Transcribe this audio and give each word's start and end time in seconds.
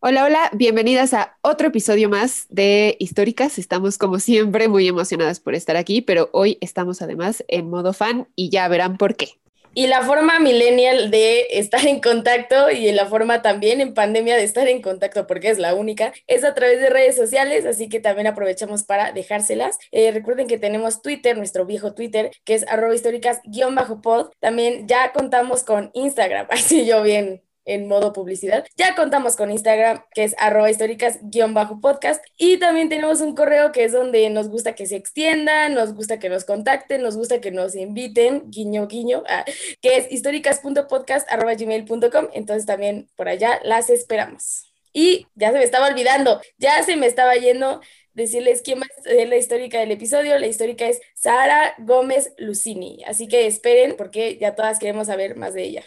Hola, 0.00 0.24
hola, 0.24 0.50
bienvenidas 0.52 1.14
a 1.14 1.38
otro 1.40 1.68
episodio 1.68 2.10
más 2.10 2.46
de 2.50 2.96
Históricas. 2.98 3.58
Estamos 3.58 3.96
como 3.96 4.18
siempre 4.18 4.68
muy 4.68 4.86
emocionadas 4.86 5.40
por 5.40 5.54
estar 5.54 5.76
aquí, 5.76 6.02
pero 6.02 6.28
hoy 6.32 6.58
estamos 6.60 7.00
además 7.00 7.42
en 7.48 7.70
modo 7.70 7.94
fan 7.94 8.28
y 8.36 8.50
ya 8.50 8.68
verán 8.68 8.98
por 8.98 9.16
qué. 9.16 9.38
Y 9.72 9.86
la 9.86 10.02
forma 10.02 10.38
millennial 10.38 11.10
de 11.10 11.46
estar 11.50 11.86
en 11.86 12.00
contacto 12.00 12.70
y 12.70 12.92
la 12.92 13.06
forma 13.06 13.40
también 13.40 13.80
en 13.80 13.94
pandemia 13.94 14.36
de 14.36 14.44
estar 14.44 14.68
en 14.68 14.82
contacto, 14.82 15.26
porque 15.26 15.48
es 15.48 15.58
la 15.58 15.74
única, 15.74 16.12
es 16.26 16.44
a 16.44 16.54
través 16.54 16.78
de 16.80 16.90
redes 16.90 17.16
sociales, 17.16 17.64
así 17.64 17.88
que 17.88 17.98
también 17.98 18.26
aprovechamos 18.26 18.84
para 18.84 19.12
dejárselas. 19.12 19.78
Eh, 19.92 20.12
recuerden 20.12 20.46
que 20.46 20.58
tenemos 20.58 21.00
Twitter, 21.00 21.38
nuestro 21.38 21.64
viejo 21.64 21.94
Twitter, 21.94 22.30
que 22.44 22.54
es 22.54 22.66
arroba 22.68 22.94
históricas-pod. 22.94 24.30
También 24.40 24.86
ya 24.88 25.12
contamos 25.12 25.64
con 25.64 25.90
Instagram, 25.94 26.46
así 26.50 26.84
yo 26.84 27.02
bien 27.02 27.45
en 27.66 27.86
modo 27.88 28.12
publicidad. 28.12 28.64
Ya 28.76 28.94
contamos 28.94 29.34
con 29.36 29.50
Instagram, 29.50 30.04
que 30.14 30.22
es 30.24 30.34
arroba 30.38 30.70
históricas-podcast. 30.70 32.24
Y 32.38 32.58
también 32.58 32.88
tenemos 32.88 33.20
un 33.20 33.34
correo 33.34 33.72
que 33.72 33.84
es 33.84 33.92
donde 33.92 34.30
nos 34.30 34.48
gusta 34.48 34.74
que 34.74 34.86
se 34.86 34.96
extienda, 34.96 35.68
nos 35.68 35.94
gusta 35.94 36.18
que 36.18 36.30
nos 36.30 36.44
contacten, 36.44 37.02
nos 37.02 37.16
gusta 37.16 37.40
que 37.40 37.50
nos 37.50 37.74
inviten, 37.74 38.50
guiño, 38.50 38.86
guiño, 38.86 39.24
ah, 39.28 39.44
que 39.82 39.96
es 39.98 40.10
históricas.podcast.gmail.com. 40.10 42.28
Entonces 42.32 42.64
también 42.66 43.08
por 43.16 43.28
allá 43.28 43.60
las 43.64 43.90
esperamos. 43.90 44.72
Y 44.92 45.26
ya 45.34 45.50
se 45.52 45.58
me 45.58 45.64
estaba 45.64 45.88
olvidando, 45.88 46.40
ya 46.56 46.82
se 46.82 46.96
me 46.96 47.06
estaba 47.06 47.34
yendo 47.34 47.80
decirles 48.14 48.62
quién 48.62 48.80
va 48.80 48.86
a 48.86 49.02
ser 49.02 49.28
la 49.28 49.36
histórica 49.36 49.78
del 49.78 49.90
episodio. 49.92 50.38
La 50.38 50.46
histórica 50.46 50.86
es 50.88 51.00
Sara 51.14 51.74
Gómez 51.78 52.32
Lucini. 52.38 53.02
Así 53.06 53.28
que 53.28 53.46
esperen 53.46 53.96
porque 53.96 54.38
ya 54.38 54.54
todas 54.54 54.78
queremos 54.78 55.08
saber 55.08 55.36
más 55.36 55.52
de 55.54 55.64
ella. 55.64 55.84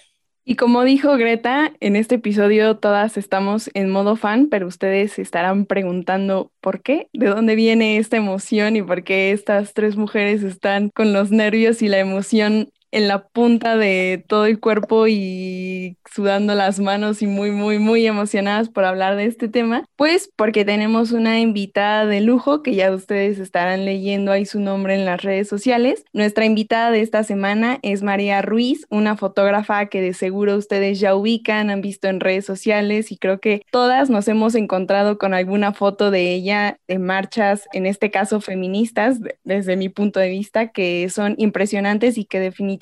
Y 0.49 0.55
como 0.55 0.83
dijo 0.83 1.15
Greta, 1.15 1.73
en 1.79 1.95
este 1.95 2.15
episodio 2.15 2.75
todas 2.75 3.17
estamos 3.17 3.69
en 3.75 3.91
modo 3.91 4.15
fan, 4.15 4.47
pero 4.49 4.65
ustedes 4.65 5.11
se 5.11 5.21
estarán 5.21 5.67
preguntando 5.67 6.51
por 6.59 6.81
qué, 6.81 7.07
de 7.13 7.27
dónde 7.27 7.53
viene 7.53 7.97
esta 7.97 8.17
emoción 8.17 8.75
y 8.75 8.81
por 8.81 9.03
qué 9.03 9.31
estas 9.31 9.75
tres 9.75 9.95
mujeres 9.95 10.41
están 10.41 10.89
con 10.89 11.13
los 11.13 11.29
nervios 11.29 11.83
y 11.83 11.87
la 11.87 11.99
emoción 11.99 12.71
en 12.91 13.07
la 13.07 13.27
punta 13.27 13.77
de 13.77 14.23
todo 14.27 14.45
el 14.45 14.59
cuerpo 14.59 15.07
y 15.07 15.97
sudando 16.11 16.55
las 16.55 16.79
manos 16.79 17.21
y 17.21 17.27
muy, 17.27 17.51
muy, 17.51 17.79
muy 17.79 18.05
emocionadas 18.05 18.69
por 18.69 18.85
hablar 18.85 19.15
de 19.15 19.25
este 19.25 19.47
tema? 19.47 19.85
Pues 19.95 20.31
porque 20.35 20.65
tenemos 20.65 21.11
una 21.11 21.39
invitada 21.39 22.05
de 22.05 22.21
lujo 22.21 22.63
que 22.63 22.75
ya 22.75 22.91
ustedes 22.91 23.39
estarán 23.39 23.85
leyendo 23.85 24.31
ahí 24.31 24.45
su 24.45 24.59
nombre 24.59 24.95
en 24.95 25.05
las 25.05 25.21
redes 25.21 25.47
sociales. 25.47 26.03
Nuestra 26.13 26.45
invitada 26.45 26.91
de 26.91 27.01
esta 27.01 27.23
semana 27.23 27.79
es 27.81 28.01
María 28.01 28.41
Ruiz, 28.41 28.85
una 28.89 29.17
fotógrafa 29.17 29.85
que 29.87 30.01
de 30.01 30.13
seguro 30.13 30.55
ustedes 30.55 30.99
ya 30.99 31.15
ubican, 31.15 31.69
han 31.69 31.81
visto 31.81 32.07
en 32.07 32.19
redes 32.19 32.45
sociales 32.45 33.11
y 33.11 33.17
creo 33.17 33.39
que 33.39 33.61
todas 33.71 34.09
nos 34.09 34.27
hemos 34.27 34.55
encontrado 34.55 35.17
con 35.17 35.33
alguna 35.33 35.73
foto 35.73 36.11
de 36.11 36.33
ella 36.33 36.79
en 36.87 37.05
marchas, 37.05 37.67
en 37.73 37.85
este 37.85 38.09
caso 38.09 38.41
feministas, 38.41 39.19
desde 39.43 39.75
mi 39.77 39.89
punto 39.89 40.19
de 40.19 40.29
vista, 40.29 40.69
que 40.69 41.07
son 41.09 41.35
impresionantes 41.37 42.17
y 42.17 42.25
que 42.25 42.39
definitivamente 42.39 42.78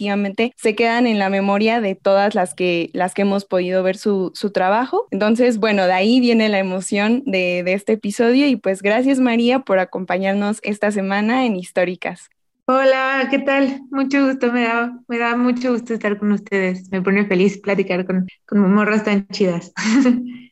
se 0.55 0.75
quedan 0.75 1.07
en 1.07 1.19
la 1.19 1.29
memoria 1.29 1.81
de 1.81 1.95
todas 1.95 2.35
las 2.35 2.53
que, 2.53 2.89
las 2.93 3.13
que 3.13 3.23
hemos 3.23 3.45
podido 3.45 3.83
ver 3.83 3.97
su, 3.97 4.31
su 4.33 4.51
trabajo. 4.51 5.07
Entonces, 5.11 5.57
bueno, 5.57 5.85
de 5.85 5.93
ahí 5.93 6.19
viene 6.19 6.49
la 6.49 6.59
emoción 6.59 7.23
de, 7.25 7.63
de 7.63 7.73
este 7.73 7.93
episodio 7.93 8.47
y 8.47 8.55
pues 8.55 8.81
gracias 8.81 9.19
María 9.19 9.59
por 9.59 9.79
acompañarnos 9.79 10.59
esta 10.63 10.91
semana 10.91 11.45
en 11.45 11.55
Históricas. 11.55 12.29
Hola, 12.69 13.27
¿qué 13.31 13.39
tal? 13.39 13.81
Mucho 13.91 14.27
gusto, 14.27 14.51
me 14.51 14.63
da, 14.63 14.99
me 15.07 15.17
da 15.17 15.37
mucho 15.37 15.71
gusto 15.71 15.93
estar 15.93 16.17
con 16.19 16.33
ustedes. 16.33 16.91
Me 16.91 17.01
pone 17.01 17.25
feliz 17.25 17.57
platicar 17.57 18.05
con, 18.05 18.27
con 18.45 18.73
morras 18.73 19.05
tan 19.05 19.25
chidas. 19.29 19.71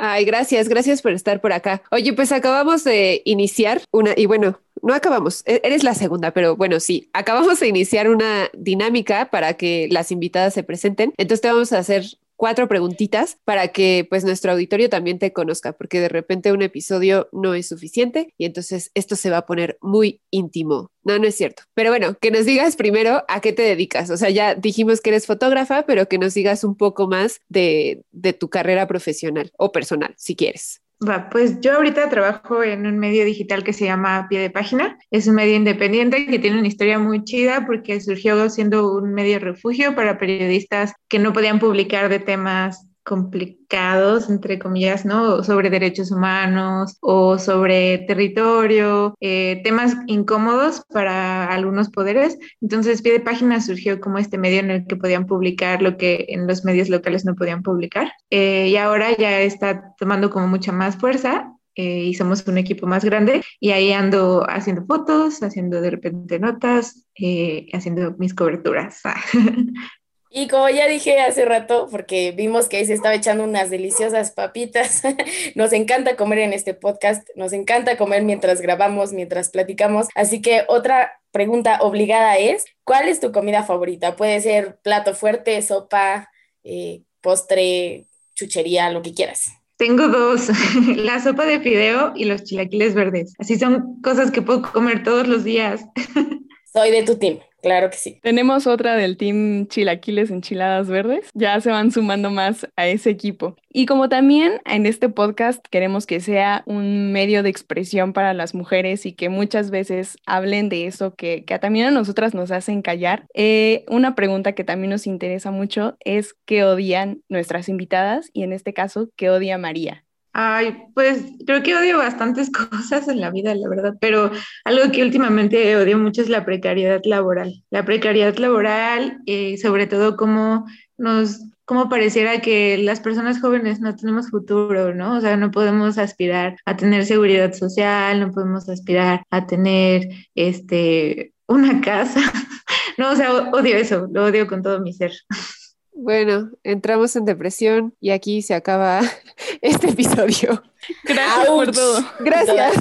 Ay, 0.00 0.24
gracias, 0.24 0.68
gracias 0.68 1.02
por 1.02 1.12
estar 1.12 1.40
por 1.40 1.52
acá. 1.52 1.82
Oye, 1.90 2.12
pues 2.12 2.30
acabamos 2.30 2.84
de 2.84 3.20
iniciar 3.24 3.82
una, 3.90 4.12
y 4.16 4.26
bueno, 4.26 4.60
no 4.82 4.94
acabamos, 4.94 5.42
e- 5.46 5.60
eres 5.64 5.84
la 5.84 5.94
segunda, 5.94 6.32
pero 6.32 6.56
bueno, 6.56 6.80
sí, 6.80 7.10
acabamos 7.12 7.60
de 7.60 7.68
iniciar 7.68 8.08
una 8.08 8.48
dinámica 8.52 9.30
para 9.30 9.54
que 9.54 9.88
las 9.90 10.10
invitadas 10.12 10.54
se 10.54 10.62
presenten. 10.62 11.12
Entonces 11.16 11.40
te 11.40 11.48
vamos 11.48 11.72
a 11.72 11.78
hacer 11.78 12.04
cuatro 12.38 12.68
preguntitas 12.68 13.36
para 13.44 13.68
que 13.68 14.06
pues 14.08 14.24
nuestro 14.24 14.52
auditorio 14.52 14.88
también 14.88 15.18
te 15.18 15.32
conozca, 15.32 15.72
porque 15.72 16.00
de 16.00 16.08
repente 16.08 16.52
un 16.52 16.62
episodio 16.62 17.28
no 17.32 17.52
es 17.54 17.68
suficiente 17.68 18.32
y 18.38 18.44
entonces 18.46 18.92
esto 18.94 19.16
se 19.16 19.28
va 19.28 19.38
a 19.38 19.46
poner 19.46 19.76
muy 19.82 20.22
íntimo. 20.30 20.92
No, 21.02 21.18
no 21.18 21.26
es 21.26 21.34
cierto. 21.34 21.64
Pero 21.74 21.90
bueno, 21.90 22.16
que 22.20 22.30
nos 22.30 22.46
digas 22.46 22.76
primero 22.76 23.24
a 23.26 23.40
qué 23.40 23.52
te 23.52 23.62
dedicas. 23.62 24.08
O 24.10 24.16
sea, 24.16 24.30
ya 24.30 24.54
dijimos 24.54 25.00
que 25.00 25.10
eres 25.10 25.26
fotógrafa, 25.26 25.84
pero 25.84 26.08
que 26.08 26.18
nos 26.18 26.32
digas 26.32 26.62
un 26.62 26.76
poco 26.76 27.08
más 27.08 27.40
de, 27.48 28.04
de 28.12 28.32
tu 28.32 28.48
carrera 28.48 28.86
profesional 28.86 29.50
o 29.58 29.72
personal, 29.72 30.14
si 30.16 30.36
quieres. 30.36 30.80
Va, 31.06 31.28
pues 31.30 31.60
yo 31.60 31.74
ahorita 31.74 32.08
trabajo 32.08 32.64
en 32.64 32.84
un 32.84 32.98
medio 32.98 33.24
digital 33.24 33.62
que 33.62 33.72
se 33.72 33.84
llama 33.84 34.26
Pie 34.28 34.40
de 34.40 34.50
Página. 34.50 34.98
Es 35.12 35.28
un 35.28 35.36
medio 35.36 35.54
independiente 35.54 36.26
que 36.26 36.40
tiene 36.40 36.58
una 36.58 36.66
historia 36.66 36.98
muy 36.98 37.22
chida 37.22 37.66
porque 37.66 38.00
surgió 38.00 38.50
siendo 38.50 38.92
un 38.92 39.14
medio 39.14 39.38
refugio 39.38 39.94
para 39.94 40.18
periodistas 40.18 40.94
que 41.08 41.20
no 41.20 41.32
podían 41.32 41.60
publicar 41.60 42.08
de 42.08 42.18
temas 42.18 42.87
complicados, 43.08 44.28
entre 44.28 44.58
comillas, 44.58 45.06
¿no? 45.06 45.42
Sobre 45.42 45.70
derechos 45.70 46.12
humanos 46.12 46.98
o 47.00 47.38
sobre 47.38 47.98
territorio, 48.06 49.14
eh, 49.20 49.62
temas 49.64 49.96
incómodos 50.06 50.82
para 50.92 51.46
algunos 51.46 51.88
poderes. 51.88 52.38
Entonces, 52.60 53.00
Pie 53.00 53.14
de 53.14 53.20
Página 53.20 53.62
surgió 53.62 53.98
como 53.98 54.18
este 54.18 54.36
medio 54.36 54.60
en 54.60 54.70
el 54.70 54.86
que 54.86 54.96
podían 54.96 55.26
publicar 55.26 55.80
lo 55.80 55.96
que 55.96 56.26
en 56.28 56.46
los 56.46 56.64
medios 56.64 56.90
locales 56.90 57.24
no 57.24 57.34
podían 57.34 57.62
publicar. 57.62 58.12
Eh, 58.28 58.68
y 58.68 58.76
ahora 58.76 59.16
ya 59.16 59.40
está 59.40 59.94
tomando 59.98 60.28
como 60.28 60.46
mucha 60.46 60.70
más 60.72 60.96
fuerza 60.96 61.54
eh, 61.78 62.06
y 62.06 62.14
somos 62.14 62.44
un 62.48 62.58
equipo 62.58 62.86
más 62.88 63.04
grande 63.04 63.40
y 63.60 63.70
ahí 63.70 63.92
ando 63.92 64.44
haciendo 64.50 64.84
fotos, 64.84 65.42
haciendo 65.44 65.80
de 65.80 65.90
repente 65.90 66.40
notas, 66.40 67.06
eh, 67.14 67.68
haciendo 67.72 68.16
mis 68.18 68.34
coberturas. 68.34 69.00
Y 70.30 70.48
como 70.48 70.68
ya 70.68 70.86
dije 70.86 71.20
hace 71.20 71.44
rato, 71.44 71.88
porque 71.90 72.32
vimos 72.32 72.68
que 72.68 72.78
ahí 72.78 72.86
se 72.86 72.92
estaba 72.92 73.14
echando 73.14 73.44
unas 73.44 73.70
deliciosas 73.70 74.30
papitas, 74.30 75.02
nos 75.54 75.72
encanta 75.72 76.16
comer 76.16 76.40
en 76.40 76.52
este 76.52 76.74
podcast, 76.74 77.26
nos 77.34 77.52
encanta 77.52 77.96
comer 77.96 78.22
mientras 78.22 78.60
grabamos, 78.60 79.12
mientras 79.12 79.48
platicamos. 79.48 80.08
Así 80.14 80.42
que 80.42 80.64
otra 80.68 81.12
pregunta 81.30 81.78
obligada 81.80 82.36
es, 82.36 82.64
¿cuál 82.84 83.08
es 83.08 83.20
tu 83.20 83.32
comida 83.32 83.62
favorita? 83.62 84.16
Puede 84.16 84.40
ser 84.40 84.78
plato 84.82 85.14
fuerte, 85.14 85.60
sopa, 85.62 86.28
eh, 86.64 87.02
postre, 87.20 88.04
chuchería, 88.34 88.90
lo 88.90 89.02
que 89.02 89.14
quieras. 89.14 89.52
Tengo 89.78 90.08
dos, 90.08 90.48
la 90.96 91.22
sopa 91.22 91.46
de 91.46 91.60
fideo 91.60 92.12
y 92.14 92.24
los 92.24 92.44
chilaquiles 92.44 92.94
verdes. 92.94 93.34
Así 93.38 93.58
son 93.58 94.02
cosas 94.02 94.30
que 94.30 94.42
puedo 94.42 94.62
comer 94.62 95.04
todos 95.04 95.26
los 95.26 95.44
días. 95.44 95.84
Soy 96.72 96.90
de 96.90 97.02
tu 97.02 97.16
team, 97.16 97.38
claro 97.62 97.90
que 97.90 97.96
sí. 97.96 98.18
Tenemos 98.22 98.66
otra 98.66 98.96
del 98.96 99.16
team 99.16 99.66
Chilaquiles 99.66 100.30
Enchiladas 100.30 100.88
Verdes. 100.88 101.30
Ya 101.34 101.60
se 101.60 101.70
van 101.70 101.90
sumando 101.92 102.30
más 102.30 102.66
a 102.76 102.86
ese 102.86 103.10
equipo. 103.10 103.56
Y 103.70 103.86
como 103.86 104.08
también 104.08 104.60
en 104.64 104.86
este 104.86 105.08
podcast 105.08 105.64
queremos 105.70 106.06
que 106.06 106.20
sea 106.20 106.62
un 106.66 107.12
medio 107.12 107.42
de 107.42 107.50
expresión 107.50 108.12
para 108.12 108.34
las 108.34 108.54
mujeres 108.54 109.06
y 109.06 109.12
que 109.12 109.28
muchas 109.28 109.70
veces 109.70 110.16
hablen 110.26 110.68
de 110.68 110.86
eso 110.86 111.14
que, 111.14 111.44
que 111.44 111.58
también 111.58 111.88
a 111.88 111.90
nosotras 111.90 112.34
nos 112.34 112.50
hacen 112.50 112.82
callar, 112.82 113.26
eh, 113.34 113.84
una 113.88 114.14
pregunta 114.14 114.52
que 114.52 114.64
también 114.64 114.90
nos 114.90 115.06
interesa 115.06 115.50
mucho 115.50 115.96
es 116.00 116.34
qué 116.44 116.64
odian 116.64 117.22
nuestras 117.28 117.68
invitadas 117.68 118.30
y 118.32 118.42
en 118.42 118.52
este 118.52 118.72
caso, 118.72 119.10
qué 119.16 119.30
odia 119.30 119.58
María. 119.58 120.04
Ay, 120.40 120.84
pues 120.94 121.24
creo 121.44 121.64
que 121.64 121.74
odio 121.74 121.98
bastantes 121.98 122.48
cosas 122.70 123.08
en 123.08 123.20
la 123.20 123.32
vida, 123.32 123.56
la 123.56 123.68
verdad, 123.68 123.94
pero 124.00 124.30
algo 124.64 124.92
que 124.92 125.02
últimamente 125.02 125.76
odio 125.76 125.98
mucho 125.98 126.22
es 126.22 126.28
la 126.28 126.44
precariedad 126.44 127.00
laboral. 127.04 127.64
La 127.70 127.84
precariedad 127.84 128.36
laboral, 128.36 129.18
eh, 129.26 129.58
sobre 129.58 129.88
todo 129.88 130.16
cómo 130.16 130.64
nos, 130.96 131.40
cómo 131.64 131.88
pareciera 131.88 132.40
que 132.40 132.78
las 132.78 133.00
personas 133.00 133.40
jóvenes 133.40 133.80
no 133.80 133.96
tenemos 133.96 134.30
futuro, 134.30 134.94
¿no? 134.94 135.16
O 135.16 135.20
sea, 135.20 135.36
no 135.36 135.50
podemos 135.50 135.98
aspirar 135.98 136.56
a 136.66 136.76
tener 136.76 137.04
seguridad 137.04 137.52
social, 137.52 138.20
no 138.20 138.30
podemos 138.30 138.68
aspirar 138.68 139.24
a 139.30 139.44
tener, 139.48 140.08
este, 140.36 141.32
una 141.48 141.80
casa. 141.80 142.20
No, 142.98 143.12
o 143.12 143.16
sea, 143.16 143.32
odio 143.52 143.76
eso, 143.76 144.08
lo 144.12 144.24
odio 144.24 144.48
con 144.48 144.60
todo 144.60 144.80
mi 144.80 144.92
ser. 144.92 145.12
Bueno, 146.00 146.52
entramos 146.62 147.16
en 147.16 147.24
depresión 147.24 147.92
y 148.00 148.10
aquí 148.10 148.40
se 148.42 148.54
acaba 148.54 149.00
este 149.62 149.88
episodio. 149.90 150.62
Gracias 151.02 151.46
por 151.48 151.72
todo. 151.72 152.04
Gracias. 152.20 152.76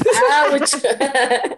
Ouch. 0.51 0.75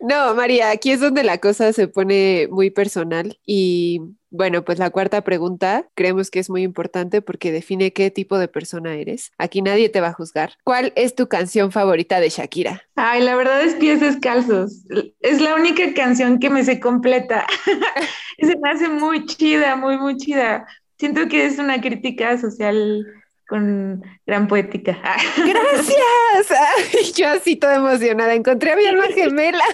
No, 0.00 0.34
María, 0.34 0.70
aquí 0.70 0.90
es 0.90 1.00
donde 1.00 1.22
la 1.22 1.38
cosa 1.38 1.72
se 1.72 1.88
pone 1.88 2.48
muy 2.50 2.70
personal 2.70 3.38
y 3.44 4.00
bueno, 4.30 4.64
pues 4.64 4.78
la 4.78 4.90
cuarta 4.90 5.22
pregunta 5.22 5.88
creemos 5.94 6.30
que 6.30 6.40
es 6.40 6.50
muy 6.50 6.62
importante 6.62 7.22
porque 7.22 7.52
define 7.52 7.92
qué 7.92 8.10
tipo 8.10 8.38
de 8.38 8.48
persona 8.48 8.94
eres. 8.94 9.32
Aquí 9.38 9.62
nadie 9.62 9.88
te 9.88 10.00
va 10.00 10.08
a 10.08 10.12
juzgar. 10.12 10.52
¿Cuál 10.64 10.92
es 10.96 11.14
tu 11.14 11.28
canción 11.28 11.72
favorita 11.72 12.20
de 12.20 12.28
Shakira? 12.28 12.82
Ay, 12.96 13.22
la 13.22 13.34
verdad 13.34 13.62
es 13.62 13.74
Pies 13.74 14.00
Descalzos. 14.00 14.84
Es 15.20 15.40
la 15.40 15.54
única 15.54 15.94
canción 15.94 16.38
que 16.38 16.50
me 16.50 16.64
sé 16.64 16.80
completa. 16.80 17.46
Se 18.38 18.56
me 18.58 18.70
hace 18.70 18.88
muy 18.88 19.24
chida, 19.24 19.76
muy, 19.76 19.96
muy 19.96 20.16
chida. 20.16 20.66
Siento 20.98 21.28
que 21.28 21.46
es 21.46 21.58
una 21.58 21.80
crítica 21.80 22.36
social 22.38 23.06
con 23.48 24.02
gran 24.26 24.48
poética. 24.48 24.98
Gracias. 25.36 27.14
yo 27.16 27.28
así 27.28 27.56
toda 27.56 27.76
emocionada. 27.76 28.34
Encontré 28.34 28.72
a 28.72 28.76
mi 28.76 28.86
alma 28.86 29.04
gemela. 29.14 29.64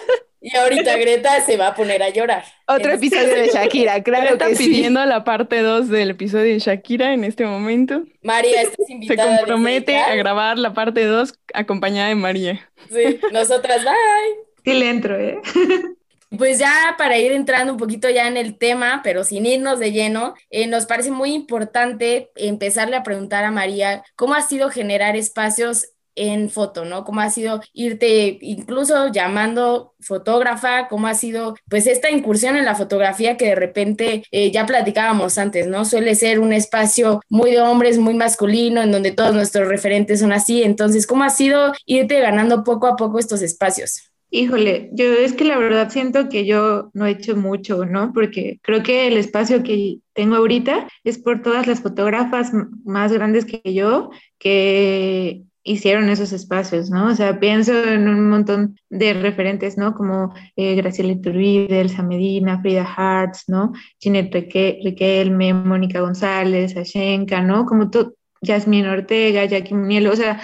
Y 0.44 0.56
ahorita 0.56 0.96
Greta 0.96 1.40
se 1.42 1.56
va 1.56 1.68
a 1.68 1.74
poner 1.76 2.02
a 2.02 2.08
llorar. 2.08 2.44
Otro 2.66 2.92
episodio 2.92 3.28
de 3.28 3.46
Shakira, 3.48 4.02
claro 4.02 4.30
Greta 4.30 4.48
que 4.48 4.56
pidiendo 4.56 5.04
la 5.06 5.22
parte 5.22 5.60
2 5.60 5.88
del 5.88 6.10
episodio 6.10 6.52
de 6.54 6.58
Shakira 6.58 7.14
en 7.14 7.22
este 7.22 7.46
momento. 7.46 8.02
María, 8.22 8.62
estás 8.62 8.86
Se 8.86 8.92
invitada. 8.92 9.36
compromete 9.36 9.92
desde 9.92 10.04
ya. 10.06 10.12
a 10.12 10.16
grabar 10.16 10.58
la 10.58 10.74
parte 10.74 11.04
2 11.04 11.38
acompañada 11.54 12.08
de 12.08 12.16
María. 12.16 12.68
Sí, 12.90 13.20
nosotras, 13.30 13.84
bye. 13.84 13.94
Sí 14.64 14.72
le 14.78 14.90
entro, 14.90 15.16
¿eh? 15.16 15.38
Pues 16.38 16.58
ya 16.58 16.94
para 16.96 17.18
ir 17.18 17.32
entrando 17.32 17.72
un 17.72 17.78
poquito 17.78 18.08
ya 18.08 18.26
en 18.26 18.38
el 18.38 18.56
tema, 18.56 19.02
pero 19.04 19.22
sin 19.22 19.44
irnos 19.44 19.78
de 19.78 19.92
lleno, 19.92 20.34
eh, 20.48 20.66
nos 20.66 20.86
parece 20.86 21.10
muy 21.10 21.34
importante 21.34 22.30
empezarle 22.36 22.96
a 22.96 23.02
preguntar 23.02 23.44
a 23.44 23.50
María 23.50 24.02
cómo 24.16 24.34
ha 24.34 24.40
sido 24.40 24.70
generar 24.70 25.14
espacios 25.14 25.88
en 26.14 26.50
foto, 26.50 26.84
¿no? 26.84 27.04
¿Cómo 27.04 27.20
ha 27.20 27.30
sido 27.30 27.60
irte 27.72 28.38
incluso 28.40 29.08
llamando 29.12 29.94
fotógrafa? 30.00 30.88
¿Cómo 30.88 31.06
ha 31.06 31.14
sido 31.14 31.54
pues 31.68 31.86
esta 31.86 32.10
incursión 32.10 32.56
en 32.56 32.64
la 32.64 32.74
fotografía 32.74 33.36
que 33.36 33.46
de 33.46 33.54
repente 33.54 34.24
eh, 34.30 34.50
ya 34.50 34.66
platicábamos 34.66 35.38
antes, 35.38 35.66
¿no? 35.66 35.84
Suele 35.84 36.14
ser 36.14 36.40
un 36.40 36.52
espacio 36.52 37.20
muy 37.28 37.50
de 37.50 37.60
hombres, 37.60 37.98
muy 37.98 38.14
masculino, 38.14 38.82
en 38.82 38.92
donde 38.92 39.12
todos 39.12 39.34
nuestros 39.34 39.68
referentes 39.68 40.20
son 40.20 40.32
así. 40.32 40.62
Entonces, 40.62 41.06
¿cómo 41.06 41.24
ha 41.24 41.30
sido 41.30 41.72
irte 41.86 42.20
ganando 42.20 42.64
poco 42.64 42.86
a 42.86 42.96
poco 42.96 43.18
estos 43.18 43.42
espacios? 43.42 44.11
Híjole, 44.34 44.88
yo 44.94 45.04
es 45.12 45.34
que 45.34 45.44
la 45.44 45.58
verdad 45.58 45.90
siento 45.90 46.30
que 46.30 46.46
yo 46.46 46.90
no 46.94 47.04
he 47.06 47.10
hecho 47.10 47.36
mucho, 47.36 47.84
¿no? 47.84 48.12
Porque 48.14 48.58
creo 48.62 48.82
que 48.82 49.06
el 49.06 49.18
espacio 49.18 49.62
que 49.62 49.98
tengo 50.14 50.36
ahorita 50.36 50.88
es 51.04 51.18
por 51.18 51.42
todas 51.42 51.66
las 51.66 51.82
fotógrafas 51.82 52.50
más 52.84 53.12
grandes 53.12 53.44
que 53.44 53.60
yo 53.74 54.10
que 54.38 55.42
hicieron 55.64 56.08
esos 56.08 56.32
espacios, 56.32 56.88
¿no? 56.90 57.08
O 57.08 57.14
sea, 57.14 57.38
pienso 57.40 57.74
en 57.84 58.08
un 58.08 58.30
montón 58.30 58.76
de 58.88 59.12
referentes, 59.12 59.76
¿no? 59.76 59.92
Como 59.94 60.32
eh, 60.56 60.76
Graciela 60.76 61.12
Iturbide, 61.12 61.82
Elsa 61.82 62.02
Medina, 62.02 62.58
Frida 62.62 62.84
Hartz, 62.96 63.44
¿no? 63.48 63.72
Ginette 64.00 64.32
Rique- 64.34 64.80
Riquelme, 64.82 65.52
Mónica 65.52 66.00
González, 66.00 66.74
Ashenka, 66.74 67.42
¿no? 67.42 67.66
Como 67.66 67.90
Yasmín 68.40 68.86
Ortega, 68.86 69.44
Jackie 69.44 69.74
Muniel, 69.74 70.06
o 70.08 70.16
sea, 70.16 70.40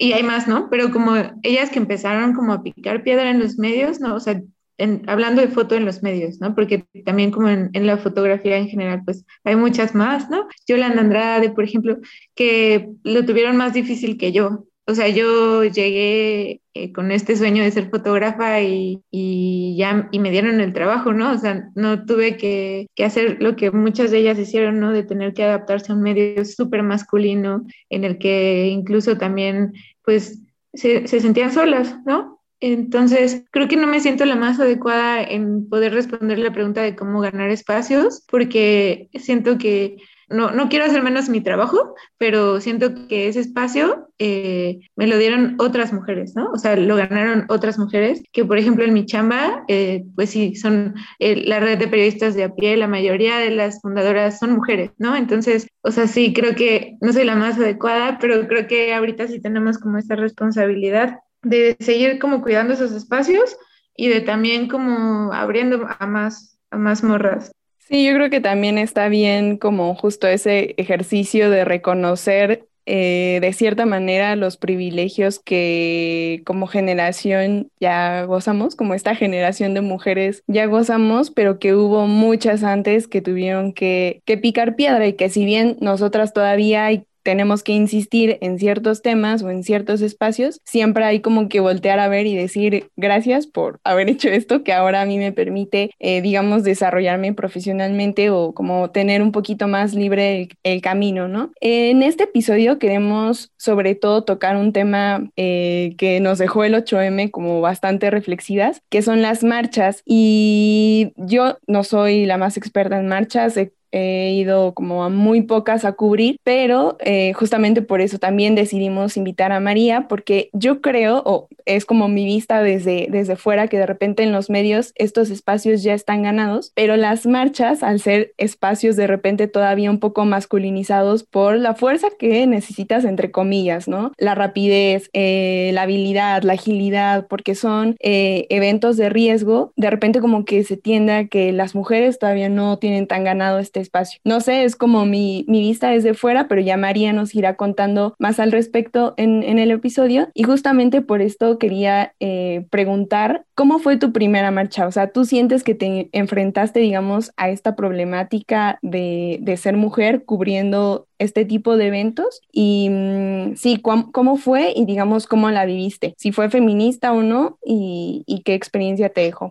y 0.00 0.12
hay 0.14 0.22
más, 0.22 0.48
¿no? 0.48 0.68
Pero 0.70 0.90
como 0.92 1.14
ellas 1.42 1.70
que 1.70 1.78
empezaron 1.78 2.34
como 2.34 2.52
a 2.54 2.62
picar 2.62 3.02
piedra 3.04 3.30
en 3.30 3.40
los 3.40 3.58
medios, 3.58 4.00
¿no? 4.00 4.14
O 4.16 4.20
sea, 4.20 4.40
en- 4.78 5.02
hablando 5.08 5.42
de 5.42 5.48
foto 5.48 5.74
en 5.76 5.84
los 5.84 6.02
medios, 6.02 6.40
¿no? 6.40 6.54
Porque 6.54 6.86
también 7.04 7.30
como 7.30 7.48
en, 7.50 7.70
en 7.74 7.86
la 7.86 7.98
fotografía 7.98 8.56
en 8.56 8.68
general, 8.68 9.02
pues 9.04 9.24
hay 9.44 9.56
muchas 9.56 9.94
más, 9.94 10.30
¿no? 10.30 10.46
Yolanda 10.66 11.02
Andrade, 11.02 11.50
por 11.50 11.64
ejemplo, 11.64 11.98
que 12.34 12.88
lo 13.04 13.24
tuvieron 13.26 13.56
más 13.56 13.74
difícil 13.74 14.16
que 14.18 14.32
yo. 14.32 14.66
O 14.86 14.94
sea, 14.94 15.08
yo 15.08 15.62
llegué 15.64 16.62
eh, 16.74 16.92
con 16.92 17.12
este 17.12 17.36
sueño 17.36 17.62
de 17.62 17.70
ser 17.70 17.90
fotógrafa 17.90 18.60
y, 18.60 19.00
y 19.10 19.76
ya 19.78 20.08
y 20.10 20.18
me 20.18 20.32
dieron 20.32 20.60
el 20.60 20.72
trabajo, 20.72 21.12
¿no? 21.12 21.30
O 21.32 21.38
sea, 21.38 21.68
no 21.76 22.04
tuve 22.06 22.36
que, 22.36 22.88
que 22.96 23.04
hacer 23.04 23.36
lo 23.40 23.54
que 23.54 23.70
muchas 23.70 24.10
de 24.10 24.18
ellas 24.18 24.38
hicieron, 24.38 24.80
¿no? 24.80 24.90
De 24.92 25.04
tener 25.04 25.32
que 25.32 25.44
adaptarse 25.44 25.92
a 25.92 25.94
un 25.94 26.02
medio 26.02 26.44
súper 26.44 26.82
masculino 26.82 27.64
en 27.88 28.04
el 28.04 28.18
que 28.18 28.66
incluso 28.68 29.16
también, 29.16 29.74
pues, 30.04 30.38
se, 30.72 31.06
se 31.06 31.20
sentían 31.20 31.52
solas, 31.52 31.96
¿no? 32.06 32.40
Entonces, 32.60 33.44
creo 33.50 33.68
que 33.68 33.76
no 33.76 33.86
me 33.86 34.00
siento 34.00 34.26
la 34.26 34.36
más 34.36 34.60
adecuada 34.60 35.22
en 35.22 35.68
poder 35.68 35.94
responder 35.94 36.38
la 36.38 36.52
pregunta 36.52 36.82
de 36.82 36.94
cómo 36.94 37.20
ganar 37.20 37.48
espacios, 37.48 38.22
porque 38.30 39.08
siento 39.14 39.56
que 39.56 39.96
no, 40.30 40.52
no 40.52 40.68
quiero 40.68 40.84
hacer 40.84 41.02
menos 41.02 41.28
mi 41.28 41.40
trabajo, 41.40 41.94
pero 42.16 42.60
siento 42.60 43.08
que 43.08 43.28
ese 43.28 43.40
espacio 43.40 44.08
eh, 44.18 44.80
me 44.96 45.06
lo 45.06 45.18
dieron 45.18 45.56
otras 45.58 45.92
mujeres, 45.92 46.36
¿no? 46.36 46.50
O 46.52 46.58
sea, 46.58 46.76
lo 46.76 46.96
ganaron 46.96 47.46
otras 47.48 47.78
mujeres, 47.78 48.22
que 48.32 48.44
por 48.44 48.56
ejemplo 48.56 48.84
en 48.84 48.94
mi 48.94 49.06
chamba, 49.06 49.64
eh, 49.68 50.04
pues 50.14 50.30
sí, 50.30 50.54
son 50.54 50.94
eh, 51.18 51.36
la 51.46 51.58
red 51.58 51.78
de 51.78 51.88
periodistas 51.88 52.34
de 52.34 52.44
a 52.44 52.54
pie, 52.54 52.76
la 52.76 52.86
mayoría 52.86 53.38
de 53.38 53.50
las 53.50 53.80
fundadoras 53.80 54.38
son 54.38 54.52
mujeres, 54.52 54.92
¿no? 54.98 55.16
Entonces, 55.16 55.66
o 55.82 55.90
sea, 55.90 56.06
sí, 56.06 56.32
creo 56.32 56.54
que 56.54 56.96
no 57.00 57.12
soy 57.12 57.24
la 57.24 57.34
más 57.34 57.58
adecuada, 57.58 58.18
pero 58.20 58.46
creo 58.46 58.66
que 58.66 58.94
ahorita 58.94 59.26
sí 59.26 59.40
tenemos 59.40 59.78
como 59.78 59.98
esta 59.98 60.14
responsabilidad 60.14 61.18
de 61.42 61.76
seguir 61.80 62.18
como 62.18 62.42
cuidando 62.42 62.74
esos 62.74 62.92
espacios 62.92 63.56
y 63.96 64.08
de 64.08 64.20
también 64.20 64.68
como 64.68 65.32
abriendo 65.32 65.86
a 65.98 66.06
más, 66.06 66.58
a 66.70 66.78
más 66.78 67.02
morras. 67.02 67.52
Sí, 67.90 68.06
yo 68.06 68.14
creo 68.14 68.30
que 68.30 68.40
también 68.40 68.78
está 68.78 69.08
bien 69.08 69.56
como 69.58 69.96
justo 69.96 70.28
ese 70.28 70.74
ejercicio 70.78 71.50
de 71.50 71.64
reconocer 71.64 72.68
eh, 72.86 73.38
de 73.42 73.52
cierta 73.52 73.84
manera 73.84 74.36
los 74.36 74.56
privilegios 74.56 75.40
que 75.40 76.42
como 76.46 76.68
generación 76.68 77.68
ya 77.80 78.22
gozamos, 78.26 78.76
como 78.76 78.94
esta 78.94 79.16
generación 79.16 79.74
de 79.74 79.80
mujeres 79.80 80.44
ya 80.46 80.66
gozamos, 80.66 81.32
pero 81.32 81.58
que 81.58 81.74
hubo 81.74 82.06
muchas 82.06 82.62
antes 82.62 83.08
que 83.08 83.22
tuvieron 83.22 83.72
que, 83.72 84.22
que 84.24 84.38
picar 84.38 84.76
piedra 84.76 85.06
y 85.08 85.14
que 85.14 85.28
si 85.28 85.44
bien 85.44 85.76
nosotras 85.80 86.32
todavía 86.32 86.84
hay 86.86 87.04
tenemos 87.30 87.62
que 87.62 87.70
insistir 87.70 88.38
en 88.40 88.58
ciertos 88.58 89.02
temas 89.02 89.44
o 89.44 89.50
en 89.50 89.62
ciertos 89.62 90.00
espacios, 90.00 90.60
siempre 90.64 91.04
hay 91.04 91.20
como 91.20 91.48
que 91.48 91.60
voltear 91.60 92.00
a 92.00 92.08
ver 92.08 92.26
y 92.26 92.34
decir 92.34 92.90
gracias 92.96 93.46
por 93.46 93.78
haber 93.84 94.08
hecho 94.08 94.28
esto 94.28 94.64
que 94.64 94.72
ahora 94.72 95.00
a 95.00 95.06
mí 95.06 95.16
me 95.16 95.30
permite, 95.30 95.92
eh, 96.00 96.22
digamos, 96.22 96.64
desarrollarme 96.64 97.32
profesionalmente 97.32 98.30
o 98.30 98.52
como 98.52 98.90
tener 98.90 99.22
un 99.22 99.30
poquito 99.30 99.68
más 99.68 99.94
libre 99.94 100.40
el, 100.40 100.48
el 100.64 100.82
camino, 100.82 101.28
¿no? 101.28 101.52
En 101.60 102.02
este 102.02 102.24
episodio 102.24 102.80
queremos 102.80 103.52
sobre 103.56 103.94
todo 103.94 104.24
tocar 104.24 104.56
un 104.56 104.72
tema 104.72 105.30
eh, 105.36 105.94
que 105.98 106.18
nos 106.18 106.38
dejó 106.38 106.64
el 106.64 106.74
8M 106.74 107.30
como 107.30 107.60
bastante 107.60 108.10
reflexivas, 108.10 108.82
que 108.88 109.02
son 109.02 109.22
las 109.22 109.44
marchas 109.44 110.02
y 110.04 111.12
yo 111.14 111.58
no 111.68 111.84
soy 111.84 112.26
la 112.26 112.38
más 112.38 112.56
experta 112.56 112.98
en 112.98 113.06
marchas, 113.06 113.56
he 113.56 113.72
he 113.92 114.32
ido 114.32 114.74
como 114.74 115.04
a 115.04 115.08
muy 115.08 115.42
pocas 115.42 115.84
a 115.84 115.92
cubrir, 115.92 116.38
pero 116.44 116.96
eh, 117.00 117.32
justamente 117.34 117.82
por 117.82 118.00
eso 118.00 118.18
también 118.18 118.54
decidimos 118.54 119.16
invitar 119.16 119.52
a 119.52 119.60
María, 119.60 120.06
porque 120.08 120.50
yo 120.52 120.80
creo, 120.80 121.22
o 121.24 121.48
es 121.66 121.84
como 121.84 122.08
mi 122.08 122.24
vista 122.24 122.62
desde, 122.62 123.08
desde 123.10 123.36
fuera, 123.36 123.68
que 123.68 123.78
de 123.78 123.86
repente 123.86 124.22
en 124.22 124.32
los 124.32 124.50
medios 124.50 124.92
estos 124.96 125.30
espacios 125.30 125.82
ya 125.82 125.94
están 125.94 126.22
ganados, 126.22 126.72
pero 126.74 126.96
las 126.96 127.26
marchas, 127.26 127.82
al 127.82 128.00
ser 128.00 128.32
espacios 128.38 128.96
de 128.96 129.06
repente 129.06 129.48
todavía 129.48 129.90
un 129.90 130.00
poco 130.00 130.24
masculinizados 130.24 131.24
por 131.24 131.56
la 131.56 131.74
fuerza 131.74 132.08
que 132.18 132.46
necesitas, 132.46 133.04
entre 133.04 133.30
comillas, 133.30 133.88
¿no? 133.88 134.12
La 134.18 134.34
rapidez, 134.34 135.10
eh, 135.12 135.70
la 135.74 135.82
habilidad, 135.82 136.42
la 136.42 136.54
agilidad, 136.54 137.26
porque 137.28 137.54
son 137.54 137.96
eh, 138.00 138.46
eventos 138.50 138.96
de 138.96 139.08
riesgo, 139.08 139.72
de 139.76 139.90
repente 139.90 140.20
como 140.20 140.44
que 140.44 140.64
se 140.64 140.76
tiende 140.76 141.12
a 141.12 141.26
que 141.28 141.52
las 141.52 141.74
mujeres 141.74 142.18
todavía 142.18 142.48
no 142.48 142.78
tienen 142.78 143.06
tan 143.06 143.24
ganado 143.24 143.58
este 143.58 143.79
espacio. 143.80 144.20
No 144.24 144.40
sé, 144.40 144.64
es 144.64 144.76
como 144.76 145.06
mi, 145.06 145.44
mi 145.48 145.60
vista 145.60 145.90
desde 145.90 146.14
fuera, 146.14 146.48
pero 146.48 146.60
ya 146.60 146.76
María 146.76 147.12
nos 147.12 147.34
irá 147.34 147.56
contando 147.56 148.14
más 148.18 148.40
al 148.40 148.52
respecto 148.52 149.14
en, 149.16 149.42
en 149.42 149.58
el 149.58 149.70
episodio. 149.70 150.28
Y 150.34 150.44
justamente 150.44 151.02
por 151.02 151.22
esto 151.22 151.58
quería 151.58 152.14
eh, 152.20 152.66
preguntar, 152.70 153.44
¿cómo 153.54 153.78
fue 153.78 153.96
tu 153.96 154.12
primera 154.12 154.50
marcha? 154.50 154.86
O 154.86 154.92
sea, 154.92 155.10
¿tú 155.12 155.24
sientes 155.24 155.62
que 155.64 155.74
te 155.74 156.08
enfrentaste, 156.12 156.80
digamos, 156.80 157.32
a 157.36 157.50
esta 157.50 157.76
problemática 157.76 158.78
de, 158.82 159.38
de 159.42 159.56
ser 159.56 159.76
mujer 159.76 160.24
cubriendo 160.24 161.06
este 161.18 161.44
tipo 161.44 161.76
de 161.76 161.88
eventos? 161.88 162.40
Y 162.52 162.88
mmm, 162.90 163.54
sí, 163.56 163.78
¿cómo, 163.80 164.12
¿cómo, 164.12 164.36
fue 164.36 164.72
y 164.74 164.86
digamos 164.86 165.26
cómo 165.26 165.50
la 165.50 165.66
viviste? 165.66 166.14
Si 166.16 166.32
fue 166.32 166.50
feminista 166.50 167.12
o 167.12 167.22
no 167.22 167.58
y, 167.64 168.24
y 168.26 168.42
qué 168.42 168.54
experiencia 168.54 169.10
te 169.10 169.22
dejó. 169.22 169.50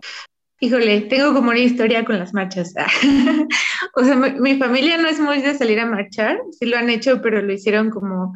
Híjole, 0.62 1.00
tengo 1.00 1.32
como 1.32 1.48
una 1.48 1.58
historia 1.58 2.04
con 2.04 2.18
las 2.18 2.34
marchas. 2.34 2.74
o 3.96 4.04
sea, 4.04 4.14
mi, 4.14 4.58
familia 4.58 4.98
no 4.98 5.08
es 5.08 5.18
muy 5.18 5.40
de 5.40 5.54
salir 5.54 5.80
a 5.80 5.86
marchar, 5.86 6.38
sí 6.58 6.66
lo 6.66 6.76
han 6.76 6.90
hecho, 6.90 7.22
pero 7.22 7.40
lo 7.40 7.50
hicieron 7.50 7.88
como, 7.88 8.34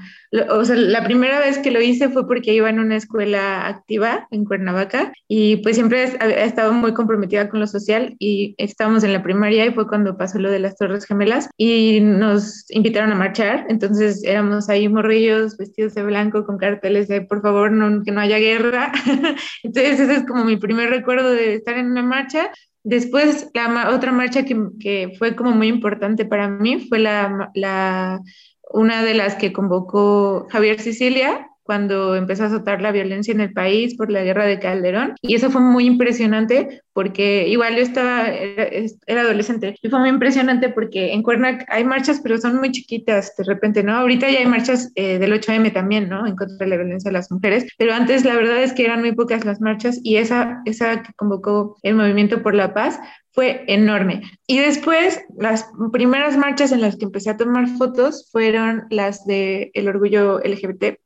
o 0.48 0.64
sea, 0.64 0.74
la 0.74 1.04
primera 1.04 1.38
vez 1.38 1.58
que 1.58 1.70
lo 1.70 1.82
hice 1.82 2.08
fue 2.08 2.26
porque 2.26 2.54
iba 2.54 2.70
en 2.70 2.78
una 2.78 2.96
escuela 2.96 3.66
activa 3.66 4.26
en 4.30 4.46
Cuernavaca 4.46 5.12
y 5.28 5.56
pues 5.56 5.76
siempre 5.76 6.04
he 6.04 6.44
estado 6.44 6.72
muy 6.72 6.94
comprometida 6.94 7.50
con 7.50 7.60
lo 7.60 7.66
social 7.66 8.16
y 8.18 8.54
estábamos 8.56 9.04
en 9.04 9.12
la 9.12 9.22
primaria 9.22 9.66
y 9.66 9.72
fue 9.72 9.86
cuando 9.86 10.16
pasó 10.16 10.38
lo 10.38 10.50
de 10.50 10.60
las 10.60 10.76
Torres 10.76 11.04
Gemelas 11.04 11.50
y 11.58 12.00
nos 12.00 12.64
invitaron 12.70 13.12
a 13.12 13.16
marchar, 13.16 13.66
entonces 13.68 14.24
éramos 14.24 14.70
ahí 14.70 14.88
morrillos 14.88 15.58
vestidos 15.58 15.94
de 15.94 16.02
blanco 16.02 16.46
con 16.46 16.56
carteles 16.56 17.06
de 17.08 17.20
por 17.20 17.42
favor 17.42 17.70
no, 17.70 18.02
que 18.02 18.12
no 18.12 18.22
haya 18.22 18.38
guerra. 18.38 18.92
entonces 19.62 20.00
ese 20.00 20.14
es 20.14 20.26
como 20.26 20.44
mi 20.44 20.56
primer 20.56 20.88
recuerdo 20.88 21.30
de 21.30 21.56
estar 21.56 21.76
en 21.76 21.90
una 21.90 22.02
marcha. 22.02 22.13
Después, 22.82 23.50
la 23.54 23.90
otra 23.90 24.12
marcha 24.12 24.44
que, 24.44 25.14
fue 25.18 25.34
como 25.34 25.52
muy 25.52 25.68
importante 25.68 26.26
para 26.26 26.48
mí 26.48 26.86
fue 26.88 26.98
la, 26.98 28.20
una 28.72 29.02
de 29.02 29.14
las 29.14 29.36
que 29.36 29.52
convocó 29.52 30.46
Javier 30.50 30.80
Sicilia, 30.80 31.48
cuando 31.64 32.14
empezó 32.14 32.44
a 32.44 32.46
azotar 32.46 32.80
la 32.80 32.92
violencia 32.92 33.32
en 33.32 33.40
el 33.40 33.52
país 33.52 33.96
por 33.96 34.12
la 34.12 34.22
guerra 34.22 34.44
de 34.44 34.60
Calderón. 34.60 35.14
Y 35.22 35.34
eso 35.34 35.50
fue 35.50 35.60
muy 35.60 35.86
impresionante 35.86 36.82
porque 36.92 37.48
igual 37.48 37.74
yo 37.74 37.82
estaba, 37.82 38.28
era, 38.28 39.22
adolescente, 39.22 39.76
y 39.82 39.88
fue 39.88 39.98
muy 39.98 40.10
impresionante 40.10 40.68
porque 40.68 41.12
en 41.12 41.22
Cuernac 41.22 41.66
hay 41.68 41.84
marchas, 41.84 42.20
pero 42.22 42.38
son 42.38 42.56
muy 42.58 42.70
chiquitas 42.70 43.34
de 43.36 43.44
repente, 43.44 43.82
¿no? 43.82 43.96
Ahorita 43.96 44.30
ya 44.30 44.38
hay 44.38 44.46
marchas 44.46 44.92
eh, 44.94 45.18
del 45.18 45.32
8M 45.32 45.72
también, 45.72 46.08
¿no? 46.08 46.26
En 46.26 46.36
contra 46.36 46.56
de 46.58 46.68
la 46.68 46.76
violencia 46.76 47.08
de 47.08 47.14
las 47.14 47.32
mujeres, 47.32 47.66
pero 47.78 47.94
antes 47.94 48.24
la 48.24 48.36
verdad 48.36 48.62
es 48.62 48.72
que 48.72 48.84
eran 48.84 49.00
muy 49.00 49.12
pocas 49.12 49.44
las 49.44 49.60
marchas 49.60 49.98
y 50.04 50.18
esa, 50.18 50.62
esa 50.66 51.02
que 51.02 51.12
convocó 51.14 51.76
el 51.82 51.96
Movimiento 51.96 52.42
por 52.42 52.54
la 52.54 52.74
Paz 52.74 53.00
fue 53.32 53.64
enorme. 53.66 54.22
Y 54.46 54.58
después, 54.58 55.20
las 55.36 55.66
primeras 55.92 56.36
marchas 56.36 56.70
en 56.70 56.80
las 56.80 56.96
que 56.96 57.06
empecé 57.06 57.30
a 57.30 57.36
tomar 57.36 57.66
fotos 57.66 58.28
fueron 58.30 58.84
las 58.90 59.26
de 59.26 59.72
el 59.74 59.88
orgullo 59.88 60.38
LGBT 60.38 60.98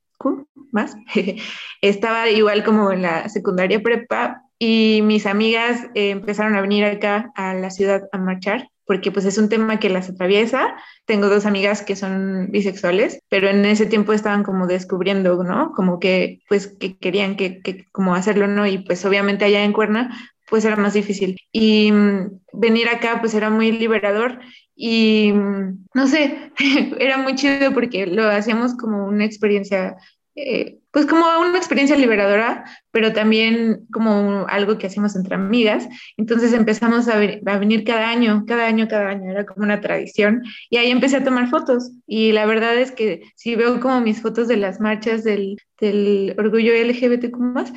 más. 0.72 0.96
Estaba 1.80 2.28
igual 2.28 2.64
como 2.64 2.92
en 2.92 3.02
la 3.02 3.28
secundaria 3.28 3.82
prepa 3.82 4.42
y 4.58 5.00
mis 5.04 5.26
amigas 5.26 5.86
eh, 5.94 6.10
empezaron 6.10 6.56
a 6.56 6.60
venir 6.60 6.84
acá 6.84 7.30
a 7.34 7.54
la 7.54 7.70
ciudad 7.70 8.08
a 8.12 8.18
marchar 8.18 8.68
porque 8.88 9.12
pues 9.12 9.26
es 9.26 9.36
un 9.36 9.50
tema 9.50 9.78
que 9.78 9.90
las 9.90 10.08
atraviesa. 10.08 10.74
Tengo 11.04 11.28
dos 11.28 11.44
amigas 11.44 11.82
que 11.82 11.94
son 11.94 12.48
bisexuales, 12.50 13.20
pero 13.28 13.48
en 13.48 13.66
ese 13.66 13.84
tiempo 13.84 14.14
estaban 14.14 14.42
como 14.44 14.66
descubriendo, 14.66 15.44
¿no? 15.44 15.72
Como 15.72 16.00
que 16.00 16.40
pues 16.48 16.68
que 16.68 16.96
querían 16.96 17.36
que, 17.36 17.60
que 17.60 17.84
como 17.92 18.14
hacerlo, 18.14 18.46
¿no? 18.46 18.66
Y 18.66 18.78
pues 18.78 19.04
obviamente 19.04 19.44
allá 19.44 19.62
en 19.62 19.74
Cuerna 19.74 20.16
pues 20.48 20.64
era 20.64 20.76
más 20.76 20.94
difícil. 20.94 21.40
Y 21.52 21.92
mm, 21.92 22.40
venir 22.52 22.88
acá 22.88 23.20
pues 23.20 23.34
era 23.34 23.50
muy 23.50 23.72
liberador 23.72 24.40
y 24.74 25.32
mm, 25.32 25.86
no 25.94 26.06
sé, 26.06 26.52
era 26.98 27.18
muy 27.18 27.34
chido 27.34 27.72
porque 27.72 28.06
lo 28.06 28.28
hacíamos 28.28 28.74
como 28.76 29.06
una 29.06 29.24
experiencia 29.24 29.96
eh, 30.40 30.78
pues 30.92 31.04
como 31.06 31.26
una 31.40 31.58
experiencia 31.58 31.96
liberadora, 31.96 32.64
pero 32.92 33.12
también 33.12 33.86
como 33.92 34.46
algo 34.48 34.78
que 34.78 34.86
hacemos 34.86 35.16
entre 35.16 35.34
amigas. 35.34 35.88
Entonces 36.16 36.52
empezamos 36.52 37.08
a, 37.08 37.18
venir 37.18 37.84
cada 37.84 38.08
año, 38.08 38.44
cada 38.46 38.66
año, 38.66 38.86
cada 38.88 39.08
año, 39.10 39.30
era 39.32 39.44
como 39.44 39.64
una 39.64 39.80
tradición. 39.80 40.42
Y 40.70 40.76
ahí 40.76 40.90
empecé 40.90 41.16
a 41.16 41.24
tomar 41.24 41.48
fotos. 41.50 41.90
Y 42.06 42.32
la 42.32 42.46
verdad 42.46 42.76
es 42.78 42.92
que 42.92 43.22
si 43.34 43.56
veo 43.56 43.80
como 43.80 44.00
mis 44.00 44.22
fotos 44.22 44.46
de 44.46 44.56
las 44.56 44.80
marchas 44.80 45.24
del, 45.24 45.60
del 45.80 46.34
orgullo 46.38 46.72
LGBTQ, 46.72 47.74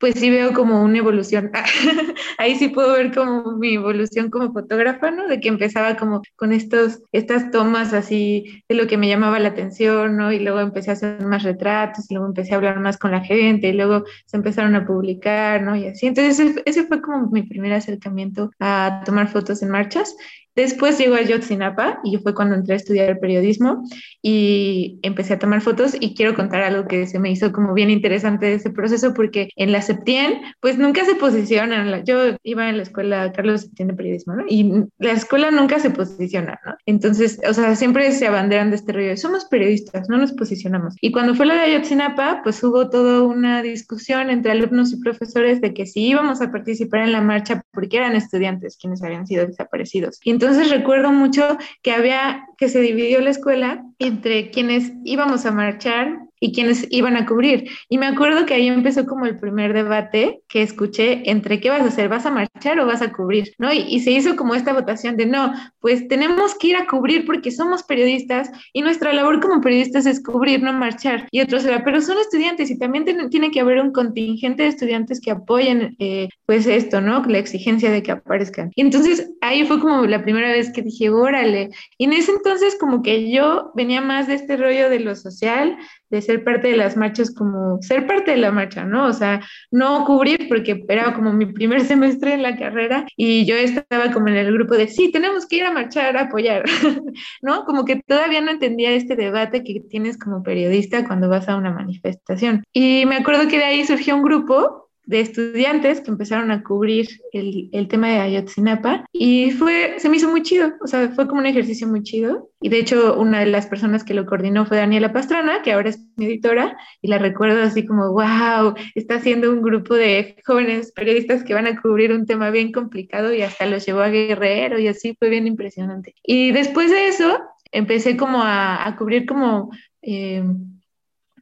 pues 0.00 0.14
sí 0.18 0.30
veo 0.30 0.54
como 0.54 0.82
una 0.82 0.98
evolución. 0.98 1.52
Ahí 2.38 2.56
sí 2.56 2.68
puedo 2.68 2.94
ver 2.94 3.14
como 3.14 3.52
mi 3.58 3.74
evolución 3.74 4.30
como 4.30 4.50
fotógrafa, 4.50 5.10
¿no? 5.10 5.28
De 5.28 5.40
que 5.40 5.48
empezaba 5.48 5.96
como 5.96 6.22
con 6.36 6.52
estos, 6.52 7.02
estas 7.12 7.50
tomas 7.50 7.92
así 7.92 8.64
de 8.68 8.76
lo 8.76 8.86
que 8.86 8.96
me 8.96 9.08
llamaba 9.08 9.38
la 9.38 9.50
atención, 9.50 10.16
¿no? 10.16 10.32
Y 10.32 10.40
luego 10.40 10.60
empecé 10.60 10.90
a 10.90 10.94
hacer 10.94 11.22
más 11.26 11.42
retratos, 11.42 12.10
y 12.10 12.14
luego 12.14 12.28
empecé 12.28 12.54
a 12.54 12.56
hablar 12.56 12.80
más 12.80 12.96
con 12.96 13.10
la 13.10 13.20
gente, 13.20 13.68
y 13.68 13.72
luego 13.74 14.04
se 14.24 14.38
empezaron 14.38 14.74
a 14.74 14.86
publicar, 14.86 15.62
¿no? 15.62 15.76
Y 15.76 15.86
así. 15.86 16.06
Entonces 16.06 16.40
ese, 16.40 16.62
ese 16.64 16.84
fue 16.86 17.02
como 17.02 17.28
mi 17.30 17.42
primer 17.42 17.74
acercamiento 17.74 18.50
a 18.58 19.02
tomar 19.04 19.28
fotos 19.28 19.62
en 19.62 19.68
marchas. 19.68 20.16
Después 20.56 20.98
llegó 20.98 21.14
a 21.14 21.22
Yotzinapa 21.22 22.00
y 22.04 22.16
fue 22.18 22.34
cuando 22.34 22.56
entré 22.56 22.74
a 22.74 22.76
estudiar 22.76 23.18
periodismo 23.20 23.84
y 24.22 24.98
empecé 25.02 25.34
a 25.34 25.38
tomar 25.38 25.60
fotos 25.60 25.96
y 25.98 26.14
quiero 26.14 26.34
contar 26.34 26.62
algo 26.62 26.86
que 26.88 27.06
se 27.06 27.18
me 27.18 27.30
hizo 27.30 27.52
como 27.52 27.72
bien 27.72 27.90
interesante 27.90 28.46
de 28.46 28.54
ese 28.54 28.70
proceso 28.70 29.14
porque 29.14 29.48
en 29.56 29.72
la 29.72 29.82
Septien 29.82 30.40
pues 30.60 30.78
nunca 30.78 31.04
se 31.04 31.14
posicionan, 31.14 32.04
yo 32.04 32.36
iba 32.42 32.68
en 32.68 32.76
la 32.76 32.82
escuela 32.82 33.32
Carlos 33.32 33.62
Septien 33.62 33.88
de 33.88 33.94
periodismo, 33.94 34.34
¿no? 34.34 34.44
Y 34.48 34.84
la 34.98 35.12
escuela 35.12 35.50
nunca 35.50 35.78
se 35.78 35.90
posiciona, 35.90 36.58
¿no? 36.66 36.74
Entonces, 36.86 37.40
o 37.48 37.54
sea, 37.54 37.76
siempre 37.76 38.10
se 38.12 38.26
abanderan 38.26 38.70
de 38.70 38.76
este 38.76 38.92
rollo, 38.92 39.16
somos 39.16 39.44
periodistas, 39.44 40.08
no 40.08 40.18
nos 40.18 40.32
posicionamos. 40.32 40.96
Y 41.00 41.12
cuando 41.12 41.34
fue 41.34 41.46
lo 41.46 41.54
de 41.54 41.60
Ayotzinapa, 41.60 42.40
pues 42.42 42.62
hubo 42.64 42.90
toda 42.90 43.22
una 43.22 43.62
discusión 43.62 44.30
entre 44.30 44.52
alumnos 44.52 44.92
y 44.92 45.00
profesores 45.00 45.60
de 45.60 45.72
que 45.74 45.86
si 45.86 46.08
íbamos 46.08 46.40
a 46.40 46.50
participar 46.50 47.00
en 47.00 47.12
la 47.12 47.20
marcha 47.20 47.62
porque 47.72 47.98
eran 47.98 48.16
estudiantes 48.16 48.76
quienes 48.76 49.02
habían 49.02 49.26
sido 49.26 49.46
desaparecidos. 49.46 50.18
Y 50.22 50.30
entonces 50.40 50.70
recuerdo 50.70 51.12
mucho 51.12 51.58
que 51.82 51.92
había, 51.92 52.46
que 52.56 52.70
se 52.70 52.80
dividió 52.80 53.20
la 53.20 53.28
escuela 53.28 53.84
entre 53.98 54.50
quienes 54.50 54.90
íbamos 55.04 55.44
a 55.44 55.52
marchar 55.52 56.18
y 56.40 56.52
quienes 56.52 56.86
iban 56.90 57.16
a 57.16 57.26
cubrir. 57.26 57.68
Y 57.88 57.98
me 57.98 58.06
acuerdo 58.06 58.46
que 58.46 58.54
ahí 58.54 58.66
empezó 58.66 59.06
como 59.06 59.26
el 59.26 59.38
primer 59.38 59.74
debate 59.74 60.40
que 60.48 60.62
escuché 60.62 61.30
entre 61.30 61.60
qué 61.60 61.70
vas 61.70 61.82
a 61.82 61.88
hacer, 61.88 62.08
vas 62.08 62.26
a 62.26 62.30
marchar 62.30 62.80
o 62.80 62.86
vas 62.86 63.02
a 63.02 63.12
cubrir, 63.12 63.52
¿no? 63.58 63.72
Y, 63.72 64.00
se 64.00 64.12
hizo 64.12 64.34
como 64.34 64.54
esta 64.54 64.72
votación 64.72 65.18
de 65.18 65.26
no, 65.26 65.52
pues 65.78 66.08
tenemos 66.08 66.54
que 66.54 66.68
ir 66.68 66.76
a 66.76 66.86
cubrir 66.86 67.26
porque 67.26 67.50
somos 67.50 67.82
periodistas 67.82 68.50
y 68.72 68.80
nuestra 68.80 69.12
labor 69.12 69.40
como 69.40 69.60
periodistas 69.60 70.06
es 70.06 70.22
cubrir, 70.22 70.62
no 70.62 70.72
marchar. 70.72 71.28
Y 71.30 71.42
otros 71.42 71.66
era, 71.66 71.84
pero 71.84 72.00
son 72.00 72.16
estudiantes 72.18 72.70
y 72.70 72.78
también 72.78 73.04
tiene 73.28 73.50
que 73.50 73.60
haber 73.60 73.78
un 73.78 73.92
contingente 73.92 74.62
de 74.62 74.70
estudiantes 74.70 75.20
que 75.20 75.30
apoyen 75.30 75.96
eh, 75.98 76.28
pues 76.46 76.66
esto, 76.66 77.02
¿no? 77.02 77.22
La 77.26 77.38
exigencia 77.38 77.90
de 77.90 78.02
que 78.02 78.12
aparezcan. 78.12 78.70
Y 78.74 78.80
entonces 78.80 79.30
ahí 79.42 79.66
fue 79.66 79.80
como 79.80 80.06
la 80.06 80.22
primera 80.22 80.48
vez 80.48 80.72
que 80.72 80.82
dije, 80.82 81.10
órale. 81.10 81.70
Y 81.98 82.04
en 82.04 82.14
ese 82.14 82.32
entonces 82.32 82.76
como 82.80 83.02
que 83.02 83.30
yo 83.30 83.72
venía 83.74 84.00
más 84.00 84.26
de 84.28 84.34
este 84.34 84.56
rollo 84.56 84.88
de 84.88 85.00
lo 85.00 85.14
social, 85.14 85.76
de 86.10 86.22
ser 86.22 86.44
parte 86.44 86.68
de 86.68 86.76
las 86.76 86.96
marchas 86.96 87.32
como 87.34 87.80
ser 87.82 88.06
parte 88.06 88.32
de 88.32 88.36
la 88.36 88.50
marcha, 88.50 88.84
¿no? 88.84 89.06
O 89.06 89.12
sea, 89.12 89.40
no 89.70 90.04
cubrir 90.04 90.48
porque 90.48 90.84
era 90.88 91.14
como 91.14 91.32
mi 91.32 91.46
primer 91.46 91.80
semestre 91.84 92.34
en 92.34 92.42
la 92.42 92.56
carrera 92.56 93.06
y 93.16 93.44
yo 93.46 93.56
estaba 93.56 94.10
como 94.12 94.28
en 94.28 94.36
el 94.36 94.52
grupo 94.52 94.74
de, 94.74 94.88
sí, 94.88 95.10
tenemos 95.10 95.46
que 95.46 95.56
ir 95.56 95.64
a 95.64 95.72
marchar, 95.72 96.16
a 96.16 96.22
apoyar, 96.22 96.64
¿no? 97.42 97.64
Como 97.64 97.84
que 97.84 98.02
todavía 98.06 98.40
no 98.40 98.50
entendía 98.50 98.92
este 98.92 99.16
debate 99.16 99.62
que 99.62 99.80
tienes 99.80 100.18
como 100.18 100.42
periodista 100.42 101.06
cuando 101.06 101.28
vas 101.28 101.48
a 101.48 101.56
una 101.56 101.72
manifestación. 101.72 102.64
Y 102.72 103.04
me 103.06 103.16
acuerdo 103.16 103.48
que 103.48 103.58
de 103.58 103.64
ahí 103.64 103.84
surgió 103.84 104.16
un 104.16 104.22
grupo 104.22 104.89
de 105.04 105.20
estudiantes 105.20 106.00
que 106.00 106.10
empezaron 106.10 106.50
a 106.50 106.62
cubrir 106.62 107.08
el, 107.32 107.68
el, 107.72 107.88
tema 107.88 108.08
de 108.08 108.20
Ayotzinapa 108.20 109.06
y 109.12 109.50
fue, 109.50 109.94
se 109.98 110.08
me 110.08 110.16
hizo 110.16 110.30
muy 110.30 110.42
chido, 110.42 110.72
o 110.82 110.86
sea, 110.86 111.08
fue 111.10 111.26
como 111.26 111.40
un 111.40 111.46
ejercicio 111.46 111.88
muy 111.88 112.02
chido 112.02 112.50
y 112.60 112.68
de 112.68 112.78
hecho 112.78 113.18
una 113.18 113.40
de 113.40 113.46
las 113.46 113.66
personas 113.66 114.04
que 114.04 114.14
lo 114.14 114.26
coordinó 114.26 114.66
fue 114.66 114.76
Daniela 114.76 115.12
Pastrana, 115.12 115.62
que 115.62 115.72
ahora 115.72 115.88
es 115.88 116.00
mi 116.16 116.26
editora 116.26 116.76
y 117.00 117.08
la 117.08 117.18
recuerdo 117.18 117.62
así 117.62 117.86
como, 117.86 118.12
wow, 118.12 118.74
está 118.94 119.16
haciendo 119.16 119.50
un 119.50 119.62
grupo 119.62 119.94
de 119.94 120.36
jóvenes 120.46 120.92
periodistas 120.92 121.42
que 121.42 121.54
van 121.54 121.66
a 121.66 121.80
cubrir 121.80 122.12
un 122.12 122.26
tema 122.26 122.50
bien 122.50 122.70
complicado 122.70 123.32
y 123.34 123.42
hasta 123.42 123.66
los 123.66 123.84
llevó 123.86 124.00
a 124.00 124.10
Guerrero 124.10 124.78
y 124.78 124.88
así 124.88 125.16
fue 125.18 125.30
bien 125.30 125.46
impresionante. 125.46 126.14
Y 126.22 126.52
después 126.52 126.90
de 126.90 127.08
eso 127.08 127.40
empecé 127.72 128.16
como 128.16 128.42
a, 128.42 128.86
a 128.86 128.96
cubrir 128.96 129.26
como... 129.26 129.70
Eh, 130.02 130.44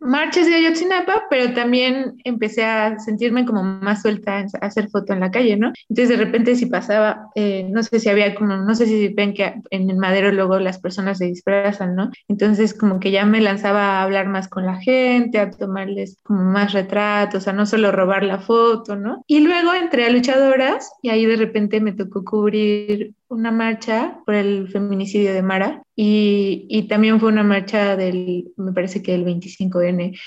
marchas 0.00 0.46
de 0.46 0.54
Ayotzinapa, 0.54 1.24
pero 1.30 1.52
también 1.54 2.16
empecé 2.24 2.64
a 2.64 2.98
sentirme 2.98 3.44
como 3.44 3.62
más 3.62 4.02
suelta 4.02 4.38
a 4.38 4.66
hacer 4.66 4.88
foto 4.90 5.12
en 5.12 5.20
la 5.20 5.30
calle, 5.30 5.56
¿no? 5.56 5.72
Entonces 5.88 6.16
de 6.16 6.24
repente 6.24 6.56
si 6.56 6.66
pasaba, 6.66 7.30
eh, 7.34 7.66
no 7.70 7.82
sé 7.82 8.00
si 8.00 8.08
había 8.08 8.34
como, 8.34 8.56
no 8.56 8.74
sé 8.74 8.86
si 8.86 9.08
ven 9.08 9.34
que 9.34 9.54
en 9.70 9.90
el 9.90 9.96
madero 9.96 10.32
luego 10.32 10.58
las 10.58 10.78
personas 10.78 11.18
se 11.18 11.26
disfrazan, 11.26 11.94
¿no? 11.94 12.10
Entonces 12.28 12.74
como 12.74 13.00
que 13.00 13.10
ya 13.10 13.24
me 13.24 13.40
lanzaba 13.40 13.98
a 13.98 14.02
hablar 14.02 14.28
más 14.28 14.48
con 14.48 14.66
la 14.66 14.76
gente, 14.76 15.38
a 15.38 15.50
tomarles 15.50 16.18
como 16.22 16.44
más 16.44 16.72
retratos, 16.72 17.48
a 17.48 17.52
no 17.52 17.66
solo 17.66 17.92
robar 17.92 18.22
la 18.22 18.38
foto, 18.38 18.96
¿no? 18.96 19.24
Y 19.26 19.40
luego 19.40 19.74
entré 19.74 20.06
a 20.06 20.10
luchadoras 20.10 20.90
y 21.02 21.10
ahí 21.10 21.26
de 21.26 21.36
repente 21.36 21.80
me 21.80 21.92
tocó 21.92 22.24
cubrir 22.24 23.14
una 23.28 23.50
marcha 23.50 24.20
por 24.24 24.34
el 24.34 24.68
feminicidio 24.68 25.32
de 25.32 25.42
Mara 25.42 25.82
y, 25.94 26.66
y, 26.68 26.88
también 26.88 27.20
fue 27.20 27.28
una 27.28 27.42
marcha 27.42 27.96
del, 27.96 28.52
me 28.56 28.72
parece 28.72 29.02
que 29.02 29.12
del 29.12 29.24
25N, 29.24 30.18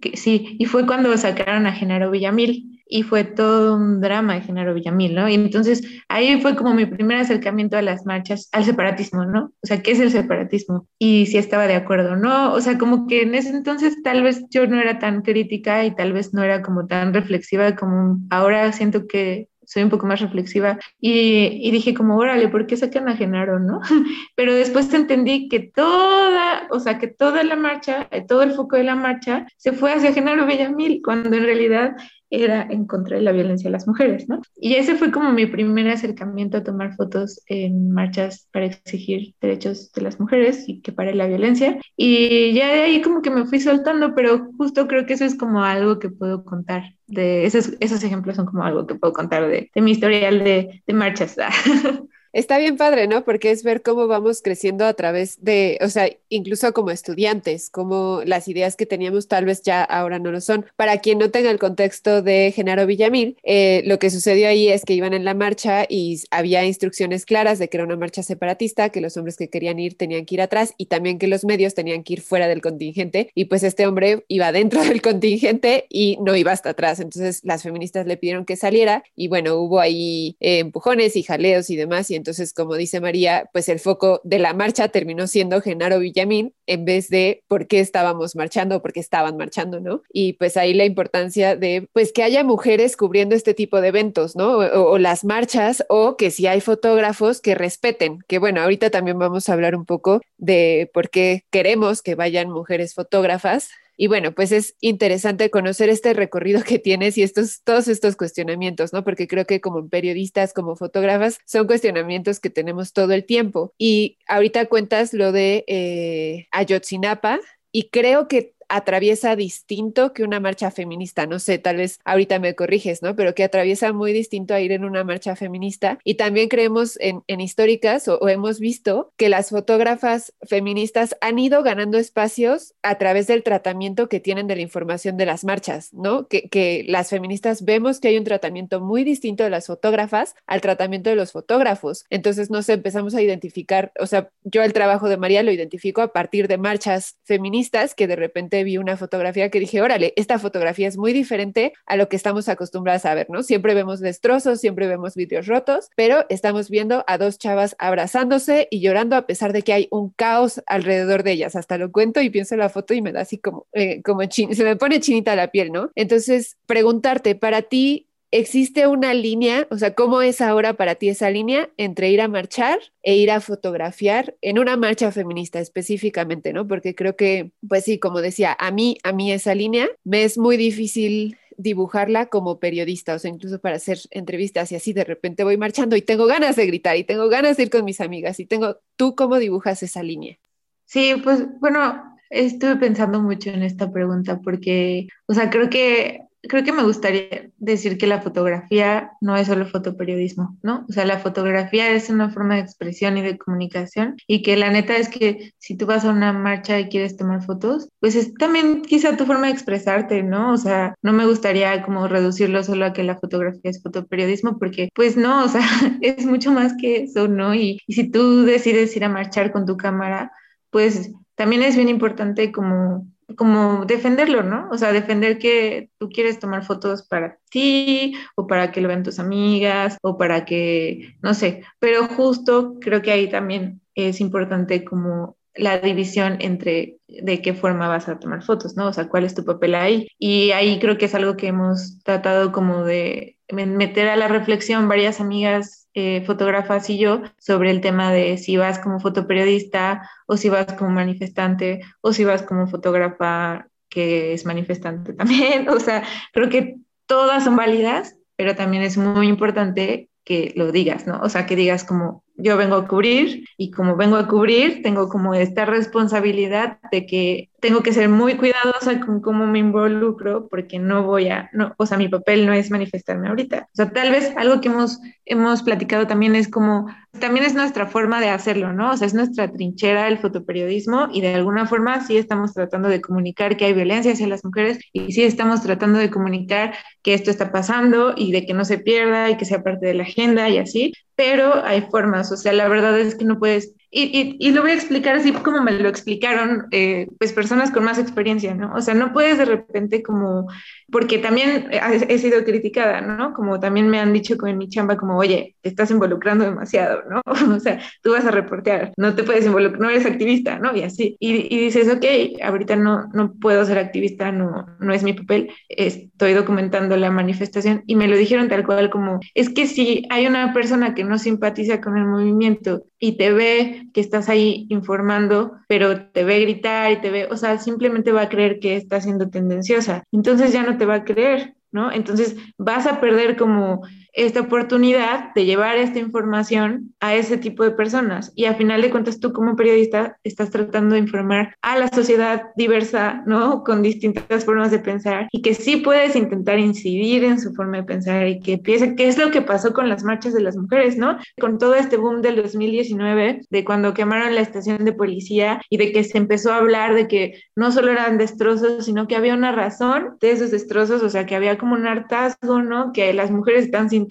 que, 0.00 0.16
sí, 0.16 0.56
y 0.58 0.64
fue 0.66 0.86
cuando 0.86 1.16
sacaron 1.16 1.66
a 1.66 1.72
Genaro 1.72 2.10
Villamil 2.10 2.82
y 2.92 3.04
fue 3.04 3.24
todo 3.24 3.76
un 3.76 4.02
drama 4.02 4.34
de 4.34 4.42
Genaro 4.42 4.74
Villamil, 4.74 5.14
¿no? 5.14 5.26
Y 5.26 5.34
entonces 5.34 5.82
ahí 6.08 6.40
fue 6.42 6.56
como 6.56 6.74
mi 6.74 6.84
primer 6.84 7.16
acercamiento 7.18 7.78
a 7.78 7.82
las 7.82 8.04
marchas, 8.04 8.50
al 8.52 8.64
separatismo, 8.64 9.24
¿no? 9.24 9.52
O 9.62 9.66
sea, 9.66 9.82
¿qué 9.82 9.92
es 9.92 10.00
el 10.00 10.10
separatismo? 10.10 10.86
Y 10.98 11.24
si 11.26 11.38
estaba 11.38 11.66
de 11.66 11.74
acuerdo, 11.74 12.16
¿no? 12.16 12.52
O 12.52 12.60
sea, 12.60 12.76
como 12.76 13.06
que 13.06 13.22
en 13.22 13.34
ese 13.34 13.48
entonces 13.48 14.02
tal 14.02 14.22
vez 14.22 14.44
yo 14.50 14.66
no 14.66 14.78
era 14.78 14.98
tan 14.98 15.22
crítica 15.22 15.86
y 15.86 15.94
tal 15.94 16.12
vez 16.12 16.34
no 16.34 16.42
era 16.42 16.60
como 16.60 16.86
tan 16.86 17.14
reflexiva 17.14 17.74
como 17.76 18.18
ahora 18.28 18.72
siento 18.72 19.06
que 19.06 19.48
soy 19.72 19.82
un 19.82 19.90
poco 19.90 20.06
más 20.06 20.20
reflexiva 20.20 20.78
y, 21.00 21.70
dije 21.70 21.94
como, 21.94 22.18
órale, 22.18 22.48
¿por 22.48 22.66
qué 22.66 22.76
sacan 22.76 23.08
a 23.08 23.16
Genaro, 23.16 23.58
no? 23.58 23.80
Pero 24.36 24.54
después 24.54 24.92
entendí 24.92 25.48
que 25.48 25.60
toda, 25.60 26.68
o 26.70 26.78
sea, 26.78 26.98
que 26.98 27.08
toda 27.08 27.42
la 27.42 27.56
marcha, 27.56 28.08
todo 28.28 28.42
el 28.42 28.52
foco 28.52 28.76
de 28.76 28.84
la 28.84 28.94
marcha 28.94 29.46
se 29.56 29.72
fue 29.72 29.92
hacia 29.92 30.12
Genaro 30.12 30.46
Villamil, 30.46 31.00
cuando 31.02 31.36
en 31.36 31.44
realidad 31.44 31.96
era 32.32 32.62
en 32.70 32.86
contra 32.86 33.16
de 33.16 33.22
la 33.22 33.32
violencia 33.32 33.68
a 33.68 33.72
las 33.72 33.86
mujeres, 33.86 34.28
¿no? 34.28 34.40
Y 34.56 34.74
ese 34.74 34.96
fue 34.96 35.12
como 35.12 35.32
mi 35.32 35.46
primer 35.46 35.88
acercamiento 35.88 36.56
a 36.56 36.64
tomar 36.64 36.94
fotos 36.96 37.40
en 37.46 37.90
marchas 37.92 38.48
para 38.52 38.66
exigir 38.66 39.34
derechos 39.40 39.92
de 39.92 40.02
las 40.02 40.18
mujeres 40.18 40.64
y 40.66 40.80
que 40.80 40.92
pare 40.92 41.14
la 41.14 41.26
violencia. 41.26 41.78
Y 41.96 42.54
ya 42.54 42.68
de 42.72 42.82
ahí 42.82 43.02
como 43.02 43.20
que 43.22 43.30
me 43.30 43.44
fui 43.44 43.60
soltando, 43.60 44.14
pero 44.14 44.48
justo 44.56 44.88
creo 44.88 45.04
que 45.06 45.14
eso 45.14 45.24
es 45.26 45.36
como 45.36 45.62
algo 45.62 45.98
que 45.98 46.10
puedo 46.10 46.44
contar. 46.44 46.82
De 47.06 47.44
esos, 47.44 47.74
esos 47.80 48.02
ejemplos 48.02 48.36
son 48.36 48.46
como 48.46 48.64
algo 48.64 48.86
que 48.86 48.94
puedo 48.94 49.12
contar 49.12 49.46
de, 49.48 49.70
de 49.74 49.80
mi 49.82 49.90
historial 49.90 50.42
de, 50.42 50.82
de 50.86 50.94
marchas. 50.94 51.36
Está 52.32 52.56
bien 52.56 52.78
padre, 52.78 53.08
¿no? 53.08 53.24
Porque 53.24 53.50
es 53.50 53.62
ver 53.62 53.82
cómo 53.82 54.06
vamos 54.06 54.40
creciendo 54.40 54.86
a 54.86 54.94
través 54.94 55.44
de, 55.44 55.78
o 55.82 55.88
sea, 55.90 56.08
incluso 56.30 56.72
como 56.72 56.90
estudiantes, 56.90 57.68
como 57.68 58.22
las 58.24 58.48
ideas 58.48 58.74
que 58.74 58.86
teníamos 58.86 59.28
tal 59.28 59.44
vez 59.44 59.60
ya 59.60 59.84
ahora 59.84 60.18
no 60.18 60.32
lo 60.32 60.40
son. 60.40 60.64
Para 60.76 60.98
quien 60.98 61.18
no 61.18 61.30
tenga 61.30 61.50
el 61.50 61.58
contexto 61.58 62.22
de 62.22 62.50
Genaro 62.56 62.86
Villamil, 62.86 63.36
eh, 63.42 63.82
lo 63.84 63.98
que 63.98 64.08
sucedió 64.08 64.48
ahí 64.48 64.68
es 64.68 64.86
que 64.86 64.94
iban 64.94 65.12
en 65.12 65.26
la 65.26 65.34
marcha 65.34 65.84
y 65.86 66.22
había 66.30 66.64
instrucciones 66.64 67.26
claras 67.26 67.58
de 67.58 67.68
que 67.68 67.76
era 67.76 67.84
una 67.84 67.96
marcha 67.96 68.22
separatista, 68.22 68.88
que 68.88 69.02
los 69.02 69.16
hombres 69.18 69.36
que 69.36 69.50
querían 69.50 69.78
ir 69.78 69.98
tenían 69.98 70.24
que 70.24 70.36
ir 70.36 70.40
atrás 70.40 70.72
y 70.78 70.86
también 70.86 71.18
que 71.18 71.26
los 71.26 71.44
medios 71.44 71.74
tenían 71.74 72.02
que 72.02 72.14
ir 72.14 72.22
fuera 72.22 72.48
del 72.48 72.62
contingente. 72.62 73.30
Y 73.34 73.44
pues 73.44 73.62
este 73.62 73.86
hombre 73.86 74.24
iba 74.28 74.52
dentro 74.52 74.82
del 74.82 75.02
contingente 75.02 75.84
y 75.90 76.16
no 76.22 76.34
iba 76.34 76.52
hasta 76.52 76.70
atrás. 76.70 76.98
Entonces 76.98 77.40
las 77.44 77.62
feministas 77.62 78.06
le 78.06 78.16
pidieron 78.16 78.46
que 78.46 78.56
saliera 78.56 79.04
y 79.14 79.28
bueno, 79.28 79.56
hubo 79.56 79.80
ahí 79.80 80.36
eh, 80.40 80.60
empujones 80.60 81.14
y 81.16 81.22
jaleos 81.22 81.68
y 81.68 81.76
demás. 81.76 82.10
Y 82.10 82.21
entonces, 82.22 82.54
como 82.54 82.76
dice 82.76 83.00
María, 83.00 83.50
pues 83.52 83.68
el 83.68 83.80
foco 83.80 84.20
de 84.22 84.38
la 84.38 84.54
marcha 84.54 84.86
terminó 84.86 85.26
siendo 85.26 85.60
Genaro 85.60 85.98
Villamín 85.98 86.54
en 86.66 86.84
vez 86.84 87.08
de 87.08 87.42
por 87.48 87.66
qué 87.66 87.80
estábamos 87.80 88.36
marchando 88.36 88.80
por 88.80 88.92
qué 88.92 89.00
estaban 89.00 89.36
marchando, 89.36 89.80
¿no? 89.80 90.02
Y 90.12 90.34
pues 90.34 90.56
ahí 90.56 90.72
la 90.72 90.84
importancia 90.84 91.56
de, 91.56 91.88
pues 91.92 92.12
que 92.12 92.22
haya 92.22 92.44
mujeres 92.44 92.96
cubriendo 92.96 93.34
este 93.34 93.54
tipo 93.54 93.80
de 93.80 93.88
eventos, 93.88 94.36
¿no? 94.36 94.58
O, 94.58 94.92
o 94.92 94.98
las 94.98 95.24
marchas 95.24 95.84
o 95.88 96.16
que 96.16 96.30
si 96.30 96.46
hay 96.46 96.60
fotógrafos 96.60 97.40
que 97.40 97.56
respeten, 97.56 98.20
que 98.28 98.38
bueno, 98.38 98.60
ahorita 98.60 98.90
también 98.90 99.18
vamos 99.18 99.48
a 99.48 99.54
hablar 99.54 99.74
un 99.74 99.84
poco 99.84 100.20
de 100.38 100.88
por 100.94 101.10
qué 101.10 101.44
queremos 101.50 102.02
que 102.02 102.14
vayan 102.14 102.50
mujeres 102.50 102.94
fotógrafas 102.94 103.70
y 104.02 104.08
bueno, 104.08 104.32
pues 104.32 104.50
es 104.50 104.74
interesante 104.80 105.48
conocer 105.48 105.88
este 105.88 106.12
recorrido 106.12 106.64
que 106.64 106.80
tienes 106.80 107.16
y 107.16 107.22
estos, 107.22 107.62
todos 107.62 107.86
estos 107.86 108.16
cuestionamientos, 108.16 108.92
¿no? 108.92 109.04
Porque 109.04 109.28
creo 109.28 109.46
que 109.46 109.60
como 109.60 109.88
periodistas, 109.88 110.52
como 110.52 110.74
fotógrafas, 110.74 111.38
son 111.46 111.68
cuestionamientos 111.68 112.40
que 112.40 112.50
tenemos 112.50 112.92
todo 112.92 113.12
el 113.12 113.24
tiempo. 113.24 113.74
Y 113.78 114.18
ahorita 114.26 114.66
cuentas 114.66 115.14
lo 115.14 115.30
de 115.30 115.64
eh, 115.68 116.48
Ayotzinapa 116.50 117.38
y 117.70 117.90
creo 117.90 118.26
que 118.26 118.56
atraviesa 118.72 119.36
distinto 119.36 120.14
que 120.14 120.24
una 120.24 120.40
marcha 120.40 120.70
feminista. 120.70 121.26
No 121.26 121.38
sé, 121.38 121.58
tal 121.58 121.76
vez 121.76 122.00
ahorita 122.04 122.38
me 122.38 122.54
corriges, 122.54 123.02
¿no? 123.02 123.14
Pero 123.14 123.34
que 123.34 123.44
atraviesa 123.44 123.92
muy 123.92 124.14
distinto 124.14 124.54
a 124.54 124.60
ir 124.60 124.72
en 124.72 124.84
una 124.84 125.04
marcha 125.04 125.36
feminista. 125.36 125.98
Y 126.04 126.14
también 126.14 126.48
creemos 126.48 126.98
en, 127.00 127.22
históricas 127.40 128.08
o, 128.08 128.28
hemos 128.28 128.60
visto 128.60 129.12
que 129.18 129.28
las 129.28 129.50
fotógrafas 129.50 130.32
feministas 130.48 131.16
han 131.20 131.38
ido 131.38 131.62
ganando 131.62 131.98
espacios 131.98 132.74
a 132.82 132.96
través 132.96 133.26
del 133.26 133.42
tratamiento 133.42 134.08
que 134.08 134.20
tienen 134.20 134.46
de 134.46 134.56
la 134.56 134.62
información 134.62 135.18
de 135.18 135.26
las 135.26 135.44
marchas, 135.44 135.92
¿no? 135.92 136.26
Que, 136.28 136.48
que 136.48 136.84
las 136.88 137.10
feministas 137.10 137.64
vemos 137.64 138.00
que 138.00 138.08
hay 138.08 138.16
un 138.16 138.24
tratamiento 138.24 138.80
muy 138.80 139.04
distinto 139.04 139.44
de 139.44 139.50
las 139.50 139.66
fotógrafas 139.66 140.34
al 140.46 140.62
tratamiento 140.62 141.10
de 141.10 141.16
los 141.16 141.32
fotógrafos. 141.32 142.06
Entonces, 142.08 142.50
no 142.50 142.62
sé, 142.62 142.72
empezamos 142.74 143.14
a 143.14 143.20
identificar, 143.20 143.92
o 143.98 144.06
sea, 144.06 144.30
yo 144.44 144.62
el 144.62 144.72
trabajo 144.72 145.10
de 145.10 145.18
María 145.18 145.42
lo 145.42 145.52
identifico 145.52 146.00
a 146.00 146.12
partir 146.12 146.48
de 146.48 146.56
marchas 146.56 147.18
feministas 147.24 147.94
que 147.94 148.06
de 148.06 148.16
repente 148.16 148.61
vi 148.64 148.78
una 148.78 148.96
fotografía 148.96 149.50
que 149.50 149.60
dije, 149.60 149.80
órale, 149.82 150.12
esta 150.16 150.38
fotografía 150.38 150.88
es 150.88 150.96
muy 150.96 151.12
diferente 151.12 151.72
a 151.86 151.96
lo 151.96 152.08
que 152.08 152.16
estamos 152.16 152.48
acostumbrados 152.48 153.04
a 153.04 153.14
ver, 153.14 153.28
¿no? 153.30 153.42
Siempre 153.42 153.74
vemos 153.74 154.00
destrozos, 154.00 154.60
siempre 154.60 154.86
vemos 154.86 155.14
vidrios 155.14 155.46
rotos, 155.46 155.90
pero 155.96 156.24
estamos 156.28 156.70
viendo 156.70 157.04
a 157.06 157.18
dos 157.18 157.38
chavas 157.38 157.76
abrazándose 157.78 158.68
y 158.70 158.80
llorando 158.80 159.16
a 159.16 159.26
pesar 159.26 159.52
de 159.52 159.62
que 159.62 159.72
hay 159.72 159.88
un 159.90 160.10
caos 160.10 160.62
alrededor 160.66 161.22
de 161.22 161.32
ellas. 161.32 161.56
Hasta 161.56 161.78
lo 161.78 161.92
cuento 161.92 162.20
y 162.20 162.30
pienso 162.30 162.54
en 162.54 162.60
la 162.60 162.68
foto 162.68 162.94
y 162.94 163.02
me 163.02 163.12
da 163.12 163.20
así 163.20 163.38
como, 163.38 163.66
eh, 163.72 164.02
como 164.02 164.20
se 164.30 164.64
me 164.64 164.76
pone 164.76 165.00
chinita 165.00 165.36
la 165.36 165.50
piel, 165.50 165.72
¿no? 165.72 165.90
Entonces, 165.94 166.56
preguntarte, 166.66 167.34
para 167.34 167.62
ti, 167.62 168.08
¿existe 168.32 168.88
una 168.88 169.14
línea? 169.14 169.68
O 169.70 169.78
sea, 169.78 169.94
¿cómo 169.94 170.22
es 170.22 170.40
ahora 170.40 170.74
para 170.74 170.96
ti 170.96 171.08
esa 171.08 171.30
línea 171.30 171.70
entre 171.76 172.10
ir 172.10 172.20
a 172.20 172.28
marchar 172.28 172.80
e 173.02 173.14
ir 173.14 173.30
a 173.30 173.40
fotografiar 173.40 174.34
en 174.40 174.58
una 174.58 174.76
marcha 174.76 175.12
feminista 175.12 175.60
específicamente, 175.60 176.52
¿no? 176.52 176.66
Porque 176.66 176.94
creo 176.94 177.14
que, 177.14 177.52
pues 177.68 177.84
sí, 177.84 177.98
como 177.98 178.20
decía, 178.20 178.56
a 178.58 178.70
mí, 178.72 178.98
a 179.04 179.12
mí 179.12 179.30
esa 179.30 179.54
línea 179.54 179.88
me 180.02 180.24
es 180.24 180.38
muy 180.38 180.56
difícil 180.56 181.36
dibujarla 181.58 182.26
como 182.26 182.58
periodista, 182.58 183.14
o 183.14 183.18
sea, 183.18 183.30
incluso 183.30 183.60
para 183.60 183.76
hacer 183.76 183.98
entrevistas 184.10 184.72
y 184.72 184.76
así 184.76 184.92
de 184.92 185.04
repente 185.04 185.44
voy 185.44 185.58
marchando 185.58 185.94
y 185.94 186.02
tengo 186.02 186.26
ganas 186.26 186.56
de 186.56 186.66
gritar 186.66 186.96
y 186.96 187.04
tengo 187.04 187.28
ganas 187.28 187.56
de 187.56 187.64
ir 187.64 187.70
con 187.70 187.84
mis 187.84 188.00
amigas 188.00 188.40
y 188.40 188.46
tengo, 188.46 188.78
¿tú 188.96 189.14
cómo 189.14 189.38
dibujas 189.38 189.82
esa 189.82 190.02
línea? 190.02 190.38
Sí, 190.86 191.14
pues 191.22 191.44
bueno, 191.60 192.02
estuve 192.30 192.76
pensando 192.76 193.20
mucho 193.20 193.50
en 193.50 193.62
esta 193.62 193.92
pregunta 193.92 194.40
porque, 194.40 195.08
o 195.26 195.34
sea, 195.34 195.50
creo 195.50 195.68
que 195.68 196.21
creo 196.42 196.64
que 196.64 196.72
me 196.72 196.82
gustaría 196.82 197.50
decir 197.58 197.98
que 197.98 198.06
la 198.06 198.20
fotografía 198.20 199.12
no 199.20 199.36
es 199.36 199.46
solo 199.46 199.66
fotoperiodismo, 199.66 200.58
¿no? 200.62 200.84
O 200.88 200.92
sea, 200.92 201.04
la 201.04 201.18
fotografía 201.18 201.90
es 201.90 202.10
una 202.10 202.30
forma 202.30 202.56
de 202.56 202.62
expresión 202.62 203.16
y 203.16 203.22
de 203.22 203.38
comunicación 203.38 204.16
y 204.26 204.42
que 204.42 204.56
la 204.56 204.70
neta 204.70 204.96
es 204.96 205.08
que 205.08 205.52
si 205.58 205.76
tú 205.76 205.86
vas 205.86 206.04
a 206.04 206.10
una 206.10 206.32
marcha 206.32 206.78
y 206.80 206.88
quieres 206.88 207.16
tomar 207.16 207.42
fotos, 207.42 207.88
pues 208.00 208.16
es 208.16 208.34
también 208.34 208.82
quizá 208.82 209.16
tu 209.16 209.24
forma 209.24 209.46
de 209.46 209.52
expresarte, 209.52 210.22
¿no? 210.22 210.52
O 210.52 210.56
sea, 210.56 210.94
no 211.02 211.12
me 211.12 211.26
gustaría 211.26 211.82
como 211.82 212.08
reducirlo 212.08 212.64
solo 212.64 212.86
a 212.86 212.92
que 212.92 213.04
la 213.04 213.18
fotografía 213.18 213.70
es 213.70 213.82
fotoperiodismo 213.82 214.58
porque 214.58 214.88
pues 214.94 215.16
no, 215.16 215.44
o 215.44 215.48
sea, 215.48 215.62
es 216.00 216.26
mucho 216.26 216.52
más 216.52 216.74
que 216.78 217.04
eso, 217.04 217.28
¿no? 217.28 217.54
Y, 217.54 217.80
y 217.86 217.92
si 217.94 218.10
tú 218.10 218.42
decides 218.42 218.96
ir 218.96 219.04
a 219.04 219.08
marchar 219.08 219.52
con 219.52 219.66
tu 219.66 219.76
cámara, 219.76 220.32
pues 220.70 221.12
también 221.34 221.62
es 221.62 221.76
bien 221.76 221.88
importante 221.88 222.52
como 222.52 223.06
como 223.36 223.84
defenderlo, 223.86 224.42
¿no? 224.42 224.68
O 224.70 224.78
sea, 224.78 224.92
defender 224.92 225.38
que 225.38 225.90
tú 225.98 226.08
quieres 226.10 226.38
tomar 226.38 226.64
fotos 226.64 227.06
para 227.06 227.38
ti 227.50 228.14
o 228.36 228.46
para 228.46 228.72
que 228.72 228.80
lo 228.80 228.88
vean 228.88 229.02
tus 229.02 229.18
amigas 229.18 229.98
o 230.02 230.18
para 230.18 230.44
que, 230.44 231.16
no 231.22 231.34
sé, 231.34 231.64
pero 231.78 232.06
justo 232.06 232.76
creo 232.80 233.02
que 233.02 233.12
ahí 233.12 233.28
también 233.30 233.80
es 233.94 234.20
importante 234.20 234.84
como 234.84 235.36
la 235.54 235.78
división 235.78 236.36
entre 236.40 236.98
de 237.08 237.42
qué 237.42 237.54
forma 237.54 237.88
vas 237.88 238.08
a 238.08 238.18
tomar 238.18 238.42
fotos, 238.42 238.76
¿no? 238.76 238.88
O 238.88 238.92
sea, 238.92 239.08
cuál 239.08 239.24
es 239.24 239.34
tu 239.34 239.44
papel 239.44 239.74
ahí. 239.74 240.08
Y 240.18 240.52
ahí 240.52 240.78
creo 240.78 240.96
que 240.98 241.06
es 241.06 241.14
algo 241.14 241.36
que 241.36 241.48
hemos 241.48 241.98
tratado 242.04 242.52
como 242.52 242.84
de 242.84 243.36
meter 243.52 244.08
a 244.08 244.16
la 244.16 244.28
reflexión 244.28 244.88
varias 244.88 245.20
amigas 245.20 245.81
eh, 245.94 246.22
fotógrafas 246.24 246.88
y 246.90 246.98
yo 246.98 247.22
sobre 247.38 247.70
el 247.70 247.80
tema 247.80 248.12
de 248.12 248.38
si 248.38 248.56
vas 248.56 248.78
como 248.78 249.00
fotoperiodista 249.00 250.08
o 250.26 250.36
si 250.36 250.48
vas 250.48 250.72
como 250.72 250.90
manifestante 250.90 251.80
o 252.00 252.12
si 252.12 252.24
vas 252.24 252.42
como 252.42 252.66
fotógrafa 252.66 253.68
que 253.88 254.32
es 254.32 254.46
manifestante 254.46 255.12
también. 255.14 255.68
O 255.68 255.78
sea, 255.80 256.02
creo 256.32 256.48
que 256.48 256.76
todas 257.06 257.44
son 257.44 257.56
válidas, 257.56 258.16
pero 258.36 258.56
también 258.56 258.82
es 258.82 258.96
muy 258.96 259.28
importante 259.28 260.08
que 260.24 260.52
lo 260.56 260.72
digas, 260.72 261.06
¿no? 261.06 261.20
O 261.20 261.28
sea, 261.28 261.46
que 261.46 261.56
digas 261.56 261.84
como 261.84 262.24
yo 262.42 262.56
vengo 262.56 262.76
a 262.76 262.88
cubrir 262.88 263.44
y 263.56 263.70
como 263.70 263.96
vengo 263.96 264.16
a 264.16 264.26
cubrir, 264.26 264.82
tengo 264.82 265.08
como 265.08 265.34
esta 265.34 265.64
responsabilidad 265.64 266.78
de 266.90 267.06
que 267.06 267.50
tengo 267.62 267.84
que 267.84 267.92
ser 267.92 268.08
muy 268.08 268.34
cuidadosa 268.34 268.98
con 268.98 269.20
cómo 269.20 269.46
me 269.46 269.60
involucro 269.60 270.48
porque 270.48 270.80
no 270.80 271.04
voy 271.04 271.28
a, 271.28 271.48
no, 271.52 271.72
o 271.78 271.86
sea, 271.86 271.96
mi 271.96 272.08
papel 272.08 272.44
no 272.44 272.52
es 272.52 272.72
manifestarme 272.72 273.28
ahorita. 273.28 273.68
O 273.72 273.74
sea, 273.76 273.90
tal 273.92 274.10
vez 274.10 274.32
algo 274.36 274.60
que 274.60 274.68
hemos, 274.68 274.98
hemos 275.24 275.62
platicado 275.62 276.08
también 276.08 276.34
es 276.34 276.48
como, 276.48 276.88
también 277.20 277.46
es 277.46 277.54
nuestra 277.54 277.86
forma 277.86 278.20
de 278.20 278.30
hacerlo, 278.30 278.72
¿no? 278.72 278.90
O 278.90 278.96
sea, 278.96 279.06
es 279.06 279.14
nuestra 279.14 279.52
trinchera 279.52 280.08
el 280.08 280.18
fotoperiodismo 280.18 281.08
y 281.12 281.20
de 281.20 281.34
alguna 281.34 281.66
forma 281.66 282.04
sí 282.04 282.16
estamos 282.16 282.52
tratando 282.52 282.88
de 282.88 283.00
comunicar 283.00 283.56
que 283.56 283.66
hay 283.66 283.74
violencia 283.74 284.12
hacia 284.12 284.26
las 284.26 284.44
mujeres 284.44 284.80
y 284.92 285.12
sí 285.12 285.22
estamos 285.22 285.62
tratando 285.62 286.00
de 286.00 286.10
comunicar 286.10 286.74
que 287.02 287.14
esto 287.14 287.30
está 287.30 287.52
pasando 287.52 288.14
y 288.16 288.32
de 288.32 288.44
que 288.44 288.54
no 288.54 288.64
se 288.64 288.78
pierda 288.78 289.30
y 289.30 289.36
que 289.36 289.44
sea 289.44 289.62
parte 289.62 289.86
de 289.86 289.94
la 289.94 290.02
agenda 290.02 290.48
y 290.48 290.58
así, 290.58 290.92
pero 291.14 291.64
hay 291.64 291.82
formas, 291.82 292.31
o 292.32 292.36
sea, 292.36 292.52
la 292.52 292.68
verdad 292.68 292.98
es 293.00 293.14
que 293.14 293.24
no 293.24 293.38
puedes 293.38 293.74
Y, 293.94 294.38
y, 294.40 294.52
lo 294.52 294.62
voy 294.62 294.70
a 294.70 294.74
explicar 294.74 295.16
así 295.16 295.32
como 295.32 295.60
me 295.60 295.72
lo 295.72 295.86
explicaron, 295.86 296.66
eh, 296.70 297.08
pues 297.18 297.34
personas 297.34 297.70
con 297.70 297.84
más 297.84 297.98
experiencia, 297.98 298.54
¿no? 298.54 298.72
O 298.74 298.80
sea, 298.80 298.94
no 298.94 299.12
puedes 299.12 299.36
de 299.36 299.44
repente 299.44 300.02
como, 300.02 300.48
porque 300.90 301.18
también 301.18 301.68
he, 301.70 302.18
sido 302.18 302.42
criticada, 302.42 303.02
¿no? 303.02 303.34
Como 303.34 303.60
también 303.60 303.90
me 303.90 304.00
han 304.00 304.14
dicho 304.14 304.38
con 304.38 304.56
mi 304.56 304.70
chamba, 304.70 304.96
como, 304.96 305.18
oye, 305.18 305.56
te 305.60 305.68
estás 305.68 305.90
involucrando 305.90 306.46
demasiado, 306.46 307.02
¿no? 307.10 307.20
o 307.54 307.60
sea, 307.60 307.80
tú 308.02 308.12
vas 308.12 308.24
a 308.24 308.30
reportear, 308.30 308.94
no 308.96 309.14
te 309.14 309.24
puedes 309.24 309.44
involucrar, 309.44 309.82
no 309.82 309.90
eres 309.90 310.06
activista, 310.06 310.58
¿no? 310.58 310.74
Y 310.74 310.84
así. 310.84 311.18
Y, 311.20 311.54
y 311.54 311.60
dices, 311.60 311.86
ok, 311.88 312.40
ahorita 312.42 312.76
no, 312.76 313.10
no 313.12 313.34
puedo 313.34 313.62
ser 313.66 313.76
activista, 313.76 314.32
no, 314.32 314.68
no 314.80 314.94
es 314.94 315.02
mi 315.02 315.12
papel, 315.12 315.50
estoy 315.68 316.32
documentando 316.32 316.96
la 316.96 317.10
manifestación 317.10 317.84
y 317.86 317.96
me 317.96 318.08
lo 318.08 318.16
dijeron 318.16 318.48
tal 318.48 318.64
cual 318.64 318.88
como, 318.88 319.20
es 319.34 319.50
que 319.50 319.66
si 319.66 320.06
hay 320.08 320.26
una 320.26 320.54
persona 320.54 320.94
que 320.94 321.04
no 321.04 321.18
simpatiza 321.18 321.82
con 321.82 321.98
el 321.98 322.06
movimiento 322.06 322.86
y 322.98 323.16
te 323.16 323.32
ve 323.32 323.81
que 323.92 324.00
estás 324.00 324.28
ahí 324.28 324.66
informando, 324.68 325.52
pero 325.68 326.06
te 326.10 326.24
ve 326.24 326.40
gritar 326.40 326.92
y 326.92 327.00
te 327.00 327.10
ve, 327.10 327.28
o 327.30 327.36
sea, 327.36 327.58
simplemente 327.58 328.12
va 328.12 328.22
a 328.22 328.28
creer 328.28 328.58
que 328.60 328.76
estás 328.76 329.04
siendo 329.04 329.28
tendenciosa. 329.30 330.04
Entonces 330.12 330.52
ya 330.52 330.62
no 330.62 330.76
te 330.76 330.86
va 330.86 330.96
a 330.96 331.04
creer, 331.04 331.54
¿no? 331.70 331.92
Entonces 331.92 332.36
vas 332.58 332.86
a 332.86 333.00
perder 333.00 333.36
como 333.36 333.82
esta 334.12 334.40
oportunidad 334.40 335.32
de 335.34 335.44
llevar 335.44 335.76
esta 335.76 335.98
información 335.98 336.94
a 337.00 337.14
ese 337.14 337.38
tipo 337.38 337.64
de 337.64 337.70
personas. 337.70 338.32
Y 338.34 338.44
a 338.44 338.54
final 338.54 338.82
de 338.82 338.90
cuentas, 338.90 339.20
tú 339.20 339.32
como 339.32 339.56
periodista 339.56 340.18
estás 340.24 340.50
tratando 340.50 340.94
de 340.94 341.00
informar 341.00 341.56
a 341.62 341.78
la 341.78 341.88
sociedad 341.88 342.42
diversa, 342.56 343.22
¿no? 343.26 343.64
Con 343.64 343.82
distintas 343.82 344.44
formas 344.44 344.70
de 344.70 344.78
pensar 344.78 345.28
y 345.32 345.42
que 345.42 345.54
sí 345.54 345.76
puedes 345.76 346.16
intentar 346.16 346.58
incidir 346.58 347.24
en 347.24 347.40
su 347.40 347.54
forma 347.54 347.78
de 347.78 347.84
pensar 347.84 348.26
y 348.28 348.40
que 348.40 348.58
piense 348.58 348.94
qué 348.94 349.08
es 349.08 349.18
lo 349.18 349.30
que 349.30 349.42
pasó 349.42 349.72
con 349.72 349.88
las 349.88 350.04
marchas 350.04 350.34
de 350.34 350.40
las 350.40 350.56
mujeres, 350.56 350.96
¿no? 350.96 351.18
Con 351.40 351.58
todo 351.58 351.74
este 351.74 351.96
boom 351.96 352.22
del 352.22 352.36
2019, 352.36 353.42
de 353.48 353.64
cuando 353.64 353.94
quemaron 353.94 354.34
la 354.34 354.40
estación 354.40 354.84
de 354.84 354.92
policía 354.92 355.60
y 355.70 355.78
de 355.78 355.92
que 355.92 356.04
se 356.04 356.18
empezó 356.18 356.52
a 356.52 356.58
hablar 356.58 356.94
de 356.94 357.08
que 357.08 357.40
no 357.56 357.72
solo 357.72 357.90
eran 357.90 358.18
destrozos, 358.18 358.84
sino 358.84 359.06
que 359.06 359.16
había 359.16 359.34
una 359.34 359.52
razón 359.52 360.16
de 360.20 360.32
esos 360.32 360.50
destrozos, 360.50 361.02
o 361.02 361.08
sea, 361.08 361.26
que 361.26 361.36
había 361.36 361.58
como 361.58 361.74
un 361.74 361.86
hartazgo, 361.86 362.62
¿no? 362.62 362.92
Que 362.92 363.12
las 363.12 363.30
mujeres 363.30 363.64
están 363.64 363.90
sin 363.90 364.01